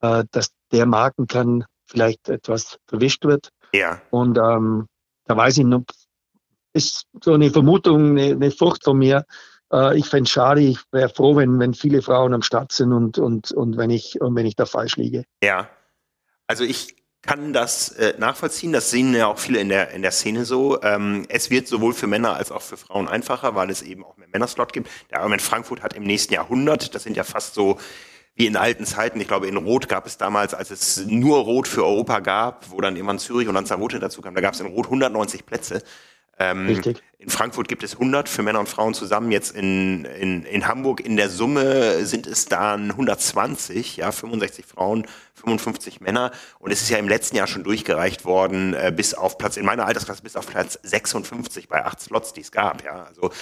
äh, 0.00 0.24
dass 0.30 0.52
der 0.72 0.86
Markenkern 0.86 1.64
vielleicht 1.86 2.28
etwas 2.28 2.78
verwischt 2.86 3.24
wird. 3.24 3.50
Ja. 3.72 4.00
Und 4.10 4.38
ähm, 4.38 4.86
da 5.24 5.36
weiß 5.36 5.58
ich 5.58 5.64
noch, 5.64 5.84
ist 6.78 7.06
so 7.22 7.34
eine 7.34 7.50
Vermutung, 7.50 8.10
eine, 8.10 8.32
eine 8.32 8.50
Furcht 8.50 8.84
von 8.84 8.98
mir. 8.98 9.24
Äh, 9.72 9.98
ich 9.98 10.06
fände 10.06 10.24
es 10.24 10.30
schade, 10.30 10.60
ich 10.60 10.78
wäre 10.92 11.08
froh, 11.08 11.36
wenn, 11.36 11.58
wenn 11.58 11.74
viele 11.74 12.02
Frauen 12.02 12.32
am 12.34 12.42
Start 12.42 12.72
sind 12.72 12.92
und, 12.92 13.18
und, 13.18 13.52
und, 13.52 13.76
wenn 13.76 13.90
ich, 13.90 14.20
und 14.20 14.34
wenn 14.34 14.46
ich 14.46 14.56
da 14.56 14.66
falsch 14.66 14.96
liege. 14.96 15.24
Ja, 15.42 15.68
also 16.46 16.64
ich 16.64 16.96
kann 17.22 17.52
das 17.52 17.90
äh, 17.90 18.14
nachvollziehen. 18.18 18.72
Das 18.72 18.90
sehen 18.90 19.14
ja 19.14 19.26
auch 19.26 19.38
viele 19.38 19.60
in 19.60 19.68
der, 19.68 19.90
in 19.90 20.02
der 20.02 20.12
Szene 20.12 20.44
so. 20.44 20.80
Ähm, 20.82 21.26
es 21.28 21.50
wird 21.50 21.68
sowohl 21.68 21.92
für 21.92 22.06
Männer 22.06 22.34
als 22.34 22.50
auch 22.50 22.62
für 22.62 22.76
Frauen 22.76 23.08
einfacher, 23.08 23.54
weil 23.54 23.70
es 23.70 23.82
eben 23.82 24.04
auch 24.04 24.16
mehr 24.16 24.28
Männerslot 24.32 24.72
gibt. 24.72 24.88
Der 25.10 25.18
Ironman 25.18 25.40
Frankfurt 25.40 25.82
hat 25.82 25.94
im 25.94 26.04
nächsten 26.04 26.32
Jahrhundert, 26.34 26.94
das 26.94 27.02
sind 27.02 27.16
ja 27.16 27.24
fast 27.24 27.54
so 27.54 27.78
wie 28.34 28.46
in 28.46 28.56
alten 28.56 28.86
Zeiten. 28.86 29.20
Ich 29.20 29.26
glaube, 29.26 29.48
in 29.48 29.56
Rot 29.56 29.88
gab 29.88 30.06
es 30.06 30.16
damals, 30.16 30.54
als 30.54 30.70
es 30.70 31.04
nur 31.06 31.38
Rot 31.38 31.66
für 31.66 31.84
Europa 31.84 32.20
gab, 32.20 32.70
wo 32.70 32.80
dann 32.80 32.94
irgendwann 32.94 33.18
Zürich 33.18 33.48
und 33.48 33.54
Lanzarote 33.54 33.98
dazu 33.98 34.22
kam, 34.22 34.34
da 34.34 34.40
gab 34.40 34.54
es 34.54 34.60
in 34.60 34.66
Rot 34.66 34.86
190 34.86 35.44
Plätze. 35.44 35.82
Ähm, 36.38 36.66
Richtig. 36.66 37.02
In 37.20 37.30
Frankfurt 37.30 37.66
gibt 37.66 37.82
es 37.82 37.94
100 37.94 38.28
für 38.28 38.42
Männer 38.42 38.60
und 38.60 38.68
Frauen 38.68 38.94
zusammen. 38.94 39.32
Jetzt 39.32 39.56
in, 39.56 40.04
in, 40.04 40.44
in 40.44 40.68
Hamburg 40.68 41.00
in 41.00 41.16
der 41.16 41.30
Summe 41.30 42.04
sind 42.06 42.28
es 42.28 42.46
dann 42.46 42.92
120, 42.92 43.96
ja, 43.96 44.12
65 44.12 44.64
Frauen, 44.64 45.06
55 45.34 46.00
Männer. 46.00 46.30
Und 46.60 46.70
es 46.70 46.80
ist 46.80 46.90
ja 46.90 46.98
im 46.98 47.08
letzten 47.08 47.36
Jahr 47.36 47.48
schon 47.48 47.64
durchgereicht 47.64 48.24
worden, 48.24 48.72
äh, 48.74 48.92
bis 48.94 49.14
auf 49.14 49.36
Platz, 49.36 49.56
in 49.56 49.66
meiner 49.66 49.86
Altersklasse 49.86 50.22
bis 50.22 50.36
auf 50.36 50.46
Platz 50.46 50.78
56 50.84 51.68
bei 51.68 51.84
acht 51.84 52.00
Slots, 52.00 52.32
die 52.34 52.42
es 52.42 52.52
gab, 52.52 52.84
ja. 52.84 53.04
Also, 53.04 53.32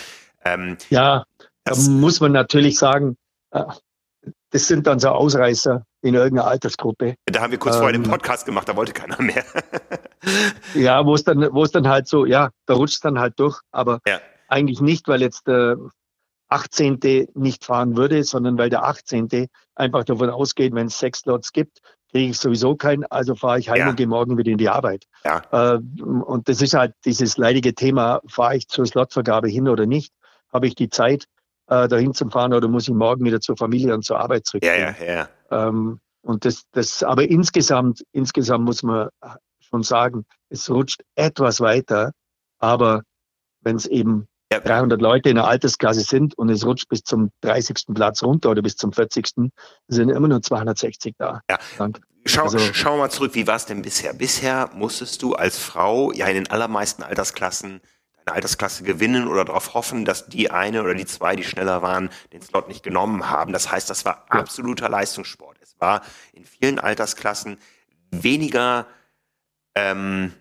ähm, 0.45 0.79
ja, 0.89 1.25
da 1.65 1.77
muss 1.77 2.21
man 2.21 2.33
natürlich 2.33 2.79
sagen, 2.79 3.19
äh, 3.51 3.63
das 4.51 4.69
sind 4.69 4.87
dann 4.87 4.99
so 5.01 5.09
Ausreißer 5.09 5.85
in 6.01 6.15
irgendeiner 6.15 6.49
Altersgruppe. 6.49 7.17
Da 7.27 7.43
haben 7.43 7.51
wir 7.51 7.59
kurz 7.59 7.75
ähm, 7.75 7.81
vorher 7.81 7.99
den 7.99 8.05
ähm, 8.05 8.11
Podcast 8.11 8.47
gemacht, 8.47 8.69
da 8.69 8.77
wollte 8.77 8.93
keiner 8.93 9.21
mehr. 9.21 9.45
ja, 10.75 11.05
wo 11.05 11.15
es 11.15 11.25
dann, 11.25 11.49
wo 11.53 11.65
es 11.65 11.71
dann 11.71 11.89
halt 11.89 12.09
so, 12.09 12.27
ja, 12.27 12.51
da 12.67 12.75
rutscht 12.75 12.97
es 12.97 13.01
dann 13.01 13.19
halt 13.19 13.39
durch, 13.39 13.61
aber 13.71 14.01
ja. 14.07 14.21
eigentlich 14.49 14.81
nicht, 14.81 15.09
weil 15.09 15.21
jetzt 15.21 15.47
der 15.47 15.77
18. 16.49 17.29
nicht 17.35 17.65
fahren 17.65 17.97
würde, 17.97 18.23
sondern 18.25 18.57
weil 18.59 18.71
der 18.71 18.85
18. 18.85 19.49
einfach 19.75 20.05
davon 20.05 20.31
ausgeht, 20.31 20.75
wenn 20.75 20.87
es 20.87 20.99
sechs 20.99 21.21
Slots 21.21 21.53
gibt, 21.53 21.81
kriege 22.11 22.31
ich 22.31 22.39
sowieso 22.39 22.77
keinen, 22.77 23.05
also 23.07 23.35
fahre 23.35 23.59
ich 23.59 23.69
heim 23.69 23.79
ja. 23.79 23.89
und 23.91 23.97
gehe 23.97 24.07
morgen 24.07 24.39
wieder 24.39 24.53
in 24.53 24.59
die 24.59 24.69
Arbeit. 24.69 25.05
Ja. 25.25 25.43
Äh, 25.51 25.79
und 26.01 26.49
das 26.49 26.63
ist 26.63 26.75
halt 26.75 26.95
dieses 27.05 27.37
leidige 27.37 27.75
Thema, 27.75 28.21
fahre 28.29 28.57
ich 28.57 28.69
zur 28.69 28.87
Slotvergabe 28.87 29.49
hin 29.49 29.69
oder 29.69 29.87
nicht? 29.87 30.13
Habe 30.53 30.69
ich 30.69 30.77
die 30.77 30.89
Zeit? 30.89 31.27
äh, 31.69 31.89
dahin 31.89 32.15
zu 32.15 32.29
fahren 32.29 32.53
oder 32.53 32.69
muss 32.69 32.89
ich 32.89 32.95
morgen 32.95 33.25
wieder 33.25 33.41
zur 33.41 33.57
Familie 33.57 33.95
und 33.95 34.05
zur 34.05 34.19
Arbeit 34.19 34.47
zurückgehen. 34.47 34.95
Ja, 35.01 35.05
ja, 35.05 35.29
ja. 35.51 35.69
Ähm, 35.69 36.01
und 36.23 36.45
das, 36.45 36.65
das, 36.73 37.03
aber 37.03 37.29
insgesamt, 37.29 38.05
insgesamt 38.13 38.65
muss 38.65 38.83
man 38.83 39.09
schon 39.67 39.83
sagen, 39.83 40.25
es 40.49 40.71
rutscht 40.71 41.03
etwas 41.15 41.61
weiter, 41.61 42.13
aber 42.59 43.03
wenn 43.61 43.77
es 43.77 43.87
eben 43.87 44.29
ja. 44.53 44.61
300 44.61 45.01
Leute 45.01 45.29
in 45.29 45.37
der 45.37 45.47
Altersklasse 45.47 46.01
sind 46.01 46.39
und 46.39 46.51
es 46.51 46.65
rutscht 46.65 46.89
bis 46.89 47.03
zum 47.03 47.31
30. 47.41 47.87
Platz 47.95 48.23
runter 48.23 48.51
oder 48.51 48.63
bis 48.63 48.77
zum 48.77 48.93
40. 48.93 49.51
sind 49.89 50.09
immer 50.09 50.29
nur 50.29 50.41
260 50.41 51.15
da. 51.19 51.41
Ja. 51.51 51.59
Schau, 52.29 52.45
also, 52.45 52.59
schauen 52.59 52.95
wir 52.95 53.05
mal 53.05 53.11
zurück, 53.11 53.35
wie 53.35 53.47
war 53.47 53.57
es 53.57 53.67
denn 53.67 53.83
bisher? 53.83 54.13
Bisher 54.13 54.71
musstest 54.75 55.23
du 55.23 55.35
als 55.35 55.59
Frau 55.59 56.13
ja 56.13 56.27
in 56.27 56.35
den 56.35 56.51
allermeisten 56.51 57.03
Altersklassen 57.05 57.81
eine 58.25 58.35
Altersklasse 58.35 58.83
gewinnen 58.83 59.29
oder 59.29 59.45
darauf 59.45 59.75
hoffen, 59.75 60.05
dass 60.05 60.27
die 60.27 60.51
eine 60.51 60.83
oder 60.83 60.95
die 60.95 61.07
zwei, 61.07 61.37
die 61.37 61.45
schneller 61.45 61.83
waren, 61.83 62.11
den 62.33 62.43
Slot 62.43 62.67
nicht 62.67 62.83
genommen 62.83 63.31
haben. 63.31 63.53
Das 63.53 63.71
heißt, 63.71 63.89
das 63.89 64.05
war 64.05 64.27
absoluter 64.29 64.89
Leistungssport. 64.89 65.59
Es 65.61 65.77
war 65.79 66.03
in 66.33 66.45
vielen 66.45 66.81
Altersklassen 66.81 67.59
weniger 68.11 68.87
ähm, 69.77 70.33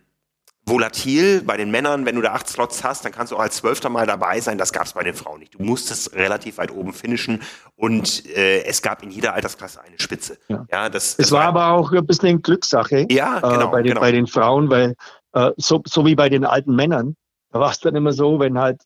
volatil 0.65 1.43
bei 1.43 1.57
den 1.57 1.69
Männern, 1.69 2.05
wenn 2.05 2.15
du 2.15 2.21
da 2.21 2.33
acht 2.33 2.47
Slots 2.47 2.83
hast, 2.83 3.05
dann 3.05 3.11
kannst 3.11 3.31
du 3.31 3.35
auch 3.35 3.41
als 3.41 3.57
Zwölfter 3.57 3.89
mal 3.89 4.07
dabei 4.07 4.39
sein. 4.39 4.57
Das 4.57 4.73
gab 4.73 4.85
es 4.85 4.93
bei 4.93 5.03
den 5.03 5.13
Frauen 5.13 5.39
nicht. 5.39 5.53
Du 5.53 5.61
musstest 5.61 6.15
relativ 6.15 6.57
weit 6.57 6.71
oben 6.71 6.91
finishen 6.91 7.41
und 7.75 8.25
äh, 8.35 8.63
es 8.63 8.81
gab 8.81 9.03
in 9.03 9.11
jeder 9.11 9.33
Altersklasse 9.35 9.81
eine 9.81 9.99
Spitze. 9.99 10.37
Ja, 10.47 10.65
ja 10.71 10.89
das, 10.89 11.17
das 11.17 11.27
es 11.27 11.31
war, 11.31 11.53
war 11.53 11.67
aber 11.67 11.79
auch 11.79 11.91
ein 11.91 12.05
bisschen 12.05 12.41
Glückssache 12.41 13.05
ja, 13.11 13.39
genau, 13.39 13.67
äh, 13.67 13.71
bei, 13.71 13.81
den, 13.83 13.89
genau. 13.89 14.01
bei 14.01 14.11
den 14.11 14.25
Frauen, 14.25 14.69
weil 14.69 14.95
äh, 15.33 15.51
so, 15.57 15.83
so 15.85 16.05
wie 16.05 16.15
bei 16.15 16.29
den 16.29 16.45
alten 16.45 16.75
Männern, 16.75 17.15
da 17.51 17.59
war 17.59 17.69
es 17.69 17.79
dann 17.79 17.95
immer 17.95 18.11
so, 18.11 18.39
wenn 18.39 18.57
halt, 18.57 18.81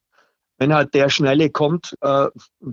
wenn 0.58 0.74
halt 0.74 0.93
der 0.93 1.08
Schnelle 1.08 1.50
kommt, 1.50 1.95
äh, 2.02 2.28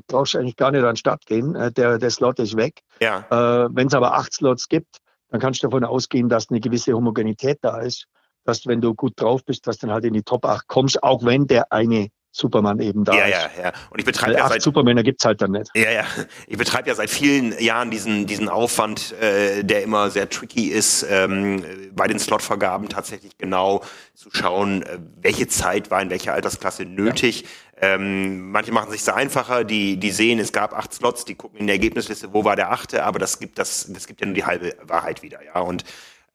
brauchst 0.08 0.34
du 0.34 0.38
eigentlich 0.38 0.56
gar 0.56 0.72
nicht 0.72 0.80
an 0.80 0.90
den 0.90 0.96
Start 0.96 1.24
gehen, 1.26 1.54
äh, 1.54 1.70
der, 1.70 1.98
der 1.98 2.10
Slot 2.10 2.40
ist 2.40 2.56
weg. 2.56 2.80
Ja. 3.00 3.24
Äh, 3.30 3.68
wenn 3.70 3.86
es 3.86 3.94
aber 3.94 4.14
acht 4.14 4.32
Slots 4.32 4.68
gibt, 4.68 4.98
dann 5.28 5.40
kannst 5.40 5.62
du 5.62 5.68
davon 5.68 5.84
ausgehen, 5.84 6.28
dass 6.28 6.50
eine 6.50 6.60
gewisse 6.60 6.92
Homogenität 6.92 7.58
da 7.62 7.80
ist, 7.80 8.06
dass 8.44 8.66
wenn 8.66 8.80
du 8.80 8.94
gut 8.94 9.20
drauf 9.20 9.44
bist, 9.44 9.66
dass 9.66 9.78
du 9.78 9.86
dann 9.86 9.94
halt 9.94 10.04
in 10.04 10.14
die 10.14 10.22
Top 10.22 10.44
8 10.44 10.66
kommst, 10.68 11.02
auch 11.02 11.24
wenn 11.24 11.46
der 11.46 11.72
eine 11.72 12.08
Superman 12.36 12.80
eben 12.80 13.04
da 13.04 13.14
ja, 13.14 13.24
ist. 13.24 13.32
Ja, 13.56 13.62
ja, 13.64 13.72
Und 13.90 13.98
ich 13.98 14.04
betreibe 14.04 14.34
ja 14.34 14.46
seit 14.48 14.60
Supermänner 14.60 15.02
gibt's 15.02 15.24
halt 15.24 15.40
dann 15.40 15.52
nicht. 15.52 15.70
Ja, 15.74 15.90
ja. 15.90 16.04
Ich 16.46 16.58
betreibe 16.58 16.88
ja 16.88 16.94
seit 16.94 17.08
vielen 17.08 17.58
Jahren 17.58 17.90
diesen 17.90 18.26
diesen 18.26 18.48
Aufwand, 18.50 19.14
äh, 19.20 19.64
der 19.64 19.82
immer 19.82 20.10
sehr 20.10 20.28
tricky 20.28 20.68
ist, 20.68 21.06
ähm, 21.08 21.64
bei 21.92 22.06
den 22.06 22.18
Slotvergaben 22.18 22.90
tatsächlich 22.90 23.38
genau 23.38 23.82
zu 24.14 24.28
schauen, 24.32 24.82
äh, 24.82 24.98
welche 25.20 25.48
Zeit 25.48 25.90
war 25.90 26.02
in 26.02 26.10
welcher 26.10 26.34
Altersklasse 26.34 26.84
nötig. 26.84 27.46
Ähm, 27.78 28.50
manche 28.50 28.72
machen 28.72 28.90
sich 28.90 29.06
einfacher, 29.12 29.62
die, 29.62 29.98
die 29.98 30.10
sehen, 30.10 30.38
es 30.38 30.52
gab 30.52 30.72
acht 30.72 30.94
Slots, 30.94 31.26
die 31.26 31.34
gucken 31.34 31.60
in 31.60 31.66
der 31.66 31.74
Ergebnisliste, 31.74 32.32
wo 32.32 32.44
war 32.44 32.56
der 32.56 32.70
achte, 32.70 33.04
aber 33.04 33.18
das 33.18 33.38
gibt, 33.38 33.58
das, 33.58 33.86
das 33.92 34.06
gibt 34.06 34.20
ja 34.20 34.26
nur 34.26 34.34
die 34.34 34.46
halbe 34.46 34.74
Wahrheit 34.82 35.22
wieder, 35.22 35.44
ja. 35.44 35.60
Und 35.60 35.84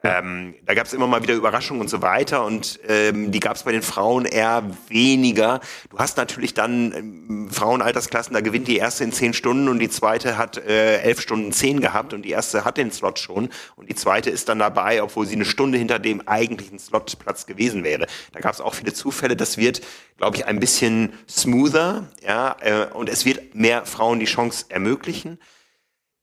ähm, 0.04 0.56
da 0.66 0.74
gab 0.74 0.88
es 0.88 0.94
immer 0.94 1.06
mal 1.06 1.22
wieder 1.22 1.36
Überraschungen 1.36 1.80
und 1.80 1.88
so 1.88 2.02
weiter 2.02 2.44
und 2.46 2.80
ähm, 2.88 3.32
die 3.32 3.40
gab 3.40 3.56
es 3.56 3.64
bei 3.64 3.72
den 3.72 3.84
Frauen 3.84 4.26
eher 4.26 4.64
weniger. 4.88 5.60
Du 5.92 6.00
hast 6.00 6.18
natürlich 6.18 6.56
dann 6.56 6.94
ähm, 6.94 7.50
Frauenaltersklassen, 7.52 8.34
da 8.34 8.42
gewinnt 8.42 8.68
die 8.68 8.78
erste 8.78 9.04
in 9.04 9.12
zehn 9.12 9.34
Stunden 9.34 9.68
und 9.68 9.78
die 9.78 9.90
zweite 9.90 10.40
hat 10.40 10.58
äh, 10.58 11.02
elf 11.02 11.22
Stunden 11.22 11.52
zehn 11.52 11.82
gehabt 11.82 12.14
und 12.14 12.24
die 12.24 12.32
erste 12.32 12.66
hat 12.66 12.78
den 12.78 12.92
Slot 12.92 13.20
schon 13.20 13.50
und 13.76 13.90
die 13.90 13.96
zweite 13.96 14.32
ist 14.32 14.50
dann 14.50 14.58
dabei, 14.58 15.04
obwohl 15.04 15.28
sie 15.28 15.36
eine 15.36 15.46
Stunde 15.46 15.78
hinter 15.78 16.00
dem 16.00 16.28
eigentlichen 16.28 16.80
Slotplatz 16.80 17.46
gewesen 17.46 17.84
wäre. 17.84 18.08
Da 18.32 18.40
gab 18.40 18.54
es 18.54 18.62
auch 18.62 18.74
viele 18.74 18.94
Zufälle. 18.94 19.36
Das 19.36 19.58
wird, 19.58 19.82
glaube 20.18 20.36
ich, 20.36 20.48
ein 20.48 20.60
bisschen 20.60 21.14
smoother, 21.30 22.08
ja, 22.26 22.56
äh, 22.62 22.88
und 22.92 23.08
es 23.08 23.26
wird 23.26 23.54
mehr 23.54 23.86
Frauen 23.86 24.20
die 24.20 24.26
Chance 24.26 24.66
ermöglichen. 24.70 25.38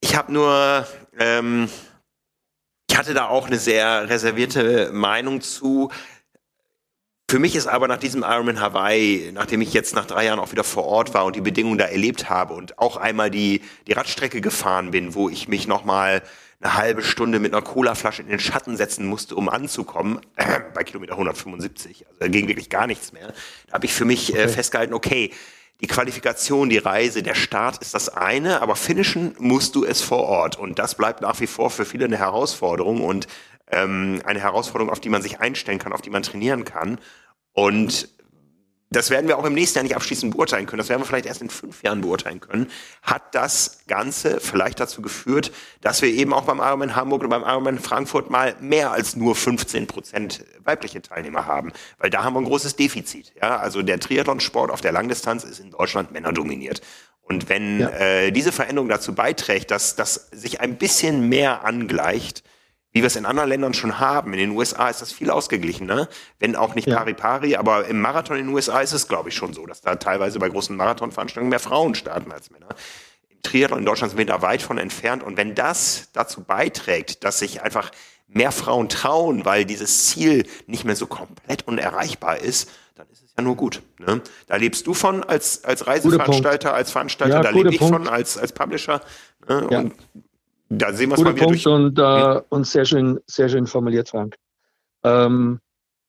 Ich 0.01 0.17
habe 0.17 0.33
nur 0.33 0.87
ähm, 1.19 1.69
ich 2.91 2.97
hatte 2.97 3.15
da 3.15 3.29
auch 3.29 3.47
eine 3.47 3.59
sehr 3.59 4.09
reservierte 4.09 4.91
Meinung 4.93 5.41
zu. 5.41 5.91
Für 7.31 7.39
mich 7.39 7.55
ist 7.55 7.67
aber 7.67 7.89
nach 7.89 7.99
diesem 7.99 8.23
Ironman 8.23 8.61
Hawaii, 8.61 9.31
nachdem 9.35 9.61
ich 9.61 9.75
jetzt 9.75 9.95
nach 9.95 10.07
drei 10.07 10.25
Jahren 10.25 10.39
auch 10.39 10.51
wieder 10.51 10.65
vor 10.65 10.85
Ort 10.85 11.13
war 11.13 11.27
und 11.27 11.37
die 11.37 11.43
Bedingungen 11.43 11.77
da 11.77 11.85
erlebt 11.85 12.31
habe 12.31 12.55
und 12.55 12.79
auch 12.79 12.97
einmal 12.97 13.31
die, 13.31 13.61
die 13.87 13.93
Radstrecke 13.93 14.41
gefahren 14.41 14.91
bin, 14.91 15.15
wo 15.15 15.29
ich 15.29 15.47
mich 15.47 15.67
nochmal 15.67 16.23
eine 16.61 16.75
halbe 16.75 17.03
Stunde 17.03 17.39
mit 17.39 17.53
einer 17.53 17.63
Colaflasche 17.63 18.23
in 18.23 18.29
den 18.29 18.41
Schatten 18.41 18.77
setzen 18.77 19.07
musste, 19.07 19.37
um 19.37 19.49
anzukommen, 19.49 20.21
äh, 20.37 20.61
bei 20.75 20.83
Kilometer 20.83 21.13
175, 21.13 22.07
also 22.07 22.19
da 22.19 22.29
ging 22.29 22.49
wirklich 22.49 22.71
gar 22.71 22.87
nichts 22.87 23.13
mehr, 23.13 23.33
da 23.67 23.75
habe 23.75 23.87
ich 23.87 23.93
für 23.93 24.07
mich 24.07 24.35
äh, 24.35 24.49
festgehalten, 24.49 24.95
okay, 24.95 25.31
die 25.81 25.87
Qualifikation, 25.87 26.69
die 26.69 26.79
Reise, 26.79 27.23
der 27.23 27.35
Start 27.35 27.79
ist 27.79 27.95
das 27.95 28.09
eine, 28.09 28.63
aber 28.63 28.75
finishen 28.75 29.37
musst 29.39 29.77
du 29.77 29.85
es 29.85 30.01
vor 30.03 30.25
Ort. 30.25 30.59
Und 30.59 30.79
das 30.79 30.97
bleibt 30.97 31.21
nach 31.21 31.39
wie 31.41 31.47
vor 31.47 31.71
für 31.71 31.85
viele 31.85 32.07
eine 32.07 32.19
Herausforderung 32.19 33.01
und 33.01 33.29
ähm, 33.71 34.21
eine 34.25 34.41
Herausforderung, 34.41 34.91
auf 34.91 35.01
die 35.01 35.09
man 35.09 35.23
sich 35.23 35.41
einstellen 35.41 35.79
kann, 35.79 35.93
auf 35.93 36.03
die 36.03 36.11
man 36.11 36.23
trainieren 36.25 36.65
kann. 36.65 36.99
Und 37.53 38.09
das 38.91 39.11
werden 39.11 39.29
wir 39.29 39.39
auch 39.39 39.45
im 39.45 39.55
nächsten 39.55 39.79
Jahr 39.79 39.83
nicht 39.83 39.97
abschließend 39.97 40.35
beurteilen 40.35 40.67
können, 40.67 40.79
das 40.79 40.89
werden 40.89 41.03
wir 41.03 41.07
vielleicht 41.07 41.27
erst 41.27 41.43
in 41.43 41.51
fünf 41.51 41.83
Jahren 41.83 42.01
beurteilen 42.01 42.41
können, 42.41 42.71
hat 43.03 43.35
das 43.35 43.81
Ganze 43.87 44.41
vielleicht 44.41 44.81
dazu 44.81 45.03
geführt, 45.03 45.53
dass 45.81 46.03
wir 46.03 46.09
eben 46.09 46.33
auch 46.33 46.45
beim 46.45 46.59
Ironman 46.59 46.97
Hamburg 46.97 47.21
oder 47.21 47.31
beim 47.31 47.43
Ironman 47.43 47.79
Frankfurt 47.79 48.31
mal 48.31 48.57
mehr 48.61 48.93
als 48.93 49.17
nur 49.17 49.35
15 49.35 49.87
Prozent 49.87 50.45
weibliche 50.65 51.03
Teilnehmer 51.03 51.47
haben, 51.47 51.73
weil 51.99 52.11
da 52.11 52.25
haben 52.25 52.35
wir 52.35 52.41
ein 52.41 52.47
großes 52.47 52.77
Defizit. 52.77 53.33
Ja, 53.41 53.59
also 53.59 53.83
der 53.83 54.01
Triathlonsport 54.01 54.71
auf 54.71 54.81
der 54.81 54.93
Langdistanz 54.93 55.45
ist 55.45 55.61
in 55.61 55.71
Deutschland 55.71 56.13
männerdominiert. 56.13 56.81
Und 57.23 57.51
wenn 57.51 57.81
ja. 57.81 57.91
äh, 57.91 58.33
diese 58.33 58.53
Veränderung 58.53 58.89
dazu 58.89 59.15
beiträgt, 59.15 59.71
dass 59.71 59.97
das 59.97 60.29
sich 60.33 60.61
ein 60.61 60.79
bisschen 60.79 61.29
mehr 61.29 61.65
angleicht, 61.65 62.43
wie 62.99 63.03
wir 63.03 63.07
es 63.07 63.15
in 63.15 63.27
anderen 63.27 63.49
Ländern 63.49 63.75
schon 63.75 64.01
haben. 64.01 64.33
In 64.33 64.41
den 64.41 64.51
USA 64.51 64.89
ist 64.89 65.01
das 65.01 65.13
viel 65.13 65.31
ausgeglichener, 65.31 66.09
wenn 66.41 66.57
auch 66.57 66.75
nicht 66.75 66.89
pari 66.89 67.15
pari, 67.15 67.55
aber 67.55 67.87
im 67.87 68.01
Marathon 68.01 68.37
in 68.37 68.47
den 68.47 68.55
USA 68.55 68.81
ist 68.81 68.93
es, 68.93 69.07
glaube 69.07 69.29
ich, 69.29 69.37
schon 69.37 69.53
so, 69.53 69.67
dass 69.67 69.83
da 69.83 69.95
teilweise 69.95 70.41
bei 70.41 70.49
großen 70.49 70.77
Marathonveranstaltungen 70.77 71.49
mehr 71.49 71.61
Frauen 71.61 71.95
starten 71.95 72.33
als 72.33 72.51
Männer. 72.51 72.67
Im 73.29 73.41
Triathlon 73.43 73.79
in 73.79 73.85
Deutschland 73.85 74.11
sind 74.11 74.19
wir 74.19 74.27
da 74.27 74.43
weit 74.43 74.63
von 74.63 74.79
entfernt 74.79 75.23
und 75.23 75.37
wenn 75.37 75.55
das 75.55 76.09
dazu 76.13 76.43
beiträgt, 76.43 77.23
dass 77.23 77.39
sich 77.39 77.63
einfach 77.63 77.93
mehr 78.27 78.51
Frauen 78.51 78.89
trauen, 78.89 79.45
weil 79.45 79.65
dieses 79.65 80.07
Ziel 80.09 80.45
nicht 80.67 80.85
mehr 80.85 80.97
so 80.97 81.07
komplett 81.07 81.69
unerreichbar 81.69 82.39
ist, 82.39 82.69
dann 82.97 83.07
ist 83.13 83.23
es 83.23 83.33
ja 83.37 83.45
nur 83.45 83.55
gut. 83.55 83.81
Ne? 83.99 84.23
Da 84.49 84.57
lebst 84.57 84.89
du 84.89 84.93
von 84.93 85.23
als, 85.23 85.63
als 85.63 85.87
Reiseveranstalter, 85.87 86.75
als 86.75 86.91
Veranstalter, 86.91 87.37
ja, 87.37 87.43
da 87.43 87.51
lebe 87.51 87.71
ich 87.71 87.79
Punkt. 87.79 87.95
von 87.95 88.09
als, 88.09 88.37
als 88.37 88.51
Publisher. 88.51 89.01
Ne? 89.49 89.69
Ja. 89.71 89.79
Und 89.79 89.95
da 90.69 90.93
sehen 90.93 91.11
wir 91.11 91.15
es 91.17 91.23
mal 91.23 91.35
wieder 91.35 91.47
Punkt 91.47 91.65
durch. 91.65 91.67
Und, 91.67 91.99
äh, 91.99 92.41
und 92.49 92.67
sehr 92.67 92.85
schön, 92.85 93.21
sehr 93.27 93.49
schön 93.49 93.67
formuliert, 93.67 94.09
Frank. 94.09 94.37
Ähm, 95.03 95.61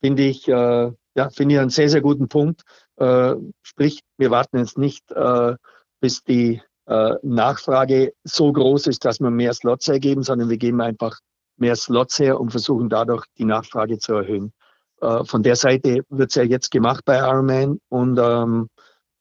finde 0.02 0.24
ich, 0.24 0.48
äh, 0.48 0.92
ja, 1.16 1.30
finde 1.32 1.56
ich 1.56 1.62
einen 1.62 1.70
sehr, 1.70 1.90
sehr 1.90 2.02
guten 2.02 2.28
Punkt. 2.28 2.64
Äh, 2.98 3.36
sprich, 3.62 4.02
wir 4.18 4.32
warten 4.32 4.58
jetzt 4.58 4.78
nicht, 4.78 5.12
äh, 5.12 5.56
bis 6.00 6.24
die 6.24 6.62
äh, 6.88 7.16
Nachfrage 7.22 8.14
so 8.24 8.52
groß 8.52 8.88
ist, 8.88 9.06
dass 9.06 9.20
wir 9.20 9.30
mehr 9.30 9.54
Slots 9.54 9.88
ergeben, 9.88 10.24
sondern 10.24 10.50
wir 10.50 10.58
geben 10.58 10.82
einfach 10.82 11.20
mehr 11.58 11.76
Slots 11.76 12.20
her 12.20 12.40
und 12.40 12.52
versuchen 12.52 12.90
dadurch 12.90 13.26
die 13.38 13.46
Nachfrage 13.46 14.00
zu 14.00 14.14
erhöhen. 14.14 14.54
Äh, 15.02 15.24
von 15.26 15.44
der 15.44 15.56
Seite 15.56 16.04
wird 16.10 16.32
es 16.32 16.36
ja 16.36 16.44
jetzt 16.44 16.72
gemacht 16.72 17.06
bei 17.06 17.18
Ironman 17.18 17.80
und 17.90 18.18
ähm, 18.18 18.70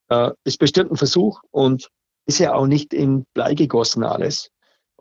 äh, 0.08 0.30
ist 0.44 0.58
bestimmt 0.58 0.90
ein 0.90 0.96
Versuch 0.96 1.40
und 1.50 1.88
ist 2.26 2.38
ja 2.38 2.54
auch 2.54 2.66
nicht 2.66 2.92
in 2.92 3.24
Blei 3.34 3.54
gegossen 3.54 4.04
alles. 4.04 4.50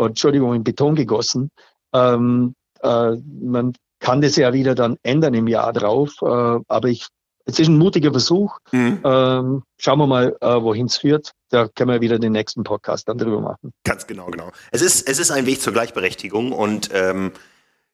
Entschuldigung, 0.06 0.54
in 0.54 0.64
Beton 0.64 0.95
gegossen. 0.95 1.52
Ähm, 1.93 2.54
äh, 2.82 3.16
man 3.41 3.74
kann 4.00 4.22
das 4.22 4.36
ja 4.36 4.54
wieder 4.54 4.76
dann 4.76 4.98
ändern 5.04 5.34
im 5.34 5.48
Jahr 5.48 5.74
drauf. 5.74 6.16
Äh, 6.22 6.26
aber 6.26 6.88
ich, 6.89 7.08
es 7.45 7.60
ist 7.60 7.68
ein 7.68 7.78
mutiger 7.78 8.12
Versuch. 8.12 8.58
Mhm. 8.72 9.00
Ähm, 9.04 9.64
schauen 9.80 10.00
wir 10.00 10.08
mal, 10.08 10.36
äh, 10.41 10.62
wohin 10.62 10.88
es 10.88 10.98
führt. 10.98 11.32
Da 11.50 11.68
können 11.68 11.91
wir 11.91 12.02
wieder 12.02 12.20
den 12.20 12.34
nächsten 12.34 12.64
Podcast 12.64 13.08
dann 13.08 13.18
drüber 13.18 13.41
machen. 13.41 13.72
Ganz 13.84 14.06
genau, 14.06 14.28
genau. 14.28 14.52
Es 14.72 14.82
ist, 14.82 15.08
es 15.08 15.20
ist 15.20 15.32
ein 15.32 15.45
Weg 15.45 15.62
zur 15.62 15.74
Gleichberechtigung 15.74 16.52
und 16.52 16.89
ähm, 16.93 17.32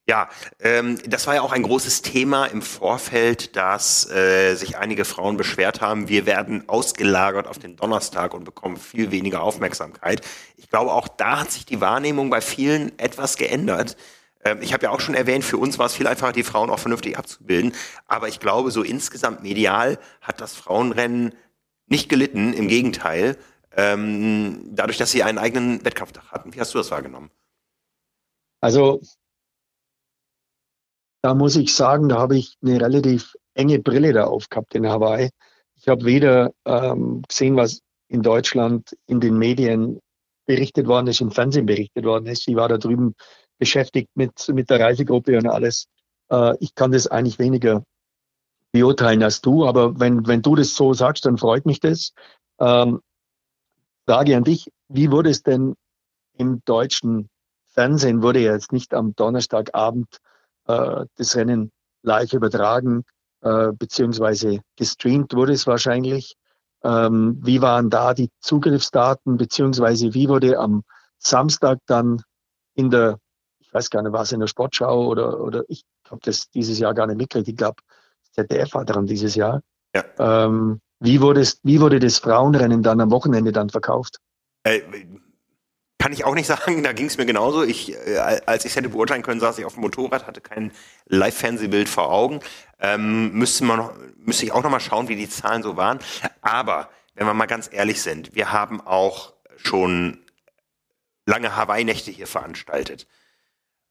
ja, 0.06 0.28
ähm, 0.60 0.98
das 1.08 1.28
war 1.28 1.36
ja 1.36 1.42
auch 1.42 1.54
ein 1.54 1.64
großes 1.64 2.02
Thema 2.02 2.46
im 2.46 2.62
Vorfeld, 2.62 3.56
dass 3.56 4.10
äh, 4.12 4.56
sich 4.56 4.78
einige 4.78 5.06
Frauen 5.06 5.38
beschwert 5.38 5.80
haben, 5.80 6.10
wir 6.10 6.26
werden 6.26 6.68
ausgelagert 6.68 7.48
auf 7.48 7.58
den 7.58 7.78
Donnerstag 7.78 8.34
und 8.34 8.44
bekommen 8.44 8.76
viel 8.76 9.12
weniger 9.12 9.42
Aufmerksamkeit. 9.42 10.22
Ich 10.58 10.70
glaube, 10.70 10.92
auch 10.92 11.08
da 11.08 11.40
hat 11.40 11.52
sich 11.52 11.66
die 11.66 11.80
Wahrnehmung 11.80 12.30
bei 12.30 12.42
vielen 12.42 12.98
etwas 13.00 13.38
geändert. 13.38 13.96
Ähm, 14.44 14.62
ich 14.62 14.74
habe 14.74 14.84
ja 14.84 14.90
auch 14.90 15.00
schon 15.00 15.16
erwähnt, 15.16 15.46
für 15.46 15.58
uns 15.58 15.80
war 15.80 15.86
es 15.86 15.94
viel 15.94 16.08
einfacher, 16.08 16.34
die 16.34 16.44
Frauen 16.44 16.70
auch 16.70 16.80
vernünftig 16.80 17.18
abzubilden. 17.18 17.74
Aber 18.06 18.28
ich 18.28 18.42
glaube, 18.42 18.72
so 18.72 18.84
insgesamt 18.84 19.42
medial 19.42 19.98
hat 20.20 20.42
das 20.42 20.54
Frauenrennen 20.54 21.34
nicht 21.88 22.10
gelitten, 22.10 22.54
im 22.54 22.68
Gegenteil, 22.68 23.38
ähm, 23.76 24.70
dadurch, 24.72 24.98
dass 24.98 25.12
sie 25.12 25.24
einen 25.24 25.38
eigenen 25.38 25.84
Wettkampftag 25.86 26.32
hatten. 26.32 26.54
Wie 26.54 26.60
hast 26.60 26.74
du 26.74 26.78
das 26.78 26.92
wahrgenommen? 26.92 27.32
Also 28.60 29.02
da 31.24 31.34
muss 31.34 31.56
ich 31.56 31.74
sagen, 31.74 32.10
da 32.10 32.18
habe 32.18 32.38
ich 32.38 32.58
eine 32.62 32.82
relativ 32.82 33.36
enge 33.54 33.80
Brille 33.80 34.12
da 34.12 34.26
aufgehabt 34.26 34.76
in 34.76 34.88
Hawaii. 34.88 35.30
Ich 35.78 35.88
habe 35.88 36.04
weder 36.06 36.52
ähm, 36.66 37.22
gesehen, 37.28 37.56
was 37.56 37.80
in 38.10 38.22
Deutschland 38.22 38.96
in 39.08 39.22
den 39.22 39.38
Medien 39.38 40.00
berichtet 40.46 40.86
worden 40.86 41.08
ist, 41.08 41.22
im 41.22 41.32
Fernsehen 41.32 41.66
berichtet 41.66 42.04
worden 42.04 42.26
ist. 42.28 42.46
Ich 42.48 42.56
war 42.56 42.68
da 42.68 42.78
drüben 42.78 43.16
beschäftigt 43.58 44.10
mit, 44.16 44.50
mit 44.50 44.70
der 44.70 44.82
Reisegruppe 44.82 45.38
und 45.38 45.48
alles. 45.48 45.88
Äh, 46.30 46.56
ich 46.60 46.76
kann 46.76 46.92
das 46.92 47.08
eigentlich 47.08 47.40
weniger 47.40 47.86
beurteilen 48.74 49.24
als 49.24 49.40
du, 49.40 49.66
aber 49.66 49.98
wenn, 50.00 50.28
wenn 50.28 50.42
du 50.42 50.56
das 50.56 50.76
so 50.76 50.94
sagst, 50.94 51.26
dann 51.26 51.38
freut 51.38 51.66
mich 51.66 51.80
das. 51.80 52.12
Ähm, 52.60 53.00
Frage 54.06 54.36
an 54.36 54.44
dich, 54.44 54.70
wie 54.90 55.10
wurde 55.10 55.30
es 55.30 55.42
denn 55.42 55.76
im 56.38 56.62
deutschen 56.66 57.30
Fernsehen, 57.68 58.22
wurde 58.22 58.40
ja 58.40 58.52
jetzt 58.52 58.74
nicht 58.74 58.94
am 58.94 59.16
Donnerstagabend 59.16 60.20
äh, 60.68 61.06
das 61.16 61.36
Rennen 61.36 61.72
live 62.04 62.34
übertragen, 62.34 63.04
äh, 63.42 63.72
beziehungsweise 63.74 64.60
gestreamt 64.76 65.34
wurde 65.34 65.54
es 65.54 65.68
wahrscheinlich. 65.68 66.36
Ähm, 66.84 67.40
wie 67.42 67.62
waren 67.62 67.90
da 67.90 68.14
die 68.14 68.30
Zugriffsdaten, 68.42 69.38
beziehungsweise 69.38 70.14
wie 70.14 70.28
wurde 70.28 70.60
am 70.60 70.84
Samstag 71.18 71.80
dann 71.86 72.22
in 72.76 72.90
der, 72.90 73.20
ich 73.60 73.74
weiß 73.74 73.90
gar 73.90 74.02
nicht, 74.02 74.12
war 74.12 74.24
es 74.24 74.32
in 74.34 74.42
der 74.42 74.48
Sportschau 74.48 75.08
oder, 75.08 75.40
oder 75.40 75.64
ich 75.70 75.84
habe 76.10 76.20
das 76.24 76.50
dieses 76.50 76.80
Jahr 76.80 76.94
gar 76.94 77.08
nicht 77.08 77.18
mitgekriegt, 77.18 77.48
ich 77.48 77.56
glaube, 77.56 77.82
ZDF 78.34 78.74
hat 78.74 78.90
daran 78.90 79.06
dieses 79.06 79.36
Jahr. 79.36 79.62
Ja. 79.96 80.04
Ähm, 80.18 80.82
wie, 81.00 81.22
wurde 81.22 81.42
es, 81.42 81.60
wie 81.64 81.80
wurde 81.80 82.00
das 82.00 82.18
Frauenrennen 82.18 82.84
dann 82.84 83.00
am 83.00 83.12
Wochenende 83.12 83.52
dann 83.52 83.70
verkauft? 83.70 84.18
Äh, 84.64 84.82
kann 86.04 86.12
ich 86.12 86.26
auch 86.26 86.36
nicht 86.36 86.48
sagen, 86.48 86.84
da 86.84 86.92
ging 86.92 87.06
es 87.06 87.18
mir 87.18 87.26
genauso. 87.26 87.64
Ich, 87.64 87.94
äh, 87.94 88.18
als 88.46 88.66
ich 88.66 88.72
es 88.72 88.76
hätte 88.76 88.90
beurteilen 88.90 89.22
können, 89.22 89.40
saß 89.40 89.58
ich 89.58 89.64
auf 89.64 89.76
dem 89.76 89.84
Motorrad, 89.84 90.28
hatte 90.28 90.42
kein 90.42 90.74
Live-Fernsehbild 91.06 91.88
vor 91.88 92.12
Augen. 92.12 92.42
Ähm, 92.82 93.32
müsste, 93.32 93.64
man 93.64 93.78
noch, 93.78 93.94
müsste 94.18 94.44
ich 94.44 94.52
auch 94.52 94.64
noch 94.64 94.70
mal 94.70 94.82
schauen, 94.82 95.08
wie 95.08 95.16
die 95.16 95.30
Zahlen 95.30 95.64
so 95.64 95.78
waren. 95.78 96.00
Aber, 96.42 96.90
wenn 97.16 97.26
wir 97.26 97.34
mal 97.34 97.46
ganz 97.46 97.70
ehrlich 97.72 98.02
sind, 98.02 98.36
wir 98.36 98.52
haben 98.52 98.82
auch 98.82 99.32
schon 99.56 100.20
lange 101.26 101.56
Hawaii-Nächte 101.56 102.12
hier 102.12 102.28
veranstaltet, 102.28 103.08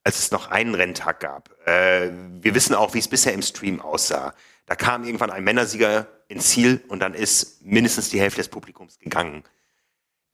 als 0.05 0.19
es 0.19 0.33
noch 0.33 0.51
einen 0.51 0.75
Renntag 0.75 1.19
gab. 1.19 1.67
Äh, 1.67 2.11
wir 2.43 2.55
wissen 2.55 2.75
auch, 2.75 2.93
wie 2.93 2.99
es 2.99 3.09
bisher 3.09 3.33
im 3.33 3.41
Stream 3.41 3.81
aussah. 3.81 4.35
Da 4.67 4.75
kam 4.75 5.05
irgendwann 5.05 5.31
ein 5.31 5.45
Männersieger 5.45 6.09
ins 6.29 6.51
Ziel 6.51 6.85
und 6.89 7.01
dann 7.01 7.15
ist 7.15 7.65
mindestens 7.65 8.11
die 8.11 8.21
Hälfte 8.21 8.43
des 8.43 8.49
Publikums 8.49 8.99
gegangen. 8.99 9.45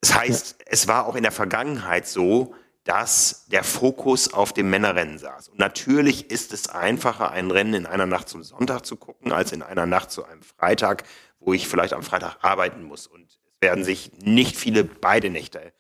Das 0.01 0.15
heißt, 0.15 0.57
ja. 0.59 0.65
es 0.67 0.89
war 0.89 1.07
auch 1.07 1.17
in 1.17 1.23
der 1.23 1.33
Vergangenheit 1.33 2.07
so, 2.07 2.55
dass 2.85 3.47
der 3.49 3.65
Fokus 3.65 4.33
auf 4.33 4.53
dem 4.53 4.71
Männerrennen 4.71 5.19
saß. 5.19 5.49
Und 5.49 5.59
natürlich 5.59 6.31
ist 6.31 6.55
es 6.55 6.69
einfacher, 6.69 7.31
ein 7.31 7.51
Rennen 7.51 7.75
in 7.75 7.87
einer 7.87 8.07
Nacht 8.07 8.29
zum 8.29 8.43
Sonntag 8.43 8.87
zu 8.87 8.97
gucken, 8.97 9.31
als 9.31 9.53
in 9.53 9.63
einer 9.63 9.85
Nacht 9.85 10.11
zu 10.11 10.25
einem 10.25 10.43
Freitag, 10.43 11.05
wo 11.39 11.53
ich 11.53 11.69
vielleicht 11.69 11.93
am 11.93 12.03
Freitag 12.03 12.37
arbeiten 12.41 12.85
muss. 12.85 13.07
Und 13.07 13.27
es 13.29 13.39
werden 13.61 13.85
sich 13.85 14.13
nicht 14.23 14.57
viele 14.57 14.85
beide 14.85 15.29
Nächte 15.29 15.73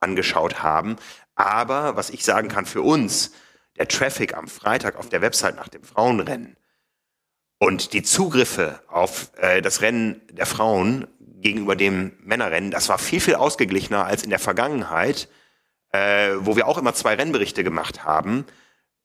angeschaut 0.00 0.62
haben. 0.62 0.96
Aber 1.34 1.96
was 1.96 2.10
ich 2.10 2.24
sagen 2.24 2.48
kann 2.48 2.64
für 2.64 2.82
uns, 2.82 3.32
der 3.76 3.88
Traffic 3.88 4.34
am 4.34 4.48
Freitag 4.48 4.96
auf 4.96 5.08
der 5.08 5.20
Website 5.20 5.56
nach 5.56 5.68
dem 5.68 5.82
Frauenrennen 5.82 6.56
und 7.58 7.92
die 7.92 8.02
Zugriffe 8.02 8.80
auf 8.88 9.32
äh, 9.36 9.62
das 9.62 9.80
Rennen 9.80 10.22
der 10.30 10.46
Frauen 10.46 11.06
gegenüber 11.44 11.76
dem 11.76 12.12
Männerrennen, 12.24 12.70
das 12.70 12.88
war 12.88 12.98
viel, 12.98 13.20
viel 13.20 13.34
ausgeglichener 13.34 14.06
als 14.06 14.22
in 14.22 14.30
der 14.30 14.38
Vergangenheit, 14.38 15.28
äh, 15.92 16.30
wo 16.38 16.56
wir 16.56 16.66
auch 16.66 16.78
immer 16.78 16.94
zwei 16.94 17.14
Rennberichte 17.14 17.62
gemacht 17.62 18.02
haben, 18.02 18.46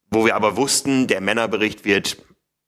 wo 0.09 0.25
wir 0.25 0.35
aber 0.35 0.55
wussten, 0.55 1.07
der 1.07 1.19
Männerbericht 1.19 1.83
wird, 1.83 2.17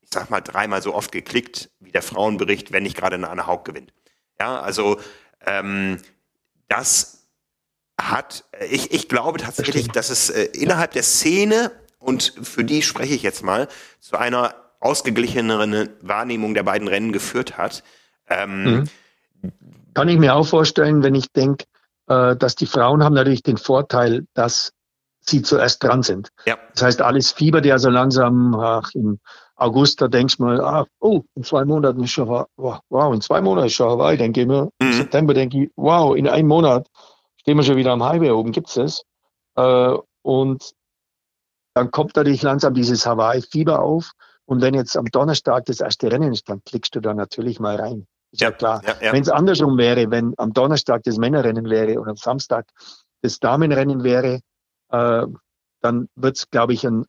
ich 0.02 0.10
sag 0.12 0.28
mal, 0.28 0.42
dreimal 0.42 0.82
so 0.82 0.94
oft 0.94 1.10
geklickt 1.10 1.70
wie 1.80 1.90
der 1.90 2.02
Frauenbericht, 2.02 2.70
wenn 2.70 2.82
nicht 2.82 2.98
gerade 2.98 3.16
eine 3.16 3.30
Anne 3.30 3.46
Haug 3.46 3.64
gewinnt. 3.64 3.94
Ja, 4.38 4.60
also 4.60 5.00
ähm, 5.46 5.96
das 6.68 7.26
hat, 7.98 8.44
ich, 8.70 8.92
ich 8.92 9.08
glaube 9.08 9.38
tatsächlich, 9.38 9.88
dass 9.88 10.10
es 10.10 10.28
äh, 10.28 10.44
innerhalb 10.52 10.92
der 10.92 11.02
Szene 11.02 11.72
und 11.98 12.34
für 12.42 12.64
die 12.64 12.82
spreche 12.82 13.14
ich 13.14 13.22
jetzt 13.22 13.42
mal, 13.42 13.68
zu 14.00 14.18
einer 14.18 14.54
ausgeglicheneren 14.80 15.88
Wahrnehmung 16.02 16.52
der 16.52 16.64
beiden 16.64 16.88
Rennen 16.88 17.12
geführt 17.12 17.56
hat. 17.56 17.82
Ähm, 18.28 18.64
mhm. 18.64 18.84
Kann 19.94 20.08
ich 20.08 20.18
mir 20.18 20.34
auch 20.34 20.46
vorstellen, 20.46 21.02
wenn 21.02 21.14
ich 21.14 21.30
denke, 21.32 21.64
äh, 22.08 22.36
dass 22.36 22.54
die 22.54 22.66
Frauen 22.66 23.04
haben 23.04 23.14
natürlich 23.14 23.42
den 23.42 23.58
Vorteil, 23.58 24.26
dass 24.34 24.72
sie 25.20 25.42
zuerst 25.42 25.82
dran 25.82 26.02
sind. 26.02 26.30
Ja. 26.46 26.56
Das 26.74 26.82
heißt, 26.82 27.02
alles 27.02 27.30
Fieber, 27.30 27.60
der 27.60 27.78
so 27.78 27.90
langsam 27.90 28.54
ach, 28.58 28.90
im 28.94 29.20
August, 29.56 30.00
da 30.00 30.08
denkst 30.08 30.38
du 30.38 30.44
mal, 30.44 30.60
ah, 30.60 30.86
oh, 30.98 31.22
in 31.34 31.44
zwei 31.44 31.64
Monaten 31.64 32.02
ist 32.02 32.10
schon, 32.10 32.28
wow, 32.28 33.14
in 33.14 33.20
zwei 33.20 33.40
Monaten 33.40 33.68
ist 33.68 33.74
schon 33.74 33.88
Hawaii. 33.88 34.16
Dann 34.16 34.32
gehen 34.32 34.50
wir, 34.50 34.64
mhm. 34.64 34.70
im 34.80 34.92
September 34.92 35.34
denke 35.34 35.64
ich, 35.64 35.70
wow, 35.76 36.16
in 36.16 36.26
einem 36.26 36.48
Monat 36.48 36.88
stehen 37.36 37.56
wir 37.56 37.64
schon 37.64 37.76
wieder 37.76 37.92
am 37.92 38.02
Highway 38.02 38.30
oben, 38.30 38.52
gibt's 38.52 38.74
das? 38.74 39.02
Äh, 39.56 39.96
und 40.22 40.72
dann 41.74 41.90
kommt 41.90 42.16
natürlich 42.16 42.42
langsam 42.42 42.74
dieses 42.74 43.06
Hawaii-Fieber 43.06 43.80
auf. 43.80 44.12
Und 44.44 44.60
wenn 44.60 44.74
jetzt 44.74 44.96
am 44.96 45.06
Donnerstag 45.06 45.64
das 45.66 45.80
erste 45.80 46.10
Rennen 46.10 46.32
ist, 46.32 46.48
dann 46.48 46.62
klickst 46.64 46.94
du 46.94 47.00
da 47.00 47.14
natürlich 47.14 47.60
mal 47.60 47.76
rein. 47.76 48.06
Ist 48.32 48.40
ja, 48.40 48.48
ja 48.48 48.52
klar. 48.52 48.82
Ja, 48.84 48.96
ja. 49.00 49.12
Wenn 49.12 49.22
es 49.22 49.28
andersrum 49.28 49.78
wäre, 49.78 50.10
wenn 50.10 50.34
am 50.38 50.52
Donnerstag 50.52 51.02
das 51.04 51.18
Männerrennen 51.18 51.68
wäre 51.68 52.00
und 52.00 52.08
am 52.08 52.16
Samstag 52.16 52.66
das 53.20 53.38
Damenrennen 53.38 54.02
wäre, 54.02 54.40
äh, 54.88 55.26
dann 55.80 56.08
wird 56.16 56.36
es, 56.36 56.50
glaube 56.50 56.72
ich, 56.72 56.86
einen 56.86 57.04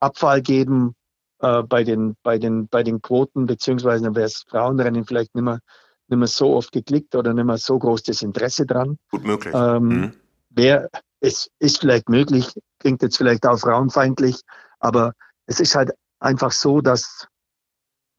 Abfall 0.00 0.42
geben 0.42 0.94
äh, 1.40 1.62
bei, 1.62 1.84
den, 1.84 2.16
bei, 2.22 2.38
den, 2.38 2.68
bei 2.68 2.82
den 2.82 3.02
Quoten, 3.02 3.46
beziehungsweise 3.46 4.04
dann 4.04 4.14
wäre 4.14 4.26
es 4.26 4.44
Frauenrennen 4.48 5.04
vielleicht 5.04 5.34
nicht 5.34 5.44
mehr, 5.44 5.60
nicht 6.08 6.18
mehr 6.18 6.28
so 6.28 6.54
oft 6.54 6.72
geklickt 6.72 7.14
oder 7.14 7.34
nicht 7.34 7.44
mehr 7.44 7.58
so 7.58 7.78
groß 7.78 8.02
das 8.04 8.22
Interesse 8.22 8.66
dran. 8.66 8.98
Gut 9.10 9.24
möglich. 9.24 9.54
Ähm, 9.54 9.86
mhm. 9.86 10.12
Wär, 10.50 10.88
es 11.20 11.48
ist 11.58 11.80
vielleicht 11.80 12.08
möglich, 12.08 12.52
klingt 12.80 13.02
jetzt 13.02 13.16
vielleicht 13.16 13.46
auch 13.46 13.58
frauenfeindlich, 13.58 14.40
aber 14.80 15.12
es 15.46 15.60
ist 15.60 15.74
halt 15.74 15.92
einfach 16.20 16.52
so, 16.52 16.80
dass 16.80 17.26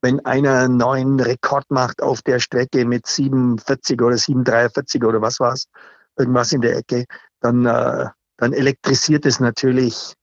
wenn 0.03 0.19
einer 0.25 0.59
einen 0.59 0.77
neuen 0.77 1.19
Rekord 1.19 1.71
macht 1.71 2.03
auf 2.03 2.21
der 2.21 2.39
Strecke 2.39 2.83
mit 2.83 3.07
47 3.07 4.01
oder 4.01 4.17
743 4.17 5.01
oder 5.03 5.21
was 5.21 5.39
war's, 5.39 5.69
irgendwas 6.17 6.51
in 6.51 6.59
der 6.59 6.75
Ecke, 6.75 7.05
dann, 7.39 7.65
äh, 7.65 8.07
dann 8.37 8.51
elektrisiert 8.51 9.25
es 9.25 9.39
natürlich 9.39 10.13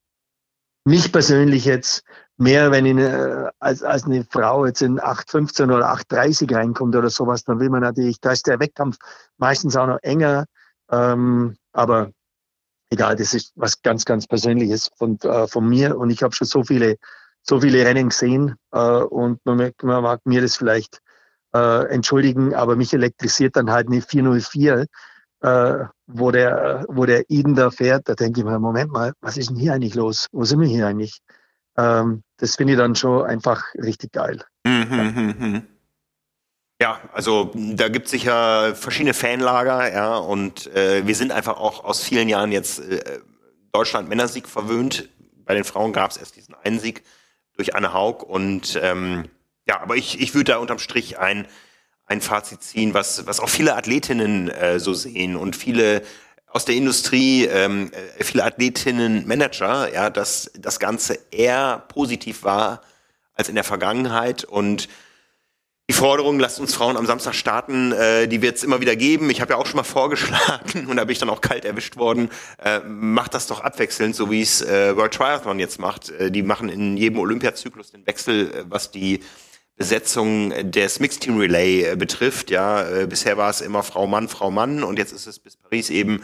mich 0.85 1.11
persönlich 1.11 1.65
jetzt 1.65 2.03
mehr, 2.37 2.71
wenn 2.71 2.85
ich, 2.85 2.99
äh, 2.99 3.49
als, 3.59 3.83
als 3.83 4.05
eine 4.05 4.25
Frau 4.31 4.67
jetzt 4.67 4.83
in 4.83 5.01
815 5.01 5.71
oder 5.71 5.89
830 5.89 6.55
reinkommt 6.55 6.95
oder 6.95 7.09
sowas, 7.09 7.45
dann 7.45 7.59
will 7.59 7.71
man 7.71 7.81
natürlich, 7.81 8.21
da 8.21 8.33
ist 8.33 8.47
der 8.47 8.61
Wettkampf 8.61 8.99
meistens 9.39 9.77
auch 9.77 9.87
noch 9.87 9.99
enger, 10.03 10.45
ähm, 10.91 11.57
aber 11.73 12.11
egal, 12.91 13.17
das 13.17 13.33
ist 13.33 13.53
was 13.57 13.81
ganz, 13.81 14.05
ganz 14.05 14.27
Persönliches 14.27 14.91
von, 14.99 15.19
äh, 15.21 15.47
von 15.47 15.67
mir 15.67 15.97
und 15.97 16.11
ich 16.11 16.23
habe 16.23 16.35
schon 16.35 16.47
so 16.47 16.65
viele, 16.65 16.97
so 17.43 17.61
viele 17.61 17.85
Rennen 17.85 18.09
gesehen 18.09 18.57
äh, 18.73 18.79
und 18.79 19.45
man, 19.45 19.73
man 19.83 20.03
mag 20.03 20.21
mir 20.25 20.41
das 20.41 20.57
vielleicht 20.57 21.01
äh, 21.55 21.87
entschuldigen, 21.89 22.55
aber 22.55 22.77
mich 22.77 22.93
elektrisiert 22.93 23.57
dann 23.57 23.71
halt 23.71 23.89
eine 23.89 24.03
404, 24.03 24.87
äh, 25.43 25.75
wo 26.07 26.31
der, 26.31 26.85
wo 26.89 27.07
der 27.07 27.25
Eden 27.29 27.55
da 27.55 27.71
fährt, 27.71 28.09
da 28.09 28.15
denke 28.15 28.41
ich 28.41 28.47
mir, 28.47 28.59
Moment 28.59 28.93
mal, 28.93 29.13
was 29.21 29.37
ist 29.37 29.51
denn 29.51 29.57
hier 29.57 29.73
eigentlich 29.73 29.95
los? 29.95 30.27
Wo 30.33 30.45
sind 30.45 30.61
wir 30.61 30.69
hier 30.69 30.87
eigentlich? 30.87 31.21
Ähm, 31.77 32.23
das 32.37 32.57
finde 32.57 32.75
ich 32.75 32.79
dann 32.79 32.95
schon 32.95 33.25
einfach 33.25 33.63
richtig 33.75 34.13
geil. 34.13 34.43
Mhm, 34.65 34.87
ja. 34.91 35.03
Mhm, 35.03 35.35
mhm. 35.39 35.63
Ja, 36.83 36.99
also 37.13 37.51
da 37.55 37.89
gibt 37.89 38.07
es 38.07 38.13
sicher 38.13 38.75
verschiedene 38.75 39.13
Fanlager, 39.13 39.93
ja, 39.93 40.17
und 40.17 40.67
äh, 40.75 41.07
wir 41.07 41.15
sind 41.15 41.31
einfach 41.31 41.59
auch 41.59 41.85
aus 41.85 42.03
vielen 42.03 42.29
Jahren 42.29 42.53
jetzt 42.53 42.81
äh, 42.81 43.21
Deutschland 43.73 44.09
Männersieg 44.09 44.49
verwöhnt. 44.49 45.11
Bei 45.45 45.55
den 45.55 45.65
Frauen 45.65 45.93
gab 45.93 46.11
es 46.11 46.17
erst 46.17 46.37
diesen 46.37 46.55
einen 46.55 46.79
Sieg 46.79 47.03
durch 47.61 47.75
Anne 47.75 47.93
Haug 47.93 48.23
und 48.27 48.81
ähm, 48.83 49.29
ja, 49.69 49.81
aber 49.83 49.97
ich, 49.97 50.19
ich 50.19 50.35
würde 50.35 50.53
da 50.53 50.57
unterm 50.57 50.79
Strich 50.79 51.19
ein, 51.19 51.47
ein 52.07 52.23
Fazit 52.23 52.63
ziehen, 52.63 52.95
was, 52.95 53.27
was 53.27 53.39
auch 53.39 53.51
viele 53.51 53.77
Athletinnen 53.77 54.49
äh, 54.49 54.81
so 54.81 54.95
sehen 54.95 55.37
und 55.37 55.57
viele 55.57 56.01
aus 56.47 56.65
der 56.65 56.75
Industrie, 56.75 57.45
ähm, 57.45 57.91
äh, 57.93 58.25
viele 58.25 58.45
Athletinnen, 58.45 59.29
Manager, 59.29 59.93
ja, 59.93 60.09
dass 60.09 60.51
das 60.59 60.81
Ganze 60.81 61.19
eher 61.31 61.85
positiv 61.89 62.45
war 62.45 62.81
als 63.35 63.51
in 63.51 63.57
der 63.57 63.65
Vergangenheit 63.65 64.45
und 64.45 64.89
die 65.91 65.95
Forderung, 65.95 66.39
lasst 66.39 66.61
uns 66.61 66.73
Frauen 66.73 66.97
am 66.97 67.05
Samstag 67.05 67.35
starten, 67.35 67.91
äh, 67.91 68.29
die 68.29 68.43
wird 68.43 68.57
es 68.57 68.63
immer 68.63 68.81
wieder 68.81 68.95
geben. 68.95 69.29
Ich 69.29 69.41
habe 69.41 69.55
ja 69.55 69.59
auch 69.59 69.67
schon 69.67 69.77
mal 69.77 69.83
vorgeschlagen 69.83 70.87
und 70.89 70.99
da 70.99 71.05
bin 71.05 71.11
ich 71.11 71.19
dann 71.19 71.29
auch 71.29 71.41
kalt 71.41 71.65
erwischt 71.65 71.97
worden. 71.97 72.31
Äh, 72.65 72.79
macht 72.87 73.35
das 73.35 73.49
doch 73.49 73.59
abwechselnd, 73.59 74.15
so 74.15 74.31
wie 74.31 74.41
es 74.41 74.63
äh, 74.63 74.97
World 74.97 75.15
Triathlon 75.15 75.59
jetzt 75.59 75.81
macht. 75.81 76.11
Äh, 76.11 76.31
die 76.31 76.45
machen 76.45 76.69
in 76.69 76.97
jedem 76.97 77.19
Olympiazyklus 77.19 77.91
den 77.91 78.07
Wechsel, 78.07 78.53
äh, 78.53 78.65
was 78.69 78.93
die 78.93 79.19
Besetzung 79.75 80.71
des 80.71 81.01
Mixed 81.01 81.23
Team 81.23 81.39
Relay 81.39 81.83
äh, 81.83 81.97
betrifft. 81.97 82.53
Ja, 82.53 82.89
äh, 82.89 83.09
bisher 83.09 83.37
war 83.37 83.51
es 83.51 83.61
immer 83.61 83.83
Frau 83.83 84.07
Mann, 84.07 84.29
Frau 84.29 84.53
Mann 84.53 84.85
und 84.85 84.97
jetzt 84.97 85.11
ist 85.11 85.27
es 85.27 85.41
bis 85.41 85.57
Paris 85.57 85.91
eben 85.91 86.23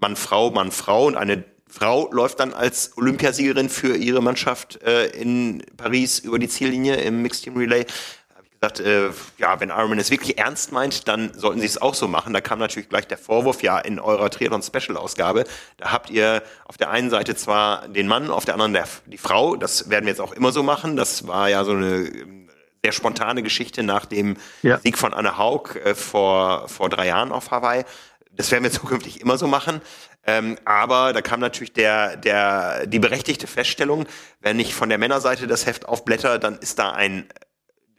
Mann 0.00 0.14
Frau 0.14 0.52
Mann 0.52 0.70
Frau 0.70 1.06
und 1.06 1.16
eine 1.16 1.42
Frau 1.66 2.12
läuft 2.12 2.38
dann 2.38 2.52
als 2.52 2.96
Olympiasiegerin 2.96 3.68
für 3.68 3.96
ihre 3.96 4.22
Mannschaft 4.22 4.82
äh, 4.82 5.06
in 5.06 5.64
Paris 5.76 6.20
über 6.20 6.38
die 6.38 6.48
Ziellinie 6.48 6.96
im 6.96 7.22
Mixed 7.22 7.44
Team 7.44 7.56
Relay 7.56 7.86
gesagt, 8.60 8.80
äh, 8.80 9.10
ja, 9.38 9.58
wenn 9.58 9.70
Ironman 9.70 9.98
es 9.98 10.10
wirklich 10.10 10.38
ernst 10.38 10.70
meint, 10.70 11.08
dann 11.08 11.32
sollten 11.32 11.60
sie 11.60 11.66
es 11.66 11.80
auch 11.80 11.94
so 11.94 12.08
machen. 12.08 12.34
Da 12.34 12.42
kam 12.42 12.58
natürlich 12.58 12.90
gleich 12.90 13.06
der 13.06 13.16
Vorwurf, 13.16 13.62
ja, 13.62 13.78
in 13.78 13.98
eurer 13.98 14.28
Triathlon 14.28 14.62
Special 14.62 14.98
Ausgabe, 14.98 15.44
da 15.78 15.92
habt 15.92 16.10
ihr 16.10 16.42
auf 16.66 16.76
der 16.76 16.90
einen 16.90 17.08
Seite 17.08 17.34
zwar 17.34 17.88
den 17.88 18.06
Mann, 18.06 18.30
auf 18.30 18.44
der 18.44 18.54
anderen 18.54 18.74
der, 18.74 18.86
die 19.06 19.16
Frau. 19.16 19.56
Das 19.56 19.88
werden 19.88 20.04
wir 20.04 20.10
jetzt 20.10 20.20
auch 20.20 20.32
immer 20.32 20.52
so 20.52 20.62
machen. 20.62 20.96
Das 20.96 21.26
war 21.26 21.48
ja 21.48 21.64
so 21.64 21.72
eine 21.72 22.06
ähm, 22.06 22.50
sehr 22.84 22.92
spontane 22.92 23.42
Geschichte 23.42 23.82
nach 23.82 24.04
dem 24.04 24.36
ja. 24.62 24.78
Sieg 24.78 24.98
von 24.98 25.14
Anne 25.14 25.38
Haug 25.38 25.76
äh, 25.76 25.94
vor, 25.94 26.68
vor 26.68 26.90
drei 26.90 27.06
Jahren 27.06 27.32
auf 27.32 27.50
Hawaii. 27.50 27.84
Das 28.30 28.50
werden 28.50 28.64
wir 28.64 28.72
zukünftig 28.78 29.22
immer 29.22 29.38
so 29.38 29.46
machen. 29.46 29.80
Ähm, 30.26 30.58
aber 30.66 31.14
da 31.14 31.22
kam 31.22 31.40
natürlich 31.40 31.72
der, 31.72 32.18
der, 32.18 32.86
die 32.86 32.98
berechtigte 32.98 33.46
Feststellung, 33.46 34.06
wenn 34.40 34.60
ich 34.60 34.74
von 34.74 34.90
der 34.90 34.98
Männerseite 34.98 35.46
das 35.46 35.64
Heft 35.64 35.88
aufblätter, 35.88 36.38
dann 36.38 36.58
ist 36.58 36.78
da 36.78 36.90
ein 36.90 37.26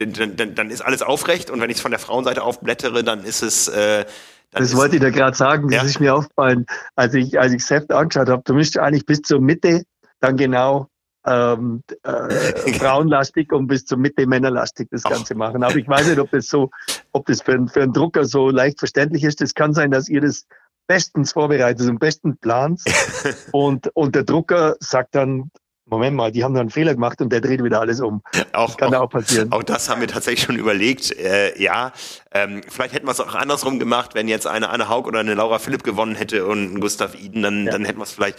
dann, 0.06 0.36
dann, 0.36 0.54
dann 0.54 0.70
ist 0.70 0.82
alles 0.82 1.02
aufrecht 1.02 1.50
und 1.50 1.60
wenn 1.60 1.70
ich 1.70 1.76
es 1.76 1.82
von 1.82 1.90
der 1.90 2.00
Frauenseite 2.00 2.42
aufblättere, 2.42 3.04
dann 3.04 3.24
ist 3.24 3.42
es. 3.42 3.68
Äh, 3.68 4.04
dann 4.50 4.62
das 4.62 4.76
wollte 4.76 4.96
ich 4.96 5.02
dir 5.02 5.10
gerade 5.10 5.36
sagen, 5.36 5.68
das 5.68 5.76
ja. 5.76 5.82
ist 5.84 6.00
mir 6.00 6.14
aufgefallen, 6.14 6.66
als 6.94 7.14
ich, 7.14 7.40
als 7.40 7.52
ich 7.52 7.68
Heft 7.70 7.90
angeschaut 7.90 8.28
habe. 8.28 8.42
Du 8.44 8.54
müsstest 8.54 8.78
eigentlich 8.78 9.06
bis 9.06 9.22
zur 9.22 9.40
Mitte 9.40 9.84
dann 10.20 10.36
genau 10.36 10.88
ähm, 11.26 11.82
äh, 12.02 12.72
frauenlastig 12.78 13.52
und 13.52 13.66
bis 13.66 13.84
zur 13.84 13.98
Mitte 13.98 14.26
männerlastig 14.26 14.88
das 14.90 15.04
Ganze 15.04 15.34
machen. 15.34 15.62
Aber 15.62 15.76
ich 15.76 15.88
weiß 15.88 16.08
nicht, 16.08 16.18
ob 16.18 16.30
das 16.30 16.48
so, 16.48 16.70
ob 17.12 17.26
das 17.26 17.42
für, 17.42 17.66
für 17.68 17.82
einen 17.82 17.92
Drucker 17.92 18.24
so 18.24 18.50
leicht 18.50 18.78
verständlich 18.78 19.24
ist. 19.24 19.40
Das 19.40 19.54
kann 19.54 19.72
sein, 19.72 19.90
dass 19.90 20.08
ihr 20.08 20.20
das 20.20 20.46
bestens 20.86 21.32
vorbereitet 21.32 21.88
und 21.88 21.98
bestens 21.98 22.36
plant 22.40 22.82
und, 23.52 23.88
und 23.94 24.14
der 24.14 24.24
Drucker 24.24 24.76
sagt 24.80 25.14
dann, 25.14 25.50
Moment 25.92 26.16
mal, 26.16 26.32
die 26.32 26.42
haben 26.42 26.54
da 26.54 26.60
einen 26.60 26.70
Fehler 26.70 26.94
gemacht 26.94 27.20
und 27.20 27.30
der 27.30 27.42
dreht 27.42 27.62
wieder 27.62 27.80
alles 27.80 28.00
um. 28.00 28.22
Auch, 28.52 28.68
das 28.68 28.76
kann 28.78 28.94
auch, 28.94 29.02
auch 29.02 29.10
passieren. 29.10 29.52
Auch 29.52 29.62
das 29.62 29.90
haben 29.90 30.00
wir 30.00 30.08
tatsächlich 30.08 30.42
schon 30.42 30.56
überlegt. 30.56 31.14
Äh, 31.18 31.60
ja, 31.62 31.92
ähm, 32.32 32.62
vielleicht 32.66 32.94
hätten 32.94 33.06
wir 33.06 33.12
es 33.12 33.20
auch 33.20 33.34
andersrum 33.34 33.78
gemacht, 33.78 34.14
wenn 34.14 34.26
jetzt 34.26 34.46
eine 34.46 34.70
Anne 34.70 34.88
Haug 34.88 35.06
oder 35.06 35.20
eine 35.20 35.34
Laura 35.34 35.58
Philipp 35.58 35.84
gewonnen 35.84 36.14
hätte 36.14 36.46
und 36.46 36.74
ein 36.74 36.80
Gustav 36.80 37.14
Iden, 37.14 37.42
dann, 37.42 37.66
ja. 37.66 37.72
dann 37.72 37.84
hätten 37.84 37.98
wir 37.98 38.04
es 38.04 38.12
vielleicht. 38.12 38.38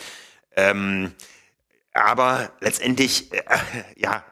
Ähm, 0.56 1.12
aber 1.93 2.49
letztendlich, 2.60 3.32
äh, 3.32 3.43
ja, 3.95 4.24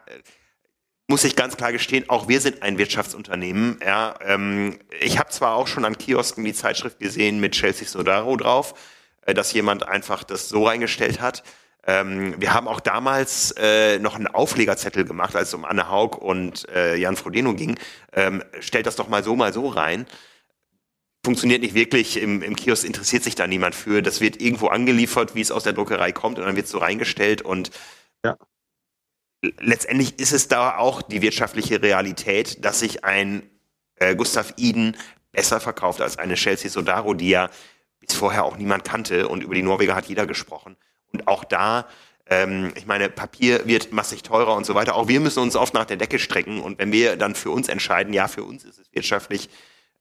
muss 1.07 1.23
ich 1.23 1.35
ganz 1.35 1.57
klar 1.57 1.71
gestehen, 1.71 2.05
auch 2.09 2.27
wir 2.27 2.41
sind 2.41 2.63
ein 2.63 2.79
Wirtschaftsunternehmen. 2.79 3.79
Ja, 3.85 4.15
ähm, 4.25 4.79
ich 4.99 5.19
habe 5.19 5.29
zwar 5.29 5.55
auch 5.55 5.67
schon 5.67 5.85
an 5.85 5.97
Kiosken 5.97 6.43
die 6.43 6.53
Zeitschrift 6.53 6.99
gesehen 6.99 7.39
mit 7.39 7.51
Chelsea 7.51 7.87
Sodaro 7.87 8.35
drauf. 8.35 8.73
äh, 9.25 9.33
dass 9.33 9.53
jemand 9.53 9.87
einfach 9.87 10.23
das 10.23 10.49
so 10.49 10.65
reingestellt 10.65 11.21
hat. 11.21 11.43
Ähm, 11.87 12.35
wir 12.39 12.53
haben 12.53 12.67
auch 12.67 12.79
damals 12.79 13.51
äh, 13.57 13.97
noch 13.97 14.15
einen 14.15 14.27
Auflegerzettel 14.27 15.03
gemacht, 15.03 15.35
als 15.35 15.49
es 15.49 15.53
um 15.53 15.65
Anne 15.65 15.89
Haug 15.89 16.17
und 16.17 16.69
äh, 16.69 16.95
Jan 16.95 17.15
Frodeno 17.15 17.55
ging. 17.55 17.79
Ähm, 18.13 18.43
stellt 18.59 18.85
das 18.85 18.95
doch 18.95 19.07
mal 19.07 19.23
so, 19.23 19.35
mal 19.35 19.51
so 19.51 19.67
rein. 19.67 20.05
Funktioniert 21.25 21.61
nicht 21.61 21.73
wirklich. 21.73 22.17
Im, 22.17 22.43
Im 22.43 22.55
Kiosk 22.55 22.85
interessiert 22.85 23.23
sich 23.23 23.35
da 23.35 23.47
niemand 23.47 23.73
für. 23.73 24.03
Das 24.03 24.21
wird 24.21 24.39
irgendwo 24.39 24.67
angeliefert, 24.67 25.33
wie 25.33 25.41
es 25.41 25.51
aus 25.51 25.63
der 25.63 25.73
Druckerei 25.73 26.11
kommt, 26.11 26.37
und 26.37 26.45
dann 26.45 26.55
wird 26.55 26.65
es 26.65 26.71
so 26.71 26.77
reingestellt. 26.77 27.41
Und 27.41 27.71
ja. 28.23 28.37
letztendlich 29.59 30.19
ist 30.19 30.33
es 30.33 30.47
da 30.47 30.77
auch 30.77 31.01
die 31.01 31.21
wirtschaftliche 31.23 31.81
Realität, 31.81 32.63
dass 32.63 32.79
sich 32.79 33.03
ein 33.03 33.49
äh, 33.95 34.15
Gustav 34.15 34.53
Iden 34.57 34.97
besser 35.31 35.59
verkauft 35.59 36.01
als 36.01 36.19
eine 36.19 36.35
Chelsea 36.35 36.69
Sodaro, 36.69 37.15
die 37.15 37.29
ja 37.29 37.49
bis 37.99 38.15
vorher 38.15 38.43
auch 38.43 38.57
niemand 38.57 38.83
kannte. 38.83 39.27
Und 39.27 39.43
über 39.43 39.55
die 39.55 39.63
Norweger 39.63 39.95
hat 39.95 40.05
jeder 40.05 40.27
gesprochen. 40.27 40.75
Und 41.13 41.27
auch 41.27 41.43
da, 41.43 41.85
ähm, 42.27 42.71
ich 42.75 42.85
meine, 42.85 43.09
Papier 43.09 43.65
wird 43.65 43.91
massig 43.91 44.23
teurer 44.23 44.55
und 44.55 44.65
so 44.65 44.75
weiter. 44.75 44.95
Auch 44.95 45.07
wir 45.07 45.19
müssen 45.19 45.41
uns 45.43 45.55
oft 45.55 45.73
nach 45.73 45.85
der 45.85 45.97
Decke 45.97 46.19
strecken. 46.19 46.61
Und 46.61 46.79
wenn 46.79 46.91
wir 46.91 47.17
dann 47.17 47.35
für 47.35 47.51
uns 47.51 47.67
entscheiden, 47.67 48.13
ja, 48.13 48.27
für 48.27 48.43
uns 48.43 48.63
ist 48.63 48.79
es 48.79 48.93
wirtschaftlich 48.93 49.49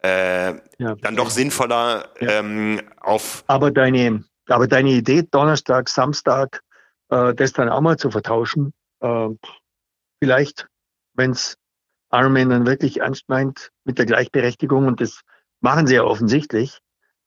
äh, 0.03 0.55
ja, 0.79 0.95
dann 1.03 1.17
doch 1.17 1.31
sinnvoller 1.31 2.09
ja. 2.21 2.39
ähm, 2.39 2.81
auf. 3.01 3.45
Aber 3.49 3.71
deine, 3.71 4.25
aber 4.49 4.67
deine 4.67 4.91
Idee, 4.91 5.27
Donnerstag, 5.31 5.89
Samstag, 5.89 6.63
äh, 7.11 7.35
das 7.35 7.53
dann 7.53 7.69
auch 7.69 7.81
mal 7.81 7.99
zu 7.99 8.11
vertauschen, 8.11 8.73
äh, 9.01 9.29
vielleicht, 10.23 10.69
wenn 11.15 11.33
es 11.33 11.57
Ironman 12.13 12.51
dann 12.51 12.67
wirklich 12.67 13.01
ernst 13.01 13.29
meint 13.29 13.71
mit 13.85 13.99
der 13.99 14.07
Gleichberechtigung, 14.07 14.87
und 14.87 15.01
das 15.01 15.21
machen 15.61 15.87
sie 15.87 15.97
ja 15.97 16.05
offensichtlich, 16.05 16.79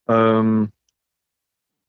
ähm, 0.08 0.72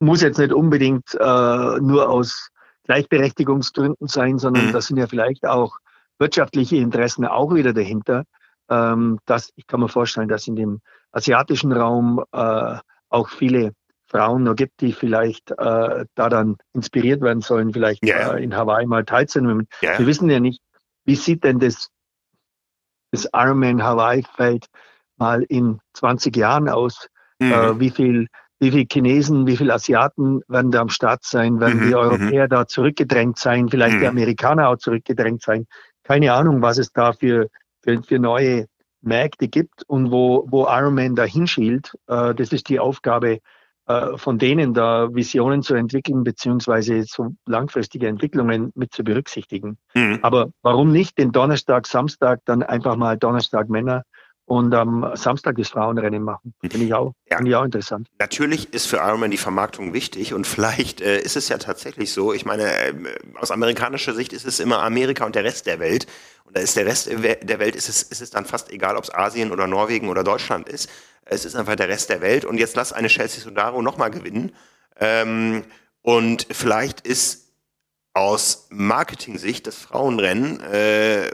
muss 0.01 0.23
jetzt 0.23 0.39
nicht 0.39 0.53
unbedingt 0.53 1.15
äh, 1.15 1.81
nur 1.81 2.09
aus 2.09 2.49
Gleichberechtigungsgründen 2.85 4.09
sein, 4.09 4.39
sondern 4.39 4.69
mhm. 4.69 4.73
das 4.73 4.87
sind 4.87 4.99
ja 4.99 5.07
vielleicht 5.07 5.47
auch 5.47 5.79
wirtschaftliche 6.19 6.77
Interessen 6.77 7.27
auch 7.27 7.55
wieder 7.55 7.73
dahinter. 7.73 8.25
Ähm, 8.71 9.19
dass 9.27 9.53
ich 9.57 9.67
kann 9.67 9.81
mir 9.81 9.89
vorstellen, 9.89 10.29
dass 10.29 10.47
in 10.47 10.57
dem 10.57 10.81
asiatischen 11.13 11.73
Raum 11.73 12.25
äh, 12.33 12.79
auch 13.11 13.29
viele 13.29 13.73
Frauen 14.07 14.45
noch 14.45 14.55
gibt, 14.55 14.81
die 14.81 14.93
vielleicht 14.93 15.51
äh, 15.51 16.07
da 16.15 16.29
dann 16.29 16.57
inspiriert 16.73 17.21
werden 17.21 17.41
sollen, 17.41 17.73
vielleicht 17.73 18.03
yeah. 18.05 18.35
äh, 18.35 18.43
in 18.43 18.55
Hawaii 18.57 18.87
mal 18.87 19.05
teilzunehmen. 19.05 19.67
Yeah. 19.83 19.99
Wir 19.99 20.07
wissen 20.07 20.31
ja 20.31 20.41
nicht, 20.41 20.61
wie 21.05 21.17
sieht 21.17 21.45
denn 21.45 21.59
das, 21.59 21.89
das 23.11 23.29
Ironman 23.35 23.83
Hawaii-Feld 23.83 24.67
mal 25.17 25.43
in 25.43 25.81
20 25.95 26.37
Jahren 26.37 26.69
aus? 26.69 27.09
Mhm. 27.39 27.53
Äh, 27.53 27.81
wie 27.81 27.91
viel 27.91 28.29
wie 28.61 28.71
viele 28.71 28.87
Chinesen, 28.91 29.47
wie 29.47 29.57
viele 29.57 29.75
Asiaten 29.75 30.41
werden 30.49 30.71
da 30.71 30.81
am 30.81 30.89
Start 30.89 31.25
sein? 31.25 31.61
Werden 31.61 31.81
mhm, 31.81 31.89
die 31.89 31.95
Europäer 31.95 32.45
mhm. 32.45 32.51
da 32.51 32.67
zurückgedrängt 32.67 33.39
sein? 33.39 33.69
Vielleicht 33.69 33.97
mhm. 33.97 34.01
die 34.01 34.07
Amerikaner 34.07 34.69
auch 34.69 34.77
zurückgedrängt 34.77 35.43
sein? 35.43 35.67
Keine 36.03 36.33
Ahnung, 36.33 36.63
was 36.63 36.79
es 36.79 36.93
da 36.93 37.13
für, 37.13 37.49
für, 37.83 38.03
für 38.03 38.19
neue 38.19 38.67
Märkte 39.05 39.49
gibt 39.49 39.83
und 39.87 40.11
wo, 40.11 40.47
wo 40.49 40.67
Ironman 40.67 41.15
da 41.15 41.25
hinschielt. 41.25 41.93
Äh, 42.07 42.35
das 42.35 42.53
ist 42.53 42.69
die 42.69 42.81
Aufgabe 42.81 43.41
äh, 43.87 44.17
von 44.17 44.39
denen, 44.39 44.73
da 44.73 45.15
Visionen 45.15 45.63
zu 45.63 45.75
entwickeln, 45.75 46.25
beziehungsweise 46.25 47.05
so 47.05 47.35
langfristige 47.47 48.09
Entwicklungen 48.09 48.73
mit 48.75 48.95
zu 48.95 49.05
berücksichtigen. 49.05 49.79
Mhm. 49.95 50.21
Aber 50.23 50.51
warum 50.63 50.91
nicht 50.91 51.19
den 51.19 51.33
Donnerstag, 51.33 51.87
Samstag 51.87 52.41
dann 52.47 52.63
einfach 52.63 52.97
mal 52.97 53.19
Donnerstag 53.19 53.69
Männer, 53.69 54.05
und 54.47 54.75
am 54.75 55.11
Samstag 55.15 55.57
das 55.57 55.69
Frauenrennen 55.69 56.23
machen. 56.23 56.55
Finde 56.61 56.85
ich 56.87 56.95
auch, 56.95 57.15
ja. 57.31 57.39
finde 57.39 57.51
ich 57.51 57.57
auch 57.57 57.65
interessant. 57.65 58.09
Natürlich 58.19 58.73
ist 58.75 58.87
für 58.87 58.99
Ironman 58.99 59.31
die 59.31 59.39
Vermarktung 59.39 59.95
wichtig 59.95 60.35
und 60.35 60.47
vielleicht 60.47 61.01
äh, 61.01 61.21
ist 61.21 61.37
es 61.37 61.49
ja 61.49 61.59
tatsächlich 61.59 62.13
so. 62.13 62.33
Ich 62.33 62.45
meine, 62.45 62.65
äh, 62.65 62.95
aus 63.41 63.51
amerikanischer 63.51 64.15
Sicht 64.15 64.33
ist 64.33 64.47
es 64.47 64.61
immer 64.61 64.83
Amerika 64.83 65.25
und 65.25 65.35
der 65.35 65.45
Rest 65.45 65.67
der 65.67 65.79
Welt. 65.79 66.07
Und 66.45 66.57
da 66.57 66.61
ist 66.61 66.77
der 66.77 66.85
Rest 66.85 67.09
der 67.09 67.23
Welt, 67.59 67.75
ist 67.75 67.89
es, 67.89 68.03
ist 68.03 68.21
es 68.21 68.31
dann 68.31 68.45
fast 68.45 68.71
egal, 68.71 68.97
ob 68.97 69.05
es 69.05 69.15
Asien 69.15 69.51
oder 69.51 69.67
Norwegen 69.67 70.11
oder 70.11 70.23
Deutschland 70.23 70.69
ist. 70.69 70.91
Es 71.25 71.47
ist 71.47 71.57
einfach 71.57 71.77
der 71.77 71.89
Rest 71.89 72.11
der 72.11 72.21
Welt. 72.21 72.45
Und 72.45 72.59
jetzt 72.59 72.77
lass 72.77 72.93
eine 72.93 73.09
Chelsea 73.09 73.43
Sodaro 73.43 73.81
nochmal 73.81 74.11
gewinnen. 74.11 74.53
Ähm, 75.01 75.65
und 76.03 76.47
vielleicht 76.51 77.01
ist 77.01 77.55
aus 78.13 78.69
Marketing-Sicht 78.71 79.67
das 79.67 79.77
Frauenrennen 79.77 80.61
äh, 80.61 81.31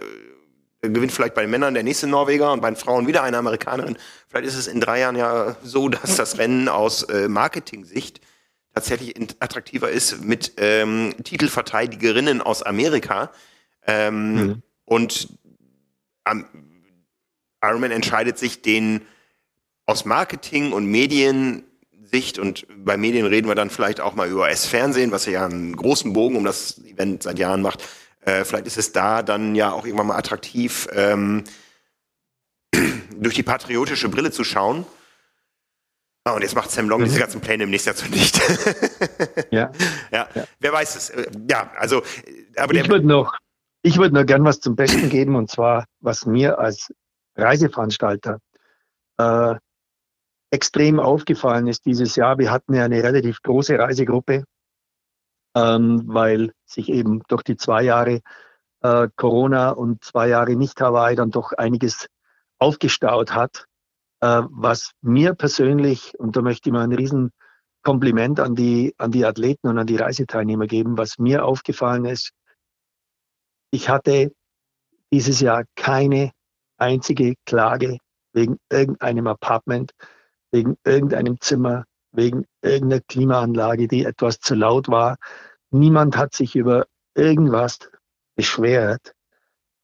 gewinnt 0.83 1.13
vielleicht 1.13 1.35
bei 1.35 1.43
den 1.43 1.51
Männern 1.51 1.75
der 1.75 1.83
nächste 1.83 2.07
Norweger 2.07 2.53
und 2.53 2.63
bei 2.63 2.71
den 2.71 2.77
Frauen 2.77 3.07
wieder 3.07 3.23
eine 3.23 3.39
Amerikanerin. 3.39 3.99
Vielleicht 4.29 4.47
ist 4.47 4.57
es 4.57 4.67
in 4.67 4.81
drei 4.81 5.01
Jahren 5.01 5.17
ja 5.17 5.57
so, 5.63 5.89
dass 5.89 6.17
das 6.17 6.39
Rennen 6.39 6.69
aus 6.69 7.03
äh, 7.05 7.29
Marketing-Sicht 7.29 8.21
tatsächlich 8.75 9.15
attraktiver 9.41 9.91
ist 9.91 10.25
mit 10.25 10.53
ähm, 10.57 11.15
Titelverteidigerinnen 11.23 12.41
aus 12.41 12.63
Amerika. 12.63 13.31
Ähm, 13.87 14.35
mhm. 14.35 14.63
Und 14.85 15.29
ähm, 16.27 16.47
Ironman 17.63 17.91
entscheidet 17.91 18.39
sich, 18.39 18.63
den 18.63 19.03
aus 19.87 20.05
Marketing 20.05 20.73
und 20.73 20.87
Mediensicht 20.87 22.39
und 22.39 22.67
bei 22.77 22.97
Medien 22.97 23.27
reden 23.27 23.49
wir 23.49 23.55
dann 23.55 23.71
vielleicht 23.71 24.01
auch 24.01 24.15
mal 24.15 24.29
über 24.29 24.49
S-Fernsehen, 24.49 25.11
was 25.11 25.27
ja 25.27 25.45
einen 25.45 25.77
großen 25.77 26.13
Bogen 26.13 26.37
um 26.37 26.45
das 26.45 26.79
Event 26.85 27.25
seit 27.25 27.39
Jahren 27.39 27.61
macht, 27.61 27.83
äh, 28.23 28.45
vielleicht 28.45 28.67
ist 28.67 28.79
es 28.79 28.93
da 28.93 29.23
dann 29.23 29.55
ja 29.55 29.73
auch 29.73 29.85
irgendwann 29.85 30.09
mal 30.09 30.17
attraktiv, 30.17 30.89
ähm, 30.93 31.45
durch 33.17 33.35
die 33.35 33.43
patriotische 33.43 34.09
Brille 34.09 34.31
zu 34.31 34.45
schauen. 34.45 34.87
Ah, 36.25 36.33
und 36.33 36.43
jetzt 36.43 36.55
macht 36.55 36.71
Sam 36.71 36.89
Long 36.89 37.01
mhm. 37.01 37.07
diese 37.07 37.19
ganzen 37.19 37.41
Pläne 37.41 37.65
im 37.65 37.71
nächsten 37.71 37.91
Jahr 37.91 37.97
zunichte. 37.97 38.41
ja. 39.51 39.73
ja. 40.13 40.29
ja. 40.35 40.45
Wer 40.59 40.73
weiß 40.73 40.97
es. 40.97 41.11
Äh, 41.11 41.31
ja, 41.49 41.71
also, 41.77 42.03
äh, 42.03 42.61
aber 42.61 42.75
ich 42.75 42.89
würde 42.89 43.07
noch, 43.07 43.39
ich 43.83 43.97
würde 43.97 44.15
noch 44.15 44.27
gern 44.27 44.45
was 44.45 44.61
zum 44.61 44.77
Besten 44.77 45.09
geben 45.09 45.35
und 45.35 45.51
zwar, 45.51 45.87
was 46.01 46.27
mir 46.27 46.59
als 46.59 46.93
Reiseveranstalter 47.37 48.39
äh, 49.19 49.55
extrem 50.51 51.01
aufgefallen 51.01 51.69
ist 51.69 51.87
dieses 51.87 52.17
Jahr. 52.17 52.39
Wir 52.39 52.51
hatten 52.51 52.75
ja 52.75 52.85
eine 52.85 53.03
relativ 53.03 53.41
große 53.43 53.79
Reisegruppe 53.79 54.45
ähm, 55.55 56.03
weil 56.07 56.53
sich 56.65 56.89
eben 56.89 57.23
durch 57.29 57.43
die 57.43 57.57
zwei 57.57 57.83
Jahre 57.83 58.21
äh, 58.83 59.09
Corona 59.17 59.71
und 59.71 60.05
zwei 60.05 60.29
Jahre 60.29 60.57
nicht 60.57 60.81
Hawaii 60.81 61.17
dann 61.17 61.31
doch 61.31 61.53
einiges 61.53 62.07
aufgestaut 62.59 63.35
hat, 63.35 63.67
äh, 64.21 64.43
was 64.51 64.93
mir 65.01 65.35
persönlich, 65.35 66.19
und 66.19 66.37
da 66.37 66.43
möchte 66.43 66.69
ich 66.69 66.73
mal 66.73 66.85
ein 66.85 66.93
riesen 66.93 67.33
Kompliment 67.83 68.41
an 68.41 68.55
die, 68.55 68.95
an 68.99 69.11
die 69.11 69.25
Athleten 69.25 69.69
und 69.69 69.79
an 69.79 69.87
die 69.87 69.97
Reiseteilnehmer 69.97 70.67
geben, 70.67 70.99
was 70.99 71.19
mir 71.19 71.45
aufgefallen 71.45 72.05
ist, 72.05 72.33
ich 73.73 73.89
hatte 73.89 74.33
dieses 75.13 75.41
Jahr 75.41 75.65
keine 75.77 76.33
einzige 76.77 77.35
Klage 77.47 77.99
wegen 78.33 78.59
irgendeinem 78.71 79.27
Apartment, 79.27 79.93
wegen 80.53 80.77
irgendeinem 80.85 81.41
Zimmer, 81.41 81.85
wegen 82.13 82.45
irgendeiner 82.63 83.03
Klimaanlage, 83.03 83.89
die 83.89 84.05
etwas 84.05 84.41
zu 84.41 84.55
laut 84.55 84.89
war. 84.89 85.17
Niemand 85.71 86.17
hat 86.17 86.35
sich 86.35 86.57
über 86.57 86.87
irgendwas 87.15 87.79
beschwert, 88.37 89.13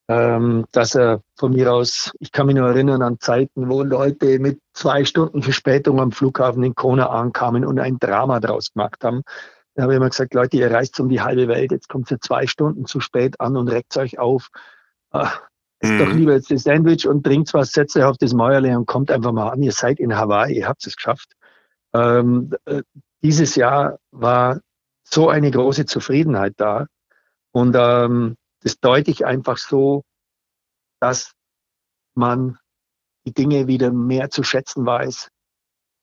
ähm, 0.08 0.66
dass 0.72 0.94
er 0.94 1.22
von 1.36 1.52
mir 1.52 1.72
aus, 1.72 2.12
ich 2.20 2.32
kann 2.32 2.46
mich 2.46 2.56
nur 2.56 2.68
erinnern 2.68 3.02
an 3.02 3.18
Zeiten, 3.20 3.68
wo 3.68 3.82
Leute 3.82 4.38
mit 4.38 4.60
zwei 4.72 5.04
Stunden 5.04 5.42
Verspätung 5.42 6.00
am 6.00 6.12
Flughafen 6.12 6.62
in 6.62 6.74
Kona 6.74 7.08
ankamen 7.08 7.64
und 7.64 7.78
ein 7.78 7.98
Drama 7.98 8.40
draus 8.40 8.72
gemacht 8.72 9.02
haben. 9.04 9.22
Da 9.74 9.82
habe 9.82 9.92
ich 9.92 9.96
immer 9.98 10.08
gesagt, 10.08 10.32
Leute, 10.34 10.56
ihr 10.56 10.70
reist 10.70 10.98
um 11.00 11.08
die 11.08 11.20
halbe 11.20 11.48
Welt, 11.48 11.70
jetzt 11.70 11.88
kommt 11.88 12.10
ihr 12.10 12.20
zwei 12.20 12.46
Stunden 12.46 12.86
zu 12.86 13.00
spät 13.00 13.40
an 13.40 13.56
und 13.56 13.68
reckt 13.68 13.96
euch 13.96 14.18
auf. 14.18 14.48
Ach, 15.10 15.42
ist 15.80 15.90
mhm. 15.90 15.98
doch 15.98 16.12
lieber 16.12 16.32
jetzt 16.32 16.50
das 16.50 16.62
Sandwich 16.62 17.06
und 17.06 17.24
trinkt 17.24 17.52
was, 17.52 17.72
setzt 17.72 17.96
euch 17.96 18.04
auf 18.04 18.16
das 18.16 18.32
Mäuerle 18.32 18.76
und 18.76 18.86
kommt 18.86 19.10
einfach 19.10 19.32
mal 19.32 19.50
an. 19.50 19.62
Ihr 19.62 19.72
seid 19.72 20.00
in 20.00 20.16
Hawaii, 20.16 20.56
ihr 20.56 20.68
habt 20.68 20.86
es 20.86 20.96
geschafft. 20.96 21.35
Ähm, 21.96 22.54
äh, 22.66 22.82
dieses 23.22 23.56
Jahr 23.56 23.98
war 24.10 24.60
so 25.04 25.28
eine 25.28 25.50
große 25.50 25.86
Zufriedenheit 25.86 26.54
da. 26.56 26.86
Und 27.52 27.74
ähm, 27.78 28.36
das 28.62 28.78
deute 28.80 29.10
ich 29.10 29.24
einfach 29.24 29.56
so, 29.56 30.02
dass 31.00 31.32
man 32.14 32.58
die 33.24 33.32
Dinge 33.32 33.66
wieder 33.66 33.92
mehr 33.92 34.30
zu 34.30 34.42
schätzen 34.42 34.84
weiß, 34.84 35.28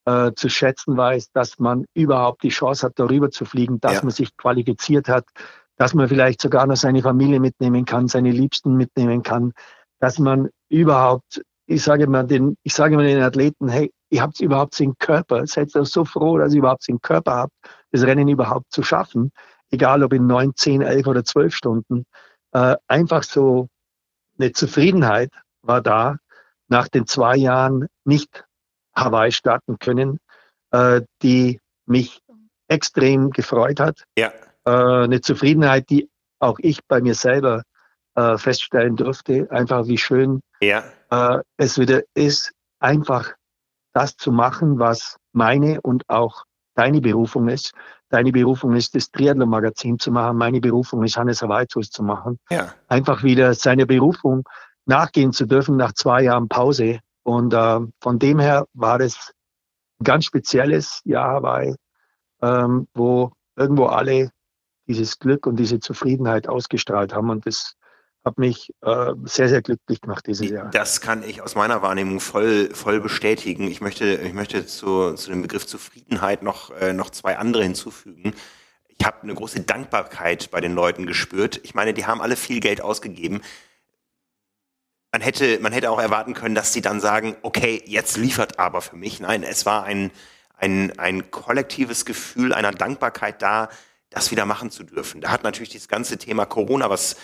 äh, 0.06 0.32
zu 0.36 0.50
schätzen 0.50 0.98
weiß, 0.98 1.32
dass 1.32 1.60
man 1.60 1.86
überhaupt 1.94 2.44
die 2.44 2.50
Chance 2.50 2.88
hat, 2.88 3.00
darüber 3.00 3.30
zu 3.30 3.46
fliegen, 3.46 3.80
dass 3.80 3.96
ja. 3.96 4.02
man 4.02 4.12
sich 4.12 4.36
qualifiziert 4.36 5.08
hat, 5.08 5.26
dass 5.78 5.94
man 5.94 6.08
vielleicht 6.08 6.42
sogar 6.42 6.68
noch 6.68 6.76
seine 6.76 7.02
Familie 7.02 7.40
mitnehmen 7.40 7.86
kann, 7.86 8.08
seine 8.08 8.32
Liebsten 8.32 8.76
mitnehmen 8.76 9.24
kann, 9.24 9.54
dass 10.00 10.20
man 10.20 10.50
überhaupt, 10.70 11.42
ich 11.66 11.84
sage 11.84 12.08
mal 12.08 12.26
den, 12.26 12.58
ich 12.64 12.74
sage 12.74 12.96
mal 12.96 13.06
den 13.06 13.22
Athleten, 13.22 13.70
hey, 13.70 13.92
ihr 14.14 14.22
habt 14.22 14.40
überhaupt 14.40 14.80
den 14.80 14.96
Körper, 15.00 15.48
seid 15.48 15.72
so 15.72 16.06
froh, 16.06 16.38
dass 16.38 16.54
ihr 16.54 16.60
überhaupt 16.60 16.88
den 16.88 17.02
Körper 17.02 17.36
habt, 17.36 17.54
das 17.92 18.04
Rennen 18.04 18.28
überhaupt 18.28 18.72
zu 18.72 18.84
schaffen, 18.84 19.32
egal 19.72 20.04
ob 20.04 20.14
in 20.14 20.28
neun, 20.28 20.56
zehn, 20.56 20.84
elf 20.84 21.08
oder 21.08 21.26
zwölf 21.26 21.56
Stunden. 21.56 22.06
Äh, 22.52 22.76
einfach 22.88 23.24
so 23.24 23.70
eine 24.38 24.52
Zufriedenheit 24.52 25.32
war 25.64 25.82
da, 25.82 26.18
nach 26.68 26.88
den 26.88 27.08
zwei 27.08 27.36
Jahren 27.38 27.88
nicht 28.06 28.46
Hawaii 28.96 29.32
starten 29.32 29.80
können, 29.80 30.20
äh, 30.72 31.02
die 31.24 31.60
mich 31.88 32.22
extrem 32.68 33.32
gefreut 33.32 33.80
hat. 33.80 34.04
Ja. 34.16 34.32
Äh, 34.66 35.06
eine 35.06 35.22
Zufriedenheit, 35.22 35.90
die 35.90 36.08
auch 36.40 36.60
ich 36.60 36.86
bei 36.88 37.02
mir 37.02 37.16
selber 37.16 37.64
äh, 38.14 38.38
feststellen 38.38 38.96
durfte. 38.96 39.48
Einfach 39.50 39.88
wie 39.88 39.98
schön 39.98 40.42
ja. 40.62 40.84
äh, 41.10 41.40
es 41.58 41.80
wieder 41.80 42.04
ist, 42.14 42.52
einfach 42.80 43.34
das 43.94 44.16
zu 44.18 44.32
machen, 44.32 44.80
was 44.80 45.18
meine 45.32 45.82
und 45.82 46.08
auch 46.10 46.44
deine 46.76 47.02
Berufung 47.02 47.48
ist. 47.48 47.74
Deine 48.10 48.32
Berufung 48.32 48.76
ist, 48.76 48.96
das 48.96 49.12
Triathlon-Magazin 49.12 50.00
zu 50.00 50.12
machen. 50.12 50.38
Meine 50.38 50.60
Berufung 50.60 51.04
ist, 51.04 51.18
Hannes 51.18 51.42
Hawaiitus 51.42 51.90
zu 51.90 52.04
machen. 52.04 52.40
Ja. 52.50 52.74
Einfach 52.88 53.24
wieder 53.24 53.54
seine 53.54 53.86
Berufung 53.86 54.44
nachgehen 54.86 55.32
zu 55.32 55.46
dürfen 55.46 55.78
nach 55.78 55.94
zwei 55.94 56.24
Jahren 56.24 56.48
Pause. 56.48 57.00
Und 57.24 57.54
äh, 57.54 57.80
von 58.02 58.20
dem 58.20 58.40
her 58.40 58.68
war 58.74 59.00
das 59.00 59.32
ein 60.00 60.04
ganz 60.04 60.26
spezielles 60.26 61.02
Jahr 61.06 61.36
Hawaii, 61.36 61.76
ähm, 62.42 62.88
wo 62.94 63.32
irgendwo 63.56 63.86
alle 63.86 64.30
dieses 64.88 65.18
Glück 65.20 65.48
und 65.48 65.56
diese 65.56 65.80
Zufriedenheit 65.80 66.48
ausgestrahlt 66.48 67.14
haben. 67.14 67.30
Und 67.30 67.46
das 67.46 67.76
hat 68.26 68.38
mich 68.38 68.74
äh, 68.82 69.12
sehr, 69.26 69.50
sehr 69.50 69.62
glücklich 69.62 70.02
gemacht 70.02 70.26
dieses 70.28 70.50
Jahr. 70.50 70.70
Das 70.70 71.02
kann 71.02 71.24
ich 71.24 71.42
aus 71.42 71.56
meiner 71.56 71.82
Wahrnehmung 71.82 72.20
voll, 72.20 72.70
voll 72.74 73.02
bestätigen. 73.02 73.68
Ich 73.68 73.82
möchte, 73.82 74.06
ich 74.06 74.34
möchte 74.34 74.66
zu, 74.66 75.14
zu 75.14 75.30
dem 75.30 75.42
Begriff 75.42 75.66
Zufriedenheit 75.66 76.42
noch, 76.42 76.72
äh, 76.72 76.94
noch 76.94 77.10
zwei 77.10 77.38
andere 77.38 77.64
hinzufügen. 77.64 78.34
Ich 78.88 79.06
habe 79.06 79.24
eine 79.24 79.34
große 79.34 79.62
Dankbarkeit 79.62 80.52
bei 80.52 80.62
den 80.62 80.74
Leuten 80.74 81.06
gespürt. 81.06 81.60
Ich 81.64 81.76
meine, 81.76 81.94
die 81.94 82.06
haben 82.06 82.22
alle 82.22 82.38
viel 82.38 82.60
Geld 82.62 82.82
ausgegeben. 82.82 83.42
Man 85.12 85.22
hätte, 85.22 85.60
man 85.60 85.74
hätte 85.74 85.92
auch 85.92 86.00
erwarten 86.00 86.34
können, 86.34 86.56
dass 86.56 86.74
sie 86.74 86.82
dann 86.82 87.02
sagen, 87.02 87.36
okay, 87.42 87.84
jetzt 87.86 88.18
liefert 88.18 88.58
aber 88.58 88.82
für 88.82 88.96
mich. 88.96 89.20
Nein, 89.20 89.44
es 89.44 89.66
war 89.66 89.84
ein, 89.84 90.12
ein, 90.56 90.98
ein 90.98 91.30
kollektives 91.30 92.06
Gefühl 92.06 92.54
einer 92.54 92.72
Dankbarkeit 92.72 93.42
da, 93.42 93.70
das 94.10 94.32
wieder 94.32 94.46
machen 94.46 94.72
zu 94.72 94.84
dürfen. 94.84 95.22
Da 95.22 95.30
hat 95.30 95.44
natürlich 95.44 95.70
dieses 95.70 95.88
ganze 95.88 96.18
Thema 96.18 96.46
Corona, 96.46 96.90
was 96.90 97.18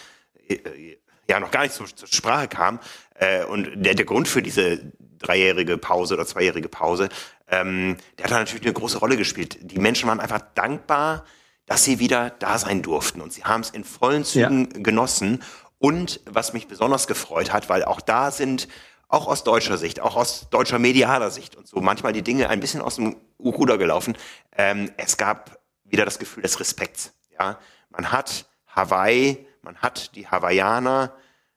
ja 1.29 1.39
noch 1.39 1.51
gar 1.51 1.63
nicht 1.63 1.73
zur, 1.73 1.87
zur 1.87 2.07
Sprache 2.07 2.47
kam. 2.47 2.79
Äh, 3.15 3.45
und 3.45 3.69
der, 3.75 3.93
der 3.93 4.05
Grund 4.05 4.27
für 4.27 4.41
diese 4.41 4.91
dreijährige 5.19 5.77
Pause 5.77 6.15
oder 6.15 6.25
zweijährige 6.25 6.69
Pause, 6.69 7.09
ähm, 7.47 7.97
der 8.17 8.25
hat 8.25 8.31
natürlich 8.31 8.63
eine 8.63 8.73
große 8.73 8.97
Rolle 8.97 9.17
gespielt. 9.17 9.57
Die 9.61 9.79
Menschen 9.79 10.07
waren 10.07 10.19
einfach 10.19 10.41
dankbar, 10.55 11.25
dass 11.65 11.83
sie 11.83 11.99
wieder 11.99 12.31
da 12.31 12.57
sein 12.57 12.81
durften. 12.81 13.21
Und 13.21 13.31
sie 13.31 13.43
haben 13.43 13.61
es 13.61 13.69
in 13.69 13.83
vollen 13.83 14.23
Zügen 14.23 14.69
ja. 14.73 14.81
genossen. 14.81 15.43
Und 15.77 16.19
was 16.25 16.53
mich 16.53 16.67
besonders 16.67 17.07
gefreut 17.07 17.53
hat, 17.53 17.69
weil 17.69 17.85
auch 17.85 18.01
da 18.01 18.31
sind, 18.31 18.67
auch 19.07 19.27
aus 19.27 19.43
deutscher 19.43 19.77
Sicht, 19.77 19.99
auch 19.99 20.15
aus 20.15 20.49
deutscher 20.49 20.77
medialer 20.77 21.31
Sicht 21.31 21.55
und 21.55 21.67
so, 21.67 21.79
manchmal 21.79 22.13
die 22.13 22.21
Dinge 22.21 22.49
ein 22.49 22.59
bisschen 22.59 22.81
aus 22.81 22.95
dem 22.95 23.15
Ruder 23.39 23.77
gelaufen. 23.77 24.17
Ähm, 24.55 24.91
es 24.97 25.17
gab 25.17 25.59
wieder 25.83 26.05
das 26.05 26.19
Gefühl 26.19 26.43
des 26.43 26.59
Respekts. 26.59 27.13
Ja, 27.39 27.59
man 27.89 28.11
hat 28.11 28.45
Hawaii 28.67 29.47
man 29.70 29.84
hat 29.84 30.15
die 30.15 30.28
Hawaiianer, 30.28 31.15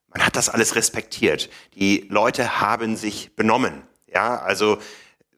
man 0.08 0.26
hat 0.26 0.36
das 0.36 0.50
alles 0.50 0.76
respektiert. 0.76 1.48
Die 1.76 2.06
Leute 2.10 2.60
haben 2.60 2.94
sich 2.96 3.34
benommen. 3.36 3.84
Ja, 4.06 4.38
also 4.38 4.76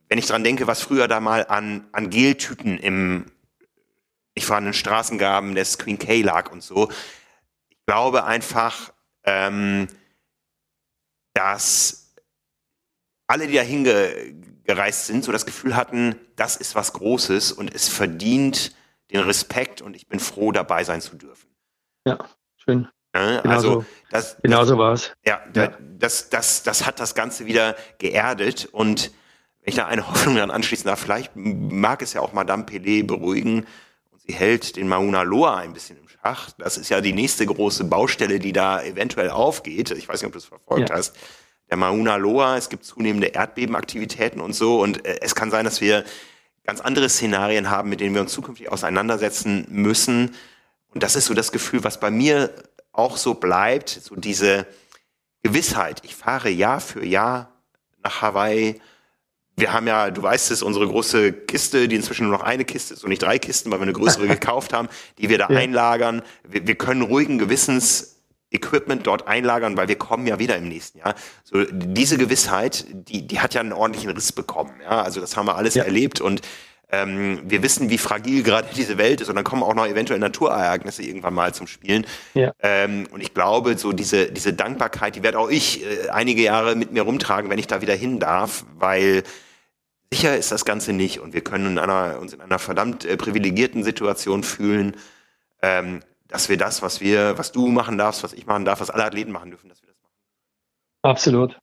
wenn 0.08 0.18
ich 0.18 0.26
dran 0.26 0.42
denke, 0.42 0.66
was 0.66 0.82
früher 0.82 1.06
da 1.06 1.20
mal 1.20 1.46
an, 1.46 1.86
an 1.92 2.10
Geltüten 2.10 2.76
im 2.76 3.30
ich 4.36 4.50
war 4.50 4.58
in 4.58 4.64
den 4.64 4.74
Straßengaben 4.74 5.54
des 5.54 5.78
Queen 5.78 6.00
K 6.00 6.22
lag 6.22 6.50
und 6.50 6.64
so. 6.64 6.90
Ich 7.70 7.78
glaube 7.86 8.24
einfach, 8.24 8.92
ähm, 9.22 9.86
dass 11.32 12.12
alle, 13.28 13.46
die 13.46 13.54
da 13.54 13.62
hingereist 13.62 15.06
sind, 15.06 15.22
so 15.22 15.30
das 15.30 15.46
Gefühl 15.46 15.76
hatten, 15.76 16.16
das 16.34 16.56
ist 16.56 16.74
was 16.74 16.92
Großes 16.92 17.52
und 17.52 17.72
es 17.72 17.88
verdient 17.88 18.74
den 19.12 19.20
Respekt 19.20 19.80
und 19.80 19.94
ich 19.94 20.08
bin 20.08 20.18
froh, 20.18 20.50
dabei 20.50 20.82
sein 20.82 21.00
zu 21.00 21.14
dürfen. 21.14 21.54
Ja. 22.04 22.18
Schön. 22.64 22.88
Ja, 23.14 23.40
genau 23.40 23.54
also 23.54 23.72
so, 23.72 23.84
das, 24.10 24.36
genau 24.42 24.64
so 24.64 24.76
war 24.76 24.94
es. 24.94 25.12
Ja, 25.24 25.40
ja. 25.54 25.72
Das, 25.98 26.30
das, 26.30 26.62
das 26.64 26.84
hat 26.84 26.98
das 26.98 27.14
Ganze 27.14 27.46
wieder 27.46 27.76
geerdet 27.98 28.68
und 28.72 29.12
wenn 29.60 29.70
ich 29.70 29.76
da 29.76 29.86
eine 29.86 30.08
Hoffnung 30.10 30.36
dann 30.36 30.50
anschließen 30.50 30.86
darf, 30.86 31.00
vielleicht 31.00 31.32
mag 31.34 32.02
es 32.02 32.12
ja 32.12 32.20
auch 32.20 32.32
Madame 32.32 32.64
Pelé 32.64 33.06
beruhigen 33.06 33.66
und 34.10 34.20
sie 34.20 34.34
hält 34.34 34.76
den 34.76 34.88
Mauna 34.88 35.22
Loa 35.22 35.56
ein 35.56 35.72
bisschen 35.72 35.96
im 35.96 36.08
Schach. 36.08 36.50
Das 36.58 36.76
ist 36.76 36.90
ja 36.90 37.00
die 37.00 37.12
nächste 37.12 37.46
große 37.46 37.84
Baustelle, 37.84 38.40
die 38.40 38.52
da 38.52 38.82
eventuell 38.82 39.30
aufgeht. 39.30 39.90
Ich 39.92 40.08
weiß 40.08 40.20
nicht, 40.20 40.26
ob 40.26 40.32
du 40.32 40.38
es 40.38 40.44
verfolgt 40.44 40.90
ja. 40.90 40.96
hast. 40.96 41.16
Der 41.70 41.78
Mauna 41.78 42.16
Loa, 42.16 42.58
es 42.58 42.68
gibt 42.68 42.84
zunehmende 42.84 43.28
Erdbebenaktivitäten 43.28 44.40
und 44.40 44.54
so 44.54 44.82
und 44.82 45.06
äh, 45.06 45.20
es 45.22 45.34
kann 45.34 45.50
sein, 45.50 45.64
dass 45.64 45.80
wir 45.80 46.04
ganz 46.64 46.80
andere 46.80 47.08
Szenarien 47.08 47.70
haben, 47.70 47.88
mit 47.88 48.00
denen 48.00 48.14
wir 48.14 48.22
uns 48.22 48.32
zukünftig 48.32 48.70
auseinandersetzen 48.70 49.66
müssen 49.70 50.34
und 50.94 51.02
das 51.02 51.16
ist 51.16 51.26
so 51.26 51.34
das 51.34 51.52
Gefühl, 51.52 51.84
was 51.84 52.00
bei 52.00 52.10
mir 52.10 52.50
auch 52.92 53.16
so 53.16 53.34
bleibt, 53.34 53.90
so 53.90 54.14
diese 54.14 54.66
Gewissheit. 55.42 56.00
Ich 56.04 56.14
fahre 56.14 56.48
Jahr 56.48 56.80
für 56.80 57.04
Jahr 57.04 57.52
nach 58.02 58.22
Hawaii. 58.22 58.80
Wir 59.56 59.72
haben 59.72 59.86
ja, 59.86 60.10
du 60.10 60.22
weißt 60.22 60.50
es, 60.50 60.62
unsere 60.62 60.86
große 60.86 61.32
Kiste, 61.32 61.86
die 61.88 61.96
inzwischen 61.96 62.28
nur 62.28 62.38
noch 62.38 62.44
eine 62.44 62.64
Kiste 62.64 62.94
ist 62.94 63.04
und 63.04 63.10
nicht 63.10 63.22
drei 63.22 63.38
Kisten, 63.38 63.70
weil 63.70 63.78
wir 63.78 63.82
eine 63.82 63.92
größere 63.92 64.26
gekauft 64.28 64.72
haben, 64.72 64.88
die 65.18 65.28
wir 65.28 65.38
da 65.38 65.48
ja. 65.50 65.58
einlagern. 65.58 66.22
Wir, 66.48 66.66
wir 66.66 66.74
können 66.76 67.02
ruhigen 67.02 67.38
Gewissens 67.38 68.14
Equipment 68.50 69.06
dort 69.06 69.26
einlagern, 69.26 69.76
weil 69.76 69.88
wir 69.88 69.96
kommen 69.96 70.26
ja 70.26 70.38
wieder 70.38 70.56
im 70.56 70.68
nächsten 70.68 70.98
Jahr. 70.98 71.14
So 71.42 71.64
diese 71.64 72.16
Gewissheit, 72.16 72.86
die 72.92 73.26
die 73.26 73.40
hat 73.40 73.52
ja 73.54 73.60
einen 73.60 73.72
ordentlichen 73.72 74.10
Riss 74.10 74.30
bekommen. 74.30 74.72
Ja, 74.80 75.02
also 75.02 75.20
das 75.20 75.36
haben 75.36 75.46
wir 75.46 75.56
alles 75.56 75.74
ja. 75.74 75.82
erlebt 75.82 76.20
und 76.20 76.40
ähm, 76.90 77.40
wir 77.44 77.62
wissen, 77.62 77.90
wie 77.90 77.98
fragil 77.98 78.42
gerade 78.42 78.68
diese 78.76 78.98
Welt 78.98 79.20
ist 79.20 79.28
und 79.28 79.36
dann 79.36 79.44
kommen 79.44 79.62
auch 79.62 79.74
noch 79.74 79.86
eventuell 79.86 80.18
Naturereignisse 80.18 81.02
irgendwann 81.02 81.34
mal 81.34 81.54
zum 81.54 81.66
Spielen. 81.66 82.06
Ja. 82.34 82.52
Ähm, 82.60 83.06
und 83.10 83.20
ich 83.20 83.34
glaube, 83.34 83.76
so 83.78 83.92
diese, 83.92 84.30
diese 84.30 84.52
Dankbarkeit, 84.52 85.16
die 85.16 85.22
werde 85.22 85.38
auch 85.38 85.50
ich 85.50 85.84
äh, 85.84 86.08
einige 86.10 86.42
Jahre 86.42 86.76
mit 86.76 86.92
mir 86.92 87.02
rumtragen, 87.02 87.50
wenn 87.50 87.58
ich 87.58 87.66
da 87.66 87.80
wieder 87.80 87.94
hin 87.94 88.20
darf, 88.20 88.64
weil 88.76 89.22
sicher 90.12 90.36
ist 90.36 90.52
das 90.52 90.64
Ganze 90.64 90.92
nicht 90.92 91.20
und 91.20 91.32
wir 91.34 91.42
können 91.42 91.66
in 91.66 91.78
einer, 91.78 92.18
uns 92.20 92.32
in 92.32 92.40
einer 92.40 92.58
verdammt 92.58 93.04
äh, 93.04 93.16
privilegierten 93.16 93.82
Situation 93.82 94.42
fühlen, 94.42 94.96
ähm, 95.62 96.00
dass 96.28 96.48
wir 96.48 96.56
das, 96.56 96.82
was 96.82 97.00
wir, 97.00 97.38
was 97.38 97.52
du 97.52 97.68
machen 97.68 97.98
darfst, 97.98 98.22
was 98.22 98.32
ich 98.32 98.46
machen 98.46 98.64
darf, 98.64 98.80
was 98.80 98.90
alle 98.90 99.04
Athleten 99.04 99.32
machen 99.32 99.50
dürfen, 99.50 99.68
dass 99.68 99.82
wir 99.82 99.88
das 99.88 99.96
machen. 100.00 100.12
Absolut. 101.02 101.58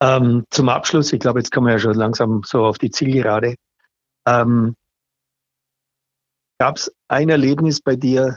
Ähm, 0.00 0.44
zum 0.50 0.68
Abschluss, 0.68 1.12
ich 1.12 1.20
glaube, 1.20 1.40
jetzt 1.40 1.50
kommen 1.50 1.66
wir 1.66 1.72
ja 1.72 1.78
schon 1.78 1.94
langsam 1.94 2.42
so 2.44 2.64
auf 2.64 2.78
die 2.78 2.90
Zielgerade. 2.90 3.56
Ähm, 4.28 4.74
Gab 6.60 6.76
es 6.76 6.92
ein 7.06 7.28
Erlebnis 7.28 7.80
bei 7.80 7.94
dir, 7.94 8.36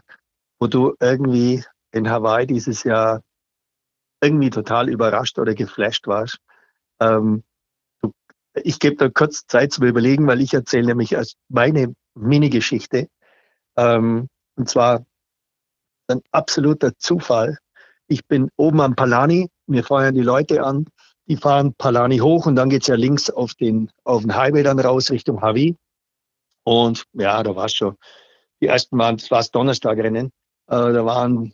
wo 0.59 0.67
du 0.67 0.93
irgendwie 0.99 1.63
in 1.91 2.09
Hawaii 2.09 2.45
dieses 2.45 2.83
Jahr 2.83 3.21
irgendwie 4.21 4.51
total 4.51 4.89
überrascht 4.89 5.39
oder 5.39 5.55
geflasht 5.55 6.05
warst? 6.05 6.37
Ähm, 6.99 7.43
du, 8.01 8.11
ich 8.53 8.79
gebe 8.79 8.95
da 8.97 9.09
kurz 9.09 9.47
Zeit 9.47 9.73
zum 9.73 9.85
Überlegen, 9.85 10.27
weil 10.27 10.39
ich 10.39 10.53
erzähle 10.53 10.85
nämlich 10.85 11.17
als 11.17 11.33
meine 11.49 11.95
Mini-Geschichte. 12.13 13.07
Ähm, 13.75 14.27
und 14.55 14.69
zwar 14.69 15.03
ein 16.07 16.21
absoluter 16.31 16.95
Zufall. 16.97 17.57
Ich 18.07 18.27
bin 18.27 18.49
oben 18.55 18.81
am 18.81 18.95
Palani, 18.95 19.49
mir 19.65 19.83
feuern 19.83 20.13
die 20.13 20.21
Leute 20.21 20.63
an, 20.63 20.85
die 21.27 21.37
fahren 21.37 21.73
Palani 21.73 22.19
hoch 22.19 22.45
und 22.45 22.55
dann 22.55 22.69
geht's 22.69 22.87
ja 22.87 22.95
links 22.95 23.31
auf 23.31 23.55
den, 23.55 23.89
auf 24.03 24.21
den 24.21 24.35
Highway 24.35 24.61
dann 24.61 24.79
raus 24.79 25.09
Richtung 25.09 25.41
Hawi. 25.41 25.75
Und 26.63 27.05
ja, 27.13 27.41
da 27.43 27.55
war 27.55 27.65
es 27.65 27.73
schon. 27.73 27.97
Die 28.61 28.67
ersten 28.67 28.97
waren, 28.97 29.17
das 29.17 29.31
war 29.31 29.43
Donnerstagrennen. 29.43 30.27
Äh, 30.27 30.31
da 30.67 31.05
waren, 31.05 31.53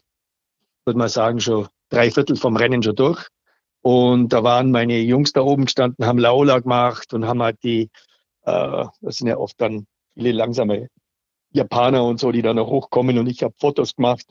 würde 0.86 0.98
man 0.98 1.10
sagen, 1.10 1.40
schon 1.40 1.68
drei 1.90 2.12
Viertel 2.12 2.36
vom 2.36 2.58
Rennen 2.58 2.84
schon 2.84 2.96
durch. 2.96 3.28
Und 3.82 4.34
da 4.34 4.44
waren 4.44 4.72
meine 4.72 5.00
Jungs 5.00 5.32
da 5.32 5.42
oben 5.42 5.66
gestanden, 5.66 6.06
haben 6.06 6.20
Laola 6.20 6.60
gemacht 6.60 7.14
und 7.14 7.26
haben 7.26 7.42
halt 7.42 7.64
die, 7.64 7.90
äh, 8.44 8.86
das 9.02 9.18
sind 9.18 9.28
ja 9.28 9.38
oft 9.38 9.60
dann 9.62 9.88
viele 10.14 10.34
langsame 10.34 10.90
Japaner 11.52 12.04
und 12.04 12.20
so, 12.20 12.32
die 12.32 12.42
da 12.42 12.54
noch 12.54 12.68
hochkommen 12.68 13.18
und 13.18 13.28
ich 13.28 13.44
habe 13.44 13.54
Fotos 13.60 13.96
gemacht. 13.96 14.26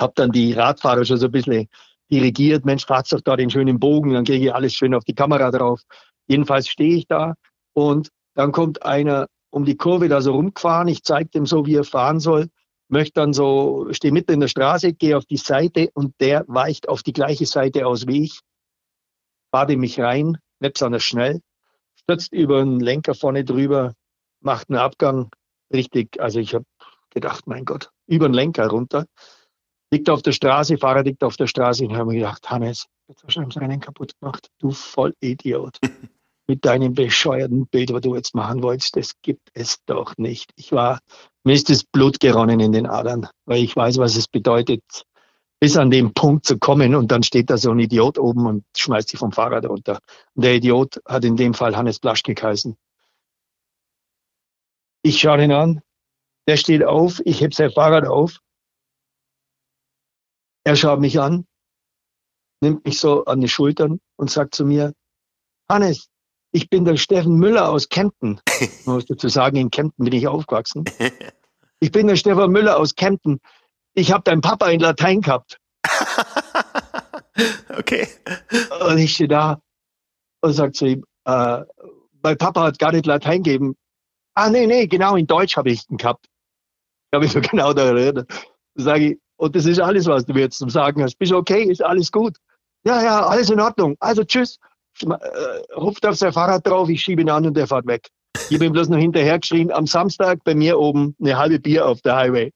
Habe 0.00 0.12
dann 0.16 0.32
die 0.32 0.54
Radfahrer 0.54 1.04
schon 1.04 1.18
so 1.18 1.26
ein 1.26 1.32
bisschen 1.32 1.68
dirigiert. 2.10 2.64
Mensch, 2.64 2.86
fahrt's 2.86 3.10
doch 3.10 3.20
da 3.20 3.36
den 3.36 3.50
schönen 3.50 3.78
Bogen, 3.78 4.14
dann 4.14 4.24
kriege 4.24 4.46
ich 4.46 4.54
alles 4.54 4.72
schön 4.74 4.94
auf 4.94 5.04
die 5.04 5.14
Kamera 5.14 5.50
drauf. 5.50 5.82
Jedenfalls 6.26 6.68
stehe 6.68 6.96
ich 6.96 7.06
da 7.06 7.34
und 7.74 8.08
dann 8.34 8.52
kommt 8.52 8.82
einer 8.82 9.26
um 9.52 9.64
die 9.64 9.76
Kurve 9.76 10.08
da 10.08 10.20
so 10.20 10.32
rumgefahren. 10.32 10.88
Ich 10.88 11.04
zeige 11.04 11.28
dem 11.28 11.46
so, 11.46 11.66
wie 11.66 11.76
er 11.76 11.84
fahren 11.84 12.20
soll. 12.20 12.48
Möchte 12.88 13.20
dann 13.20 13.32
so, 13.32 13.86
stehe 13.92 14.12
mitten 14.12 14.32
in 14.32 14.40
der 14.40 14.48
Straße, 14.48 14.94
gehe 14.94 15.16
auf 15.16 15.24
die 15.26 15.36
Seite 15.36 15.90
und 15.94 16.14
der 16.20 16.44
weicht 16.48 16.88
auf 16.88 17.02
die 17.02 17.12
gleiche 17.12 17.46
Seite 17.46 17.86
aus 17.86 18.06
wie 18.06 18.24
ich. 18.24 18.40
Bade 19.50 19.76
mich 19.76 20.00
rein, 20.00 20.38
nicht 20.60 20.74
besonders 20.74 21.02
schnell, 21.02 21.40
stürzt 21.94 22.32
über 22.32 22.60
einen 22.60 22.80
Lenker 22.80 23.14
vorne 23.14 23.44
drüber, 23.44 23.94
macht 24.40 24.70
einen 24.70 24.78
Abgang. 24.78 25.30
Richtig, 25.72 26.20
also 26.20 26.40
ich 26.40 26.54
habe 26.54 26.64
gedacht, 27.10 27.46
mein 27.46 27.64
Gott, 27.64 27.90
über 28.06 28.28
den 28.28 28.34
Lenker 28.34 28.68
runter. 28.68 29.06
Liegt 29.90 30.08
auf 30.08 30.22
der 30.22 30.32
Straße, 30.32 30.78
Fahrer 30.78 31.02
liegt 31.02 31.22
auf 31.22 31.36
der 31.36 31.46
Straße 31.46 31.84
und 31.84 31.94
habe 31.94 32.12
mir 32.12 32.20
gedacht, 32.20 32.48
Hannes, 32.50 32.86
jetzt 33.08 33.22
hast 33.24 33.36
du 33.36 33.42
das 33.42 33.56
Rennen 33.58 33.80
kaputt 33.80 34.18
gemacht, 34.18 34.48
du 34.58 34.70
Vollidiot. 34.70 35.78
mit 36.52 36.66
deinem 36.66 36.92
bescheuerten 36.92 37.66
Bild, 37.66 37.94
was 37.94 38.02
du 38.02 38.14
jetzt 38.14 38.34
machen 38.34 38.62
wolltest, 38.62 38.94
das 38.96 39.12
gibt 39.22 39.48
es 39.54 39.82
doch 39.86 40.18
nicht. 40.18 40.50
Ich 40.56 40.70
war, 40.70 41.00
mir 41.44 41.54
ist 41.54 41.70
das 41.70 41.82
Blut 41.82 42.20
geronnen 42.20 42.60
in 42.60 42.72
den 42.72 42.86
Adern, 42.86 43.26
weil 43.46 43.62
ich 43.62 43.74
weiß, 43.74 43.96
was 43.96 44.16
es 44.16 44.28
bedeutet, 44.28 44.82
bis 45.60 45.78
an 45.78 45.90
den 45.90 46.12
Punkt 46.12 46.44
zu 46.44 46.58
kommen 46.58 46.94
und 46.94 47.10
dann 47.10 47.22
steht 47.22 47.48
da 47.48 47.56
so 47.56 47.70
ein 47.70 47.78
Idiot 47.78 48.18
oben 48.18 48.46
und 48.46 48.64
schmeißt 48.76 49.08
sich 49.08 49.18
vom 49.18 49.32
Fahrrad 49.32 49.64
runter. 49.64 49.98
Und 50.34 50.44
der 50.44 50.56
Idiot 50.56 51.00
hat 51.06 51.24
in 51.24 51.38
dem 51.38 51.54
Fall 51.54 51.74
Hannes 51.74 51.98
Blaschke 51.98 52.34
geheißen. 52.34 52.76
Ich 55.02 55.18
schaue 55.18 55.42
ihn 55.42 55.52
an, 55.52 55.80
der 56.46 56.58
steht 56.58 56.84
auf, 56.84 57.22
ich 57.24 57.40
heb 57.40 57.54
sein 57.54 57.72
Fahrrad 57.72 58.06
auf. 58.06 58.40
Er 60.64 60.76
schaut 60.76 61.00
mich 61.00 61.18
an, 61.18 61.46
nimmt 62.60 62.84
mich 62.84 63.00
so 63.00 63.24
an 63.24 63.40
die 63.40 63.48
Schultern 63.48 64.00
und 64.16 64.30
sagt 64.30 64.54
zu 64.54 64.66
mir, 64.66 64.92
Hannes, 65.70 66.10
ich 66.52 66.68
bin 66.68 66.84
der 66.84 66.96
Steffen 66.96 67.36
Müller 67.36 67.68
aus 67.70 67.88
Kempten. 67.88 68.40
Man 68.84 68.94
muss 68.96 69.06
dazu 69.06 69.28
sagen, 69.28 69.56
in 69.56 69.70
Kempten 69.70 70.04
bin 70.04 70.14
ich 70.14 70.28
aufgewachsen. 70.28 70.84
Ich 71.82 71.90
bin 71.90 72.06
der 72.06 72.14
Stefan 72.14 72.52
Müller 72.52 72.78
aus 72.78 72.94
Kempten. 72.94 73.40
Ich 73.94 74.12
habe 74.12 74.22
deinen 74.22 74.40
Papa 74.40 74.68
in 74.68 74.78
Latein 74.78 75.20
gehabt. 75.20 75.58
okay. 77.76 78.06
Und 78.88 78.98
ich 78.98 79.14
stehe 79.14 79.26
da 79.26 79.60
und 80.42 80.52
sage 80.52 80.70
zu 80.70 80.86
ihm, 80.86 81.04
äh, 81.24 81.62
mein 82.22 82.38
Papa 82.38 82.62
hat 82.62 82.78
gar 82.78 82.92
nicht 82.92 83.06
Latein 83.06 83.42
gegeben. 83.42 83.74
Ah, 84.34 84.48
nee, 84.48 84.68
nee, 84.68 84.86
genau, 84.86 85.16
in 85.16 85.26
Deutsch 85.26 85.56
habe 85.56 85.72
ich 85.72 85.82
ihn 85.90 85.96
gehabt. 85.96 86.26
Ich 86.26 87.16
habe 87.16 87.24
mich 87.24 87.32
so 87.32 87.40
genau 87.40 87.72
da 87.72 87.86
erinnert. 87.86 88.30
Sage 88.76 89.14
ich, 89.14 89.18
und 89.34 89.56
das 89.56 89.66
ist 89.66 89.80
alles, 89.80 90.06
was 90.06 90.24
du 90.24 90.34
mir 90.34 90.42
jetzt 90.42 90.58
zum 90.58 90.70
Sagen 90.70 91.02
hast. 91.02 91.18
Bist 91.18 91.32
du 91.32 91.36
okay? 91.36 91.64
Ist 91.64 91.82
alles 91.82 92.12
gut? 92.12 92.36
Ja, 92.86 93.02
ja, 93.02 93.26
alles 93.26 93.50
in 93.50 93.58
Ordnung. 93.58 93.96
Also 93.98 94.22
tschüss. 94.22 94.60
Äh, 95.02 95.74
ruft 95.74 96.06
auf 96.06 96.16
sein 96.16 96.32
Fahrrad 96.32 96.66
drauf, 96.66 96.88
ich 96.88 97.02
schiebe 97.02 97.22
ihn 97.22 97.30
an 97.30 97.46
und 97.46 97.56
der 97.56 97.66
fährt 97.66 97.86
weg. 97.86 98.08
Ich 98.48 98.56
habe 98.56 98.66
ihm 98.66 98.72
bloß 98.72 98.88
noch 98.88 98.98
hinterher 98.98 99.38
geschrien, 99.38 99.70
am 99.70 99.86
Samstag 99.86 100.42
bei 100.44 100.54
mir 100.54 100.78
oben 100.78 101.16
eine 101.20 101.36
halbe 101.36 101.58
Bier 101.58 101.86
auf 101.86 102.00
der 102.02 102.16
Highway. 102.16 102.52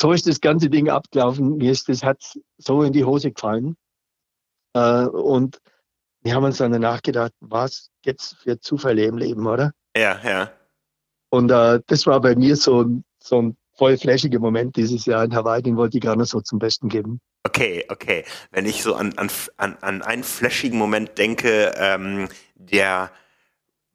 So 0.00 0.12
ist 0.12 0.26
das 0.26 0.40
ganze 0.40 0.70
Ding 0.70 0.88
abgelaufen. 0.88 1.56
Mir 1.56 1.72
ist 1.72 1.88
das 1.88 2.02
hat 2.02 2.22
so 2.58 2.82
in 2.82 2.92
die 2.92 3.04
Hose 3.04 3.32
gefallen. 3.32 3.76
Äh, 4.74 5.06
und 5.06 5.60
wir 6.22 6.34
haben 6.34 6.44
uns 6.44 6.58
dann 6.58 6.72
danach 6.72 7.02
gedacht, 7.02 7.32
was 7.40 7.90
gibt's 8.02 8.34
für 8.42 8.60
Zufälle 8.60 9.04
im 9.04 9.18
Leben, 9.18 9.46
oder? 9.46 9.72
Ja, 9.96 10.18
ja. 10.24 10.50
Und 11.30 11.50
äh, 11.50 11.80
das 11.86 12.06
war 12.06 12.20
bei 12.20 12.36
mir 12.36 12.56
so, 12.56 12.86
so 13.18 13.42
ein 13.42 13.56
voll 13.74 13.96
flashiger 13.96 14.38
Moment 14.38 14.76
dieses 14.76 15.06
Jahr 15.06 15.24
in 15.24 15.34
Hawaii, 15.34 15.62
den 15.62 15.76
wollte 15.76 15.98
ich 15.98 16.02
gerne 16.02 16.24
so 16.24 16.40
zum 16.40 16.58
Besten 16.58 16.88
geben. 16.88 17.20
Okay, 17.48 17.86
okay. 17.88 18.24
Wenn 18.50 18.66
ich 18.66 18.82
so 18.82 18.94
an, 18.94 19.14
an, 19.16 19.78
an 19.80 20.02
einen 20.02 20.22
flashigen 20.22 20.78
Moment 20.78 21.16
denke, 21.16 21.72
ähm, 21.78 22.28
der 22.56 23.10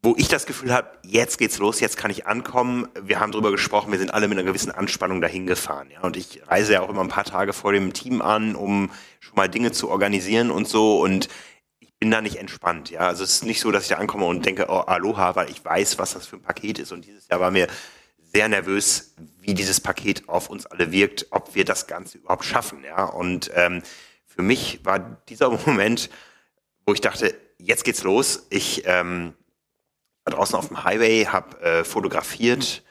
wo 0.01 0.15
ich 0.17 0.27
das 0.27 0.45
Gefühl 0.45 0.73
habe, 0.73 0.89
jetzt 1.03 1.37
geht's 1.37 1.59
los, 1.59 1.79
jetzt 1.79 1.95
kann 1.95 2.11
ich 2.11 2.25
ankommen. 2.27 2.89
Wir 3.01 3.21
haben 3.21 3.31
darüber 3.31 3.51
gesprochen, 3.51 3.91
wir 3.91 3.99
sind 3.99 4.13
alle 4.13 4.27
mit 4.27 4.37
einer 4.37 4.45
gewissen 4.45 4.71
Anspannung 4.71 5.21
dahin 5.21 5.47
gefahren. 5.47 5.91
Ja? 5.91 6.01
Und 6.01 6.17
ich 6.17 6.41
reise 6.47 6.73
ja 6.73 6.81
auch 6.81 6.89
immer 6.89 7.01
ein 7.01 7.09
paar 7.09 7.23
Tage 7.23 7.53
vor 7.53 7.71
dem 7.71 7.93
Team 7.93 8.21
an, 8.21 8.55
um 8.55 8.91
schon 9.21 9.35
mal 9.35 9.47
Dinge 9.47 9.71
zu 9.71 9.89
organisieren 9.89 10.51
und 10.51 10.67
so. 10.67 10.99
Und 10.99 11.29
ich 11.79 11.93
bin 11.99 12.11
da 12.11 12.21
nicht 12.21 12.35
entspannt. 12.35 12.89
Ja? 12.89 13.01
Also 13.01 13.23
es 13.23 13.35
ist 13.35 13.45
nicht 13.45 13.61
so, 13.61 13.71
dass 13.71 13.83
ich 13.83 13.89
da 13.89 13.95
ankomme 13.95 14.25
und 14.25 14.45
denke, 14.45 14.65
oh, 14.67 14.79
Aloha, 14.79 15.37
weil 15.37 15.49
ich 15.49 15.63
weiß, 15.63 15.97
was 15.99 16.15
das 16.15 16.25
für 16.25 16.35
ein 16.37 16.41
Paket 16.41 16.79
ist. 16.79 16.91
Und 16.91 17.05
dieses 17.05 17.29
Jahr 17.29 17.39
war 17.39 17.51
mir 17.51 17.67
sehr 18.33 18.49
nervös, 18.49 19.13
wie 19.39 19.53
dieses 19.53 19.79
Paket 19.79 20.27
auf 20.27 20.49
uns 20.49 20.65
alle 20.65 20.91
wirkt, 20.91 21.27
ob 21.29 21.53
wir 21.55 21.65
das 21.65 21.87
Ganze 21.87 22.17
überhaupt 22.17 22.45
schaffen. 22.45 22.83
Ja? 22.83 23.05
Und 23.05 23.51
ähm, 23.53 23.83
für 24.25 24.41
mich 24.41 24.83
war 24.83 24.99
dieser 25.29 25.49
Moment, 25.65 26.09
wo 26.85 26.93
ich 26.93 27.01
dachte, 27.01 27.35
jetzt 27.57 27.83
geht's 27.83 28.03
los. 28.03 28.47
Ich 28.49 28.83
ähm, 28.85 29.33
war 30.25 30.33
draußen 30.33 30.55
auf 30.55 30.67
dem 30.69 30.83
Highway, 30.83 31.25
habe 31.25 31.61
äh, 31.61 31.83
fotografiert, 31.83 32.83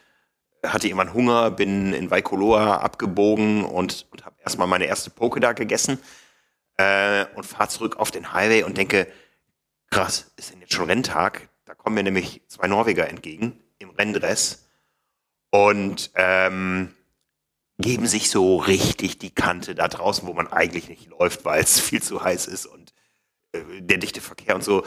hatte 0.65 0.87
jemand 0.87 1.13
Hunger, 1.13 1.51
bin 1.51 1.93
in 1.93 2.09
Waikoloa 2.09 2.77
abgebogen 2.77 3.65
und, 3.65 4.07
und 4.11 4.25
habe 4.25 4.35
erstmal 4.39 4.67
meine 4.67 4.85
erste 4.85 5.09
Poke 5.09 5.41
da 5.41 5.51
gegessen 5.51 5.99
äh, 6.77 7.25
und 7.35 7.45
fahre 7.45 7.67
zurück 7.67 7.97
auf 7.97 8.11
den 8.11 8.31
Highway 8.33 8.63
und 8.63 8.77
denke, 8.77 9.07
krass, 9.89 10.31
ist 10.37 10.53
denn 10.53 10.61
jetzt 10.61 10.73
schon 10.73 10.85
Renntag? 10.85 11.49
Da 11.65 11.75
kommen 11.75 11.95
mir 11.95 12.03
nämlich 12.03 12.41
zwei 12.47 12.67
Norweger 12.67 13.09
entgegen 13.09 13.59
im 13.79 13.89
Renndress 13.89 14.62
und 15.53 16.09
ähm, 16.15 16.89
geben 17.77 18.07
sich 18.07 18.31
so 18.31 18.57
richtig 18.57 19.19
die 19.19 19.29
Kante 19.29 19.75
da 19.75 19.87
draußen, 19.87 20.27
wo 20.27 20.33
man 20.33 20.47
eigentlich 20.47 20.89
nicht 20.89 21.11
läuft, 21.11 21.45
weil 21.45 21.61
es 21.61 21.79
viel 21.79 22.01
zu 22.01 22.23
heiß 22.23 22.47
ist 22.47 22.65
und 22.65 22.91
äh, 23.51 23.59
der 23.79 23.99
dichte 23.99 24.19
Verkehr 24.19 24.55
und 24.55 24.63
so. 24.63 24.83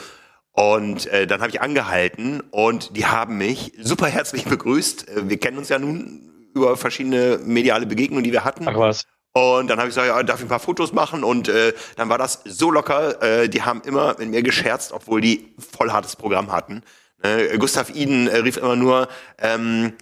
Und 0.50 1.06
äh, 1.06 1.28
dann 1.28 1.40
habe 1.40 1.50
ich 1.50 1.60
angehalten 1.60 2.40
und 2.50 2.96
die 2.96 3.06
haben 3.06 3.38
mich 3.38 3.74
super 3.80 4.08
herzlich 4.08 4.44
begrüßt. 4.48 5.08
Äh, 5.08 5.28
wir 5.28 5.38
kennen 5.38 5.56
uns 5.56 5.68
ja 5.68 5.78
nun 5.78 6.50
über 6.52 6.76
verschiedene 6.76 7.38
mediale 7.44 7.86
Begegnungen, 7.86 8.24
die 8.24 8.32
wir 8.32 8.44
hatten. 8.44 8.66
Ach 8.66 8.76
was. 8.76 9.04
Und 9.34 9.68
dann 9.68 9.78
habe 9.78 9.88
ich 9.88 9.94
gesagt, 9.94 10.08
ja, 10.08 10.20
darf 10.24 10.40
ich 10.40 10.46
ein 10.46 10.48
paar 10.48 10.58
Fotos 10.58 10.92
machen? 10.92 11.22
Und 11.22 11.48
äh, 11.48 11.74
dann 11.94 12.08
war 12.08 12.18
das 12.18 12.42
so 12.44 12.72
locker. 12.72 13.22
Äh, 13.22 13.48
die 13.48 13.62
haben 13.62 13.82
immer 13.82 14.16
mit 14.18 14.30
mir 14.30 14.42
gescherzt, 14.42 14.90
obwohl 14.90 15.20
die 15.20 15.54
voll 15.58 15.92
hartes 15.92 16.16
Programm 16.16 16.50
hatten. 16.50 16.82
Äh, 17.22 17.56
Gustav 17.58 17.94
Iden 17.94 18.26
äh, 18.26 18.38
rief 18.38 18.56
immer 18.56 18.74
nur, 18.74 19.06
ähm, 19.38 19.92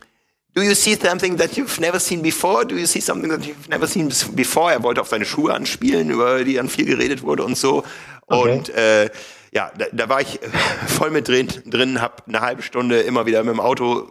Do 0.54 0.62
you 0.62 0.74
see 0.74 0.94
something 0.94 1.36
that 1.38 1.56
you've 1.56 1.80
never 1.80 1.98
seen 1.98 2.22
before? 2.22 2.64
Do 2.64 2.76
you 2.76 2.86
see 2.86 3.00
something 3.00 3.28
that 3.28 3.44
you've 3.44 3.68
never 3.68 3.88
seen 3.88 4.08
before? 4.36 4.72
Er 4.72 4.82
wollte 4.84 5.00
auf 5.00 5.08
seine 5.08 5.24
Schuhe 5.24 5.52
anspielen, 5.52 6.10
über 6.10 6.44
die 6.44 6.54
dann 6.54 6.68
viel 6.68 6.84
geredet 6.84 7.22
wurde 7.22 7.42
und 7.42 7.56
so. 7.56 7.82
Okay. 8.28 8.52
Und 8.52 8.68
äh, 8.70 9.10
ja, 9.52 9.72
da, 9.76 9.86
da 9.92 10.08
war 10.08 10.20
ich 10.20 10.38
voll 10.86 11.10
mit 11.10 11.26
drin, 11.26 11.48
drin 11.66 12.00
habe 12.00 12.22
eine 12.28 12.40
halbe 12.40 12.62
Stunde 12.62 13.00
immer 13.00 13.26
wieder 13.26 13.42
mit 13.42 13.52
dem 13.52 13.60
Auto 13.60 14.08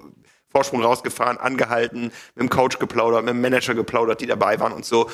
Vorsprung 0.49 0.83
rausgefahren, 0.83 1.37
angehalten, 1.37 2.11
mit 2.35 2.41
dem 2.41 2.49
Coach 2.49 2.77
geplaudert, 2.77 3.23
mit 3.23 3.33
dem 3.33 3.41
Manager 3.41 3.73
geplaudert, 3.73 4.21
die 4.21 4.27
dabei 4.27 4.59
waren 4.59 4.73
und 4.73 4.85
so. 4.85 5.09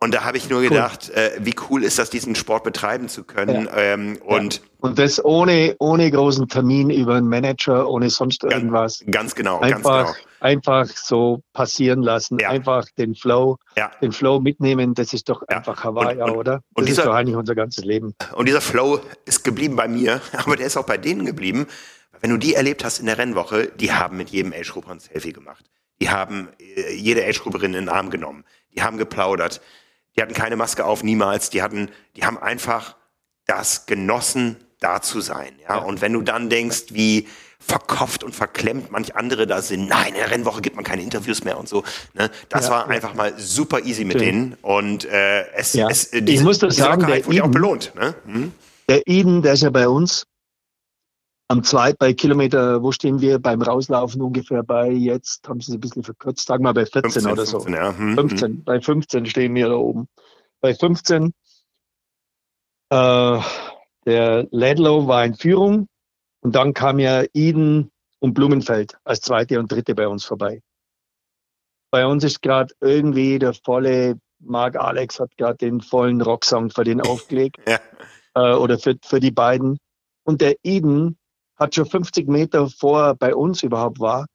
Und 0.00 0.12
da 0.12 0.24
habe 0.24 0.36
ich 0.36 0.50
nur 0.50 0.60
gedacht, 0.60 1.10
cool. 1.10 1.18
äh, 1.18 1.30
wie 1.40 1.54
cool 1.70 1.82
ist 1.82 1.98
das, 1.98 2.10
diesen 2.10 2.34
Sport 2.34 2.64
betreiben 2.64 3.08
zu 3.08 3.24
können. 3.24 3.66
Ja. 3.66 3.76
Ähm, 3.76 4.18
und, 4.22 4.56
ja. 4.56 4.60
und 4.80 4.98
das 4.98 5.24
ohne, 5.24 5.76
ohne 5.78 6.10
großen 6.10 6.46
Termin 6.48 6.90
über 6.90 7.14
einen 7.14 7.28
Manager, 7.28 7.88
ohne 7.88 8.10
sonst 8.10 8.44
irgendwas. 8.44 9.02
Ganz 9.10 9.34
genau, 9.34 9.60
einfach, 9.60 10.06
ganz 10.06 10.16
genau. 10.16 10.28
Einfach 10.40 10.88
so 10.88 11.42
passieren 11.54 12.02
lassen, 12.02 12.38
ja. 12.38 12.50
einfach 12.50 12.84
den 12.98 13.14
Flow, 13.14 13.56
den 14.02 14.12
Flow 14.12 14.40
mitnehmen, 14.40 14.92
das 14.92 15.14
ist 15.14 15.30
doch 15.30 15.42
einfach 15.48 15.84
Hawaii, 15.84 16.20
und, 16.20 16.30
und, 16.30 16.36
oder? 16.36 16.52
Das 16.52 16.62
und 16.74 16.88
dieser, 16.88 17.02
ist 17.02 17.06
doch 17.06 17.14
eigentlich 17.14 17.36
unser 17.36 17.54
ganzes 17.54 17.84
Leben. 17.84 18.14
Und 18.34 18.46
dieser 18.46 18.60
Flow 18.60 19.00
ist 19.24 19.42
geblieben 19.42 19.76
bei 19.76 19.88
mir, 19.88 20.20
aber 20.36 20.56
der 20.56 20.66
ist 20.66 20.76
auch 20.76 20.84
bei 20.84 20.98
denen 20.98 21.24
geblieben. 21.24 21.66
Wenn 22.20 22.30
du 22.30 22.36
die 22.36 22.54
erlebt 22.54 22.84
hast 22.84 22.98
in 22.98 23.06
der 23.06 23.16
Rennwoche, 23.16 23.68
die 23.68 23.92
haben 23.92 24.18
mit 24.18 24.30
jedem 24.30 24.52
Age-Grupper 24.52 24.90
ein 24.90 25.00
Selfie 25.00 25.32
gemacht. 25.32 25.64
Die 26.00 26.10
haben 26.10 26.48
äh, 26.58 26.92
jede 26.94 27.24
Age-Grupperin 27.24 27.72
in 27.72 27.86
den 27.86 27.88
Arm 27.88 28.10
genommen. 28.10 28.44
Die 28.74 28.82
haben 28.82 28.98
geplaudert 28.98 29.62
die 30.16 30.22
hatten 30.22 30.34
keine 30.34 30.56
Maske 30.56 30.84
auf, 30.84 31.02
niemals. 31.02 31.50
Die 31.50 31.62
hatten, 31.62 31.90
die 32.16 32.24
haben 32.24 32.38
einfach 32.38 32.96
das 33.46 33.86
genossen, 33.86 34.56
da 34.80 35.00
zu 35.00 35.20
sein. 35.20 35.52
Ja? 35.68 35.78
Und 35.78 36.00
wenn 36.00 36.12
du 36.12 36.22
dann 36.22 36.50
denkst, 36.50 36.86
wie 36.90 37.26
verkopft 37.58 38.22
und 38.22 38.34
verklemmt 38.34 38.90
manch 38.90 39.16
andere 39.16 39.46
da 39.46 39.62
sind, 39.62 39.88
nein, 39.88 40.08
in 40.08 40.14
der 40.14 40.30
Rennwoche 40.30 40.60
gibt 40.60 40.76
man 40.76 40.84
keine 40.84 41.02
Interviews 41.02 41.44
mehr 41.44 41.58
und 41.58 41.68
so. 41.68 41.82
Ne? 42.12 42.30
Das 42.50 42.66
ja, 42.66 42.70
war 42.70 42.80
ja. 42.82 42.86
einfach 42.88 43.14
mal 43.14 43.32
super 43.38 43.80
easy 43.84 44.04
mit 44.04 44.20
denen. 44.20 44.54
Und 44.60 45.06
äh, 45.06 45.46
es, 45.54 45.72
ja. 45.72 45.88
es 45.88 46.10
diese, 46.10 46.24
ich 46.26 46.42
muss 46.42 46.58
das 46.58 46.76
sagen, 46.76 47.06
der 47.06 47.24
wurde 47.24 47.36
Eden, 47.36 47.46
auch 47.46 47.50
belohnt. 47.50 47.92
Ne? 47.94 48.14
Hm? 48.26 48.52
Der 48.88 49.06
Eden, 49.06 49.40
der 49.40 49.54
ist 49.54 49.62
ja 49.62 49.70
bei 49.70 49.88
uns 49.88 50.26
am 51.48 51.62
zweiten 51.62 51.96
bei 51.98 52.12
Kilometer, 52.14 52.82
wo 52.82 52.92
stehen 52.92 53.20
wir 53.20 53.38
beim 53.38 53.60
Rauslaufen 53.62 54.22
ungefähr 54.22 54.62
bei 54.62 54.90
jetzt, 54.90 55.48
haben 55.48 55.60
sie 55.60 55.72
es 55.72 55.76
ein 55.76 55.80
bisschen 55.80 56.02
verkürzt, 56.02 56.46
sagen 56.46 56.62
wir 56.62 56.68
mal 56.68 56.74
bei 56.74 56.86
14 56.86 57.10
15, 57.10 57.32
oder 57.32 57.46
so. 57.46 57.60
15, 57.60 57.74
ja. 57.74 57.96
hm, 57.96 58.14
15, 58.14 58.48
hm. 58.48 58.64
bei 58.64 58.80
15 58.80 59.26
stehen 59.26 59.54
wir 59.54 59.68
da 59.68 59.76
oben. 59.76 60.08
Bei 60.60 60.74
15, 60.74 61.34
äh, 62.90 63.40
der 64.06 64.46
Ledlow 64.50 65.06
war 65.06 65.24
in 65.24 65.34
Führung 65.34 65.88
und 66.40 66.54
dann 66.54 66.72
kam 66.72 66.98
ja 66.98 67.24
Eden 67.34 67.90
und 68.20 68.34
Blumenfeld 68.34 68.96
als 69.04 69.20
zweite 69.20 69.58
und 69.58 69.70
dritte 69.70 69.94
bei 69.94 70.08
uns 70.08 70.24
vorbei. 70.24 70.62
Bei 71.90 72.06
uns 72.06 72.24
ist 72.24 72.42
gerade 72.42 72.74
irgendwie 72.80 73.38
der 73.38 73.54
volle, 73.54 74.18
Marc 74.40 74.76
Alex 74.76 75.20
hat 75.20 75.36
gerade 75.36 75.58
den 75.58 75.80
vollen 75.80 76.20
Rocksong 76.22 76.70
für 76.70 76.84
den 76.84 77.00
aufgelegt. 77.06 77.58
ja. 77.66 77.78
äh, 78.34 78.56
oder 78.56 78.78
für, 78.78 78.96
für 79.04 79.20
die 79.20 79.30
beiden. 79.30 79.78
Und 80.26 80.40
der 80.40 80.56
Eden 80.62 81.18
hat 81.56 81.74
schon 81.74 81.86
50 81.86 82.28
Meter 82.28 82.68
vor 82.68 83.14
bei 83.14 83.34
uns 83.34 83.62
überhaupt 83.62 84.00
war, 84.00 84.26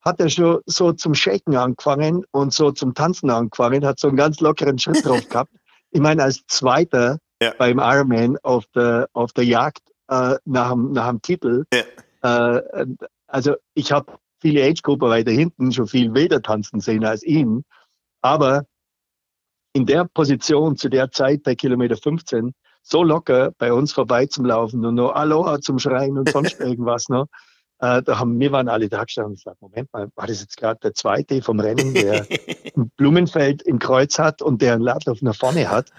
hat 0.00 0.20
er 0.20 0.28
schon 0.28 0.60
so 0.66 0.92
zum 0.92 1.14
Shaken 1.14 1.56
angefangen 1.56 2.24
und 2.30 2.52
so 2.52 2.70
zum 2.70 2.94
Tanzen 2.94 3.30
angefangen, 3.30 3.84
hat 3.84 3.98
so 3.98 4.08
einen 4.08 4.16
ganz 4.16 4.40
lockeren 4.40 4.78
Schritt 4.78 5.04
drauf 5.04 5.28
gehabt. 5.28 5.52
Ich 5.90 6.00
meine, 6.00 6.22
als 6.22 6.44
Zweiter 6.46 7.18
ja. 7.42 7.52
beim 7.58 7.78
Ironman 7.78 8.36
auf 8.42 8.66
der, 8.74 9.08
auf 9.12 9.32
der 9.32 9.44
Jagd 9.44 9.82
äh, 10.08 10.36
nach, 10.44 10.70
dem, 10.70 10.92
nach 10.92 11.08
dem 11.08 11.22
Titel. 11.22 11.64
Ja. 11.72 12.56
Äh, 12.56 12.86
also 13.26 13.54
ich 13.74 13.92
habe 13.92 14.18
viele 14.40 14.64
Age-Gruppen 14.64 15.08
weiter 15.08 15.30
hinten 15.30 15.72
schon 15.72 15.86
viel 15.86 16.14
wilder 16.14 16.42
tanzen 16.42 16.80
sehen 16.80 17.04
als 17.04 17.22
ihn. 17.22 17.64
Aber 18.22 18.64
in 19.72 19.86
der 19.86 20.04
Position 20.04 20.76
zu 20.76 20.88
der 20.88 21.10
Zeit 21.10 21.42
bei 21.42 21.54
Kilometer 21.54 21.96
15 21.96 22.52
so 22.90 23.02
locker 23.02 23.52
bei 23.58 23.72
uns 23.72 23.92
vorbeizulaufen 23.92 24.84
und 24.84 24.94
nur 24.94 25.16
Aloha 25.16 25.60
zum 25.60 25.78
Schreien 25.78 26.18
und 26.18 26.30
sonst 26.30 26.60
irgendwas. 26.60 27.08
Ne? 27.08 27.26
Äh, 27.80 28.02
da 28.02 28.18
haben 28.18 28.38
wir 28.40 28.50
waren 28.52 28.68
alle 28.68 28.88
da 28.88 29.04
gestanden 29.04 29.32
und 29.32 29.36
gesagt, 29.36 29.60
Moment 29.60 29.92
mal, 29.92 30.08
war 30.14 30.26
das 30.26 30.40
jetzt 30.40 30.56
gerade 30.56 30.80
der 30.80 30.94
zweite 30.94 31.42
vom 31.42 31.60
Rennen, 31.60 31.94
der 31.94 32.26
ein 32.76 32.90
Blumenfeld 32.96 33.62
im 33.62 33.78
Kreuz 33.78 34.18
hat 34.18 34.42
und 34.42 34.62
der 34.62 34.74
einen 34.74 34.82
Lauf 34.82 35.02
nach 35.20 35.36
vorne 35.36 35.70
hat. 35.70 35.90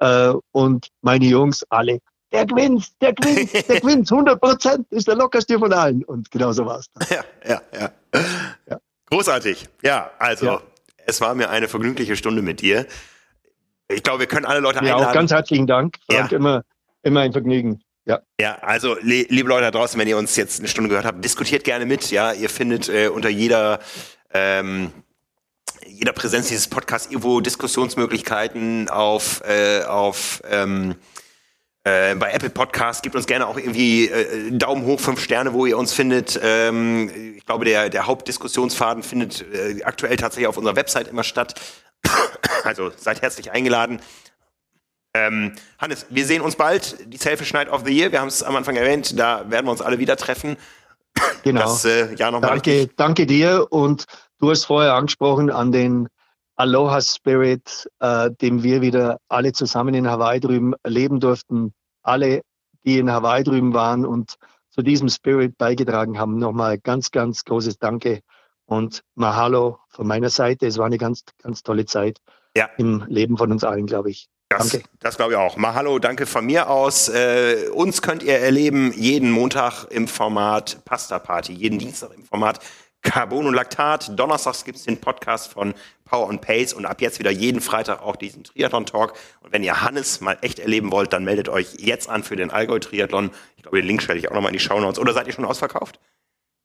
Äh, 0.00 0.32
und 0.52 0.88
meine 1.02 1.26
Jungs 1.26 1.64
alle, 1.70 2.00
der 2.32 2.46
gewinnt, 2.46 2.90
der 3.00 3.12
gewinnt, 3.12 3.52
der 3.68 3.80
gewinnt, 3.80 4.10
100 4.10 4.40
Prozent 4.40 4.86
ist 4.90 5.08
der 5.08 5.16
lockerste 5.16 5.58
von 5.58 5.72
allen. 5.72 6.04
Und 6.04 6.30
genau 6.30 6.52
so 6.52 6.66
war 6.66 6.78
es. 6.78 6.90
Ja, 7.10 7.24
ja, 7.48 7.62
ja, 7.72 7.90
ja. 8.68 8.78
Großartig. 9.10 9.68
Ja, 9.82 10.10
also 10.18 10.46
ja. 10.46 10.62
es 11.06 11.20
war 11.20 11.34
mir 11.34 11.50
eine 11.50 11.68
vergnügliche 11.68 12.16
Stunde 12.16 12.42
mit 12.42 12.60
dir. 12.60 12.86
Ich 13.88 14.02
glaube, 14.02 14.20
wir 14.20 14.26
können 14.26 14.46
alle 14.46 14.60
Leute 14.60 14.76
ja, 14.76 14.94
einladen. 14.94 15.06
Auch 15.06 15.12
ganz 15.12 15.30
herzlichen 15.30 15.66
Dank. 15.66 15.96
Ja. 16.10 16.26
immer, 16.26 16.62
immer 17.02 17.20
ein 17.20 17.32
Vergnügen. 17.32 17.80
Ja. 18.04 18.20
Ja, 18.40 18.56
also 18.62 18.96
liebe 19.02 19.48
Leute 19.48 19.62
da 19.64 19.70
draußen, 19.70 20.00
wenn 20.00 20.08
ihr 20.08 20.16
uns 20.16 20.36
jetzt 20.36 20.60
eine 20.60 20.68
Stunde 20.68 20.88
gehört 20.88 21.04
habt, 21.04 21.22
diskutiert 21.24 21.64
gerne 21.64 21.84
mit. 21.84 22.10
Ja, 22.10 22.32
ihr 22.32 22.48
findet 22.48 22.88
äh, 22.88 23.08
unter 23.08 23.28
jeder 23.28 23.80
ähm, 24.32 24.92
jeder 25.86 26.12
Präsenz 26.12 26.48
dieses 26.48 26.68
Podcasts 26.68 27.08
irgendwo 27.10 27.40
Diskussionsmöglichkeiten 27.40 28.88
auf 28.88 29.42
äh, 29.46 29.84
auf 29.84 30.42
ähm, 30.50 30.94
äh, 31.84 32.14
bei 32.16 32.32
Apple 32.32 32.50
Podcasts 32.50 33.02
gibt 33.02 33.14
uns 33.14 33.26
gerne 33.26 33.46
auch 33.46 33.56
irgendwie 33.56 34.08
äh, 34.08 34.50
Daumen 34.52 34.84
hoch, 34.84 35.00
fünf 35.00 35.22
Sterne, 35.22 35.52
wo 35.52 35.66
ihr 35.66 35.78
uns 35.78 35.92
findet. 35.92 36.38
Ähm, 36.42 37.10
ich 37.36 37.46
glaube, 37.46 37.64
der, 37.64 37.88
der 37.88 38.06
Hauptdiskussionsfaden 38.06 39.02
findet 39.02 39.44
äh, 39.52 39.82
aktuell 39.84 40.16
tatsächlich 40.16 40.48
auf 40.48 40.56
unserer 40.56 40.76
Website 40.76 41.08
immer 41.08 41.24
statt. 41.24 41.60
Also 42.68 42.90
seid 42.96 43.22
herzlich 43.22 43.50
eingeladen. 43.50 44.00
Ähm, 45.14 45.52
Hannes, 45.78 46.06
wir 46.10 46.26
sehen 46.26 46.42
uns 46.42 46.56
bald. 46.56 47.12
Die 47.12 47.16
Selfish 47.16 47.52
Night 47.54 47.70
of 47.70 47.82
the 47.84 47.92
Year. 47.92 48.12
Wir 48.12 48.20
haben 48.20 48.28
es 48.28 48.42
am 48.42 48.54
Anfang 48.54 48.76
erwähnt. 48.76 49.18
Da 49.18 49.50
werden 49.50 49.66
wir 49.66 49.72
uns 49.72 49.80
alle 49.80 49.98
wieder 49.98 50.16
treffen. 50.16 50.56
Genau. 51.42 51.62
Das, 51.62 51.84
äh, 51.84 52.14
ja, 52.14 52.30
danke, 52.30 52.88
danke 52.96 53.26
dir. 53.26 53.66
Und 53.70 54.04
du 54.38 54.50
hast 54.50 54.66
vorher 54.66 54.94
angesprochen 54.94 55.50
an 55.50 55.72
den 55.72 56.08
Aloha 56.56 57.00
Spirit, 57.00 57.88
äh, 58.00 58.30
dem 58.30 58.62
wir 58.62 58.82
wieder 58.82 59.18
alle 59.28 59.52
zusammen 59.52 59.94
in 59.94 60.08
Hawaii 60.08 60.40
drüben 60.40 60.74
erleben 60.82 61.20
durften. 61.20 61.72
Alle, 62.02 62.42
die 62.84 62.98
in 62.98 63.10
Hawaii 63.10 63.42
drüben 63.42 63.72
waren 63.74 64.04
und 64.04 64.36
zu 64.70 64.82
diesem 64.82 65.08
Spirit 65.08 65.56
beigetragen 65.56 66.18
haben. 66.18 66.38
Nochmal 66.38 66.78
ganz, 66.78 67.10
ganz 67.10 67.44
großes 67.44 67.78
Danke 67.78 68.20
und 68.66 69.02
Mahalo 69.14 69.78
von 69.88 70.06
meiner 70.06 70.30
Seite. 70.30 70.66
Es 70.66 70.78
war 70.78 70.86
eine 70.86 70.98
ganz, 70.98 71.22
ganz 71.42 71.62
tolle 71.62 71.86
Zeit 71.86 72.18
ja. 72.56 72.68
im 72.76 73.04
Leben 73.08 73.36
von 73.36 73.52
uns 73.52 73.64
allen, 73.64 73.86
glaube 73.86 74.10
ich. 74.10 74.28
Das, 74.48 74.70
danke. 74.70 74.88
das 75.00 75.16
glaube 75.16 75.32
ich 75.32 75.38
auch. 75.38 75.56
Mahalo, 75.56 75.98
danke 75.98 76.24
von 76.24 76.46
mir 76.46 76.70
aus. 76.70 77.08
Äh, 77.08 77.68
uns 77.74 78.00
könnt 78.00 78.22
ihr 78.22 78.38
erleben 78.38 78.92
jeden 78.96 79.30
Montag 79.30 79.84
im 79.90 80.08
Format 80.08 80.84
Pasta 80.86 81.18
Party, 81.18 81.52
jeden 81.52 81.78
Dienstag 81.78 82.14
im 82.14 82.24
Format 82.24 82.60
Carbon 83.02 83.46
und 83.46 83.54
Laktat. 83.54 84.18
Donnerstags 84.18 84.64
gibt 84.64 84.78
es 84.78 84.84
den 84.84 84.98
Podcast 84.98 85.52
von 85.52 85.74
Power 86.04 86.30
and 86.30 86.40
Pace 86.40 86.72
und 86.72 86.86
ab 86.86 87.00
jetzt 87.00 87.18
wieder 87.18 87.30
jeden 87.30 87.60
Freitag 87.60 88.02
auch 88.02 88.16
diesen 88.16 88.44
Triathlon-Talk. 88.44 89.12
Und 89.40 89.52
wenn 89.52 89.62
ihr 89.62 89.82
Hannes 89.82 90.20
mal 90.20 90.38
echt 90.40 90.58
erleben 90.58 90.90
wollt, 90.90 91.12
dann 91.12 91.24
meldet 91.24 91.48
euch 91.48 91.74
jetzt 91.78 92.08
an 92.08 92.22
für 92.22 92.36
den 92.36 92.50
Allgäu-Triathlon. 92.50 93.30
Ich 93.56 93.62
glaube, 93.62 93.78
den 93.78 93.86
Link 93.86 94.02
stelle 94.02 94.18
ich 94.18 94.28
auch 94.28 94.34
nochmal 94.34 94.50
in 94.50 94.58
die 94.58 94.64
Show 94.64 94.80
Notes. 94.80 94.98
Oder 94.98 95.12
seid 95.12 95.26
ihr 95.26 95.32
schon 95.32 95.44
ausverkauft? 95.44 96.00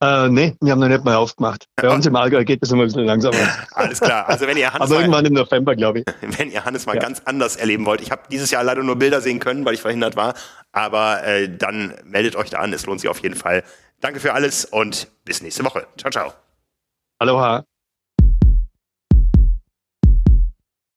Äh, 0.04 0.28
nee, 0.28 0.54
wir 0.60 0.74
haben 0.74 0.80
noch 0.80 0.90
nicht 0.90 1.06
mal 1.06 1.16
aufgemacht. 1.16 1.70
Bei 1.78 1.90
uns 1.90 2.06
im 2.06 2.16
Allgäu 2.18 2.44
geht 2.44 2.62
das 2.62 2.72
immer 2.72 2.84
ein 2.84 2.88
bisschen 2.88 3.06
langsamer. 3.06 3.38
Alles 3.72 4.02
klar. 4.02 4.28
Also 4.28 4.46
wenn 4.48 4.58
ihr 4.58 4.74
Hannes 4.74 4.92
Aber 4.92 5.00
irgendwann 5.00 5.26
im 5.26 5.34
November, 5.34 5.78
glaube 5.78 6.00
ich. 6.00 6.06
Wenn 6.38 6.52
ihr 6.52 6.66
Hannes 6.66 6.86
mal 6.86 6.96
ja. 6.96 7.02
ganz 7.02 7.22
anders 7.24 7.56
erleben 7.56 7.86
wollt. 7.86 8.02
Ich 8.02 8.12
habe 8.12 8.24
dieses 8.30 8.52
Jahr 8.52 8.66
leider 8.66 8.84
nur 8.84 8.98
Bilder 8.98 9.22
sehen 9.22 9.40
können, 9.40 9.64
weil 9.64 9.76
ich 9.76 9.82
verhindert 9.82 10.18
war. 10.18 10.34
Aber 10.74 11.24
äh, 11.24 11.48
dann 11.48 11.94
meldet 12.04 12.36
euch 12.36 12.50
da 12.50 12.60
an. 12.60 12.74
Es 12.74 12.86
lohnt 12.86 13.00
sich 13.00 13.10
auf 13.10 13.20
jeden 13.20 13.36
Fall. 13.36 13.64
Danke 14.02 14.20
für 14.20 14.34
alles 14.34 14.66
und 14.66 15.08
bis 15.24 15.42
nächste 15.42 15.64
Woche. 15.64 15.88
Ciao, 15.98 16.12
ciao. 16.12 16.34
Aloha. 17.20 17.64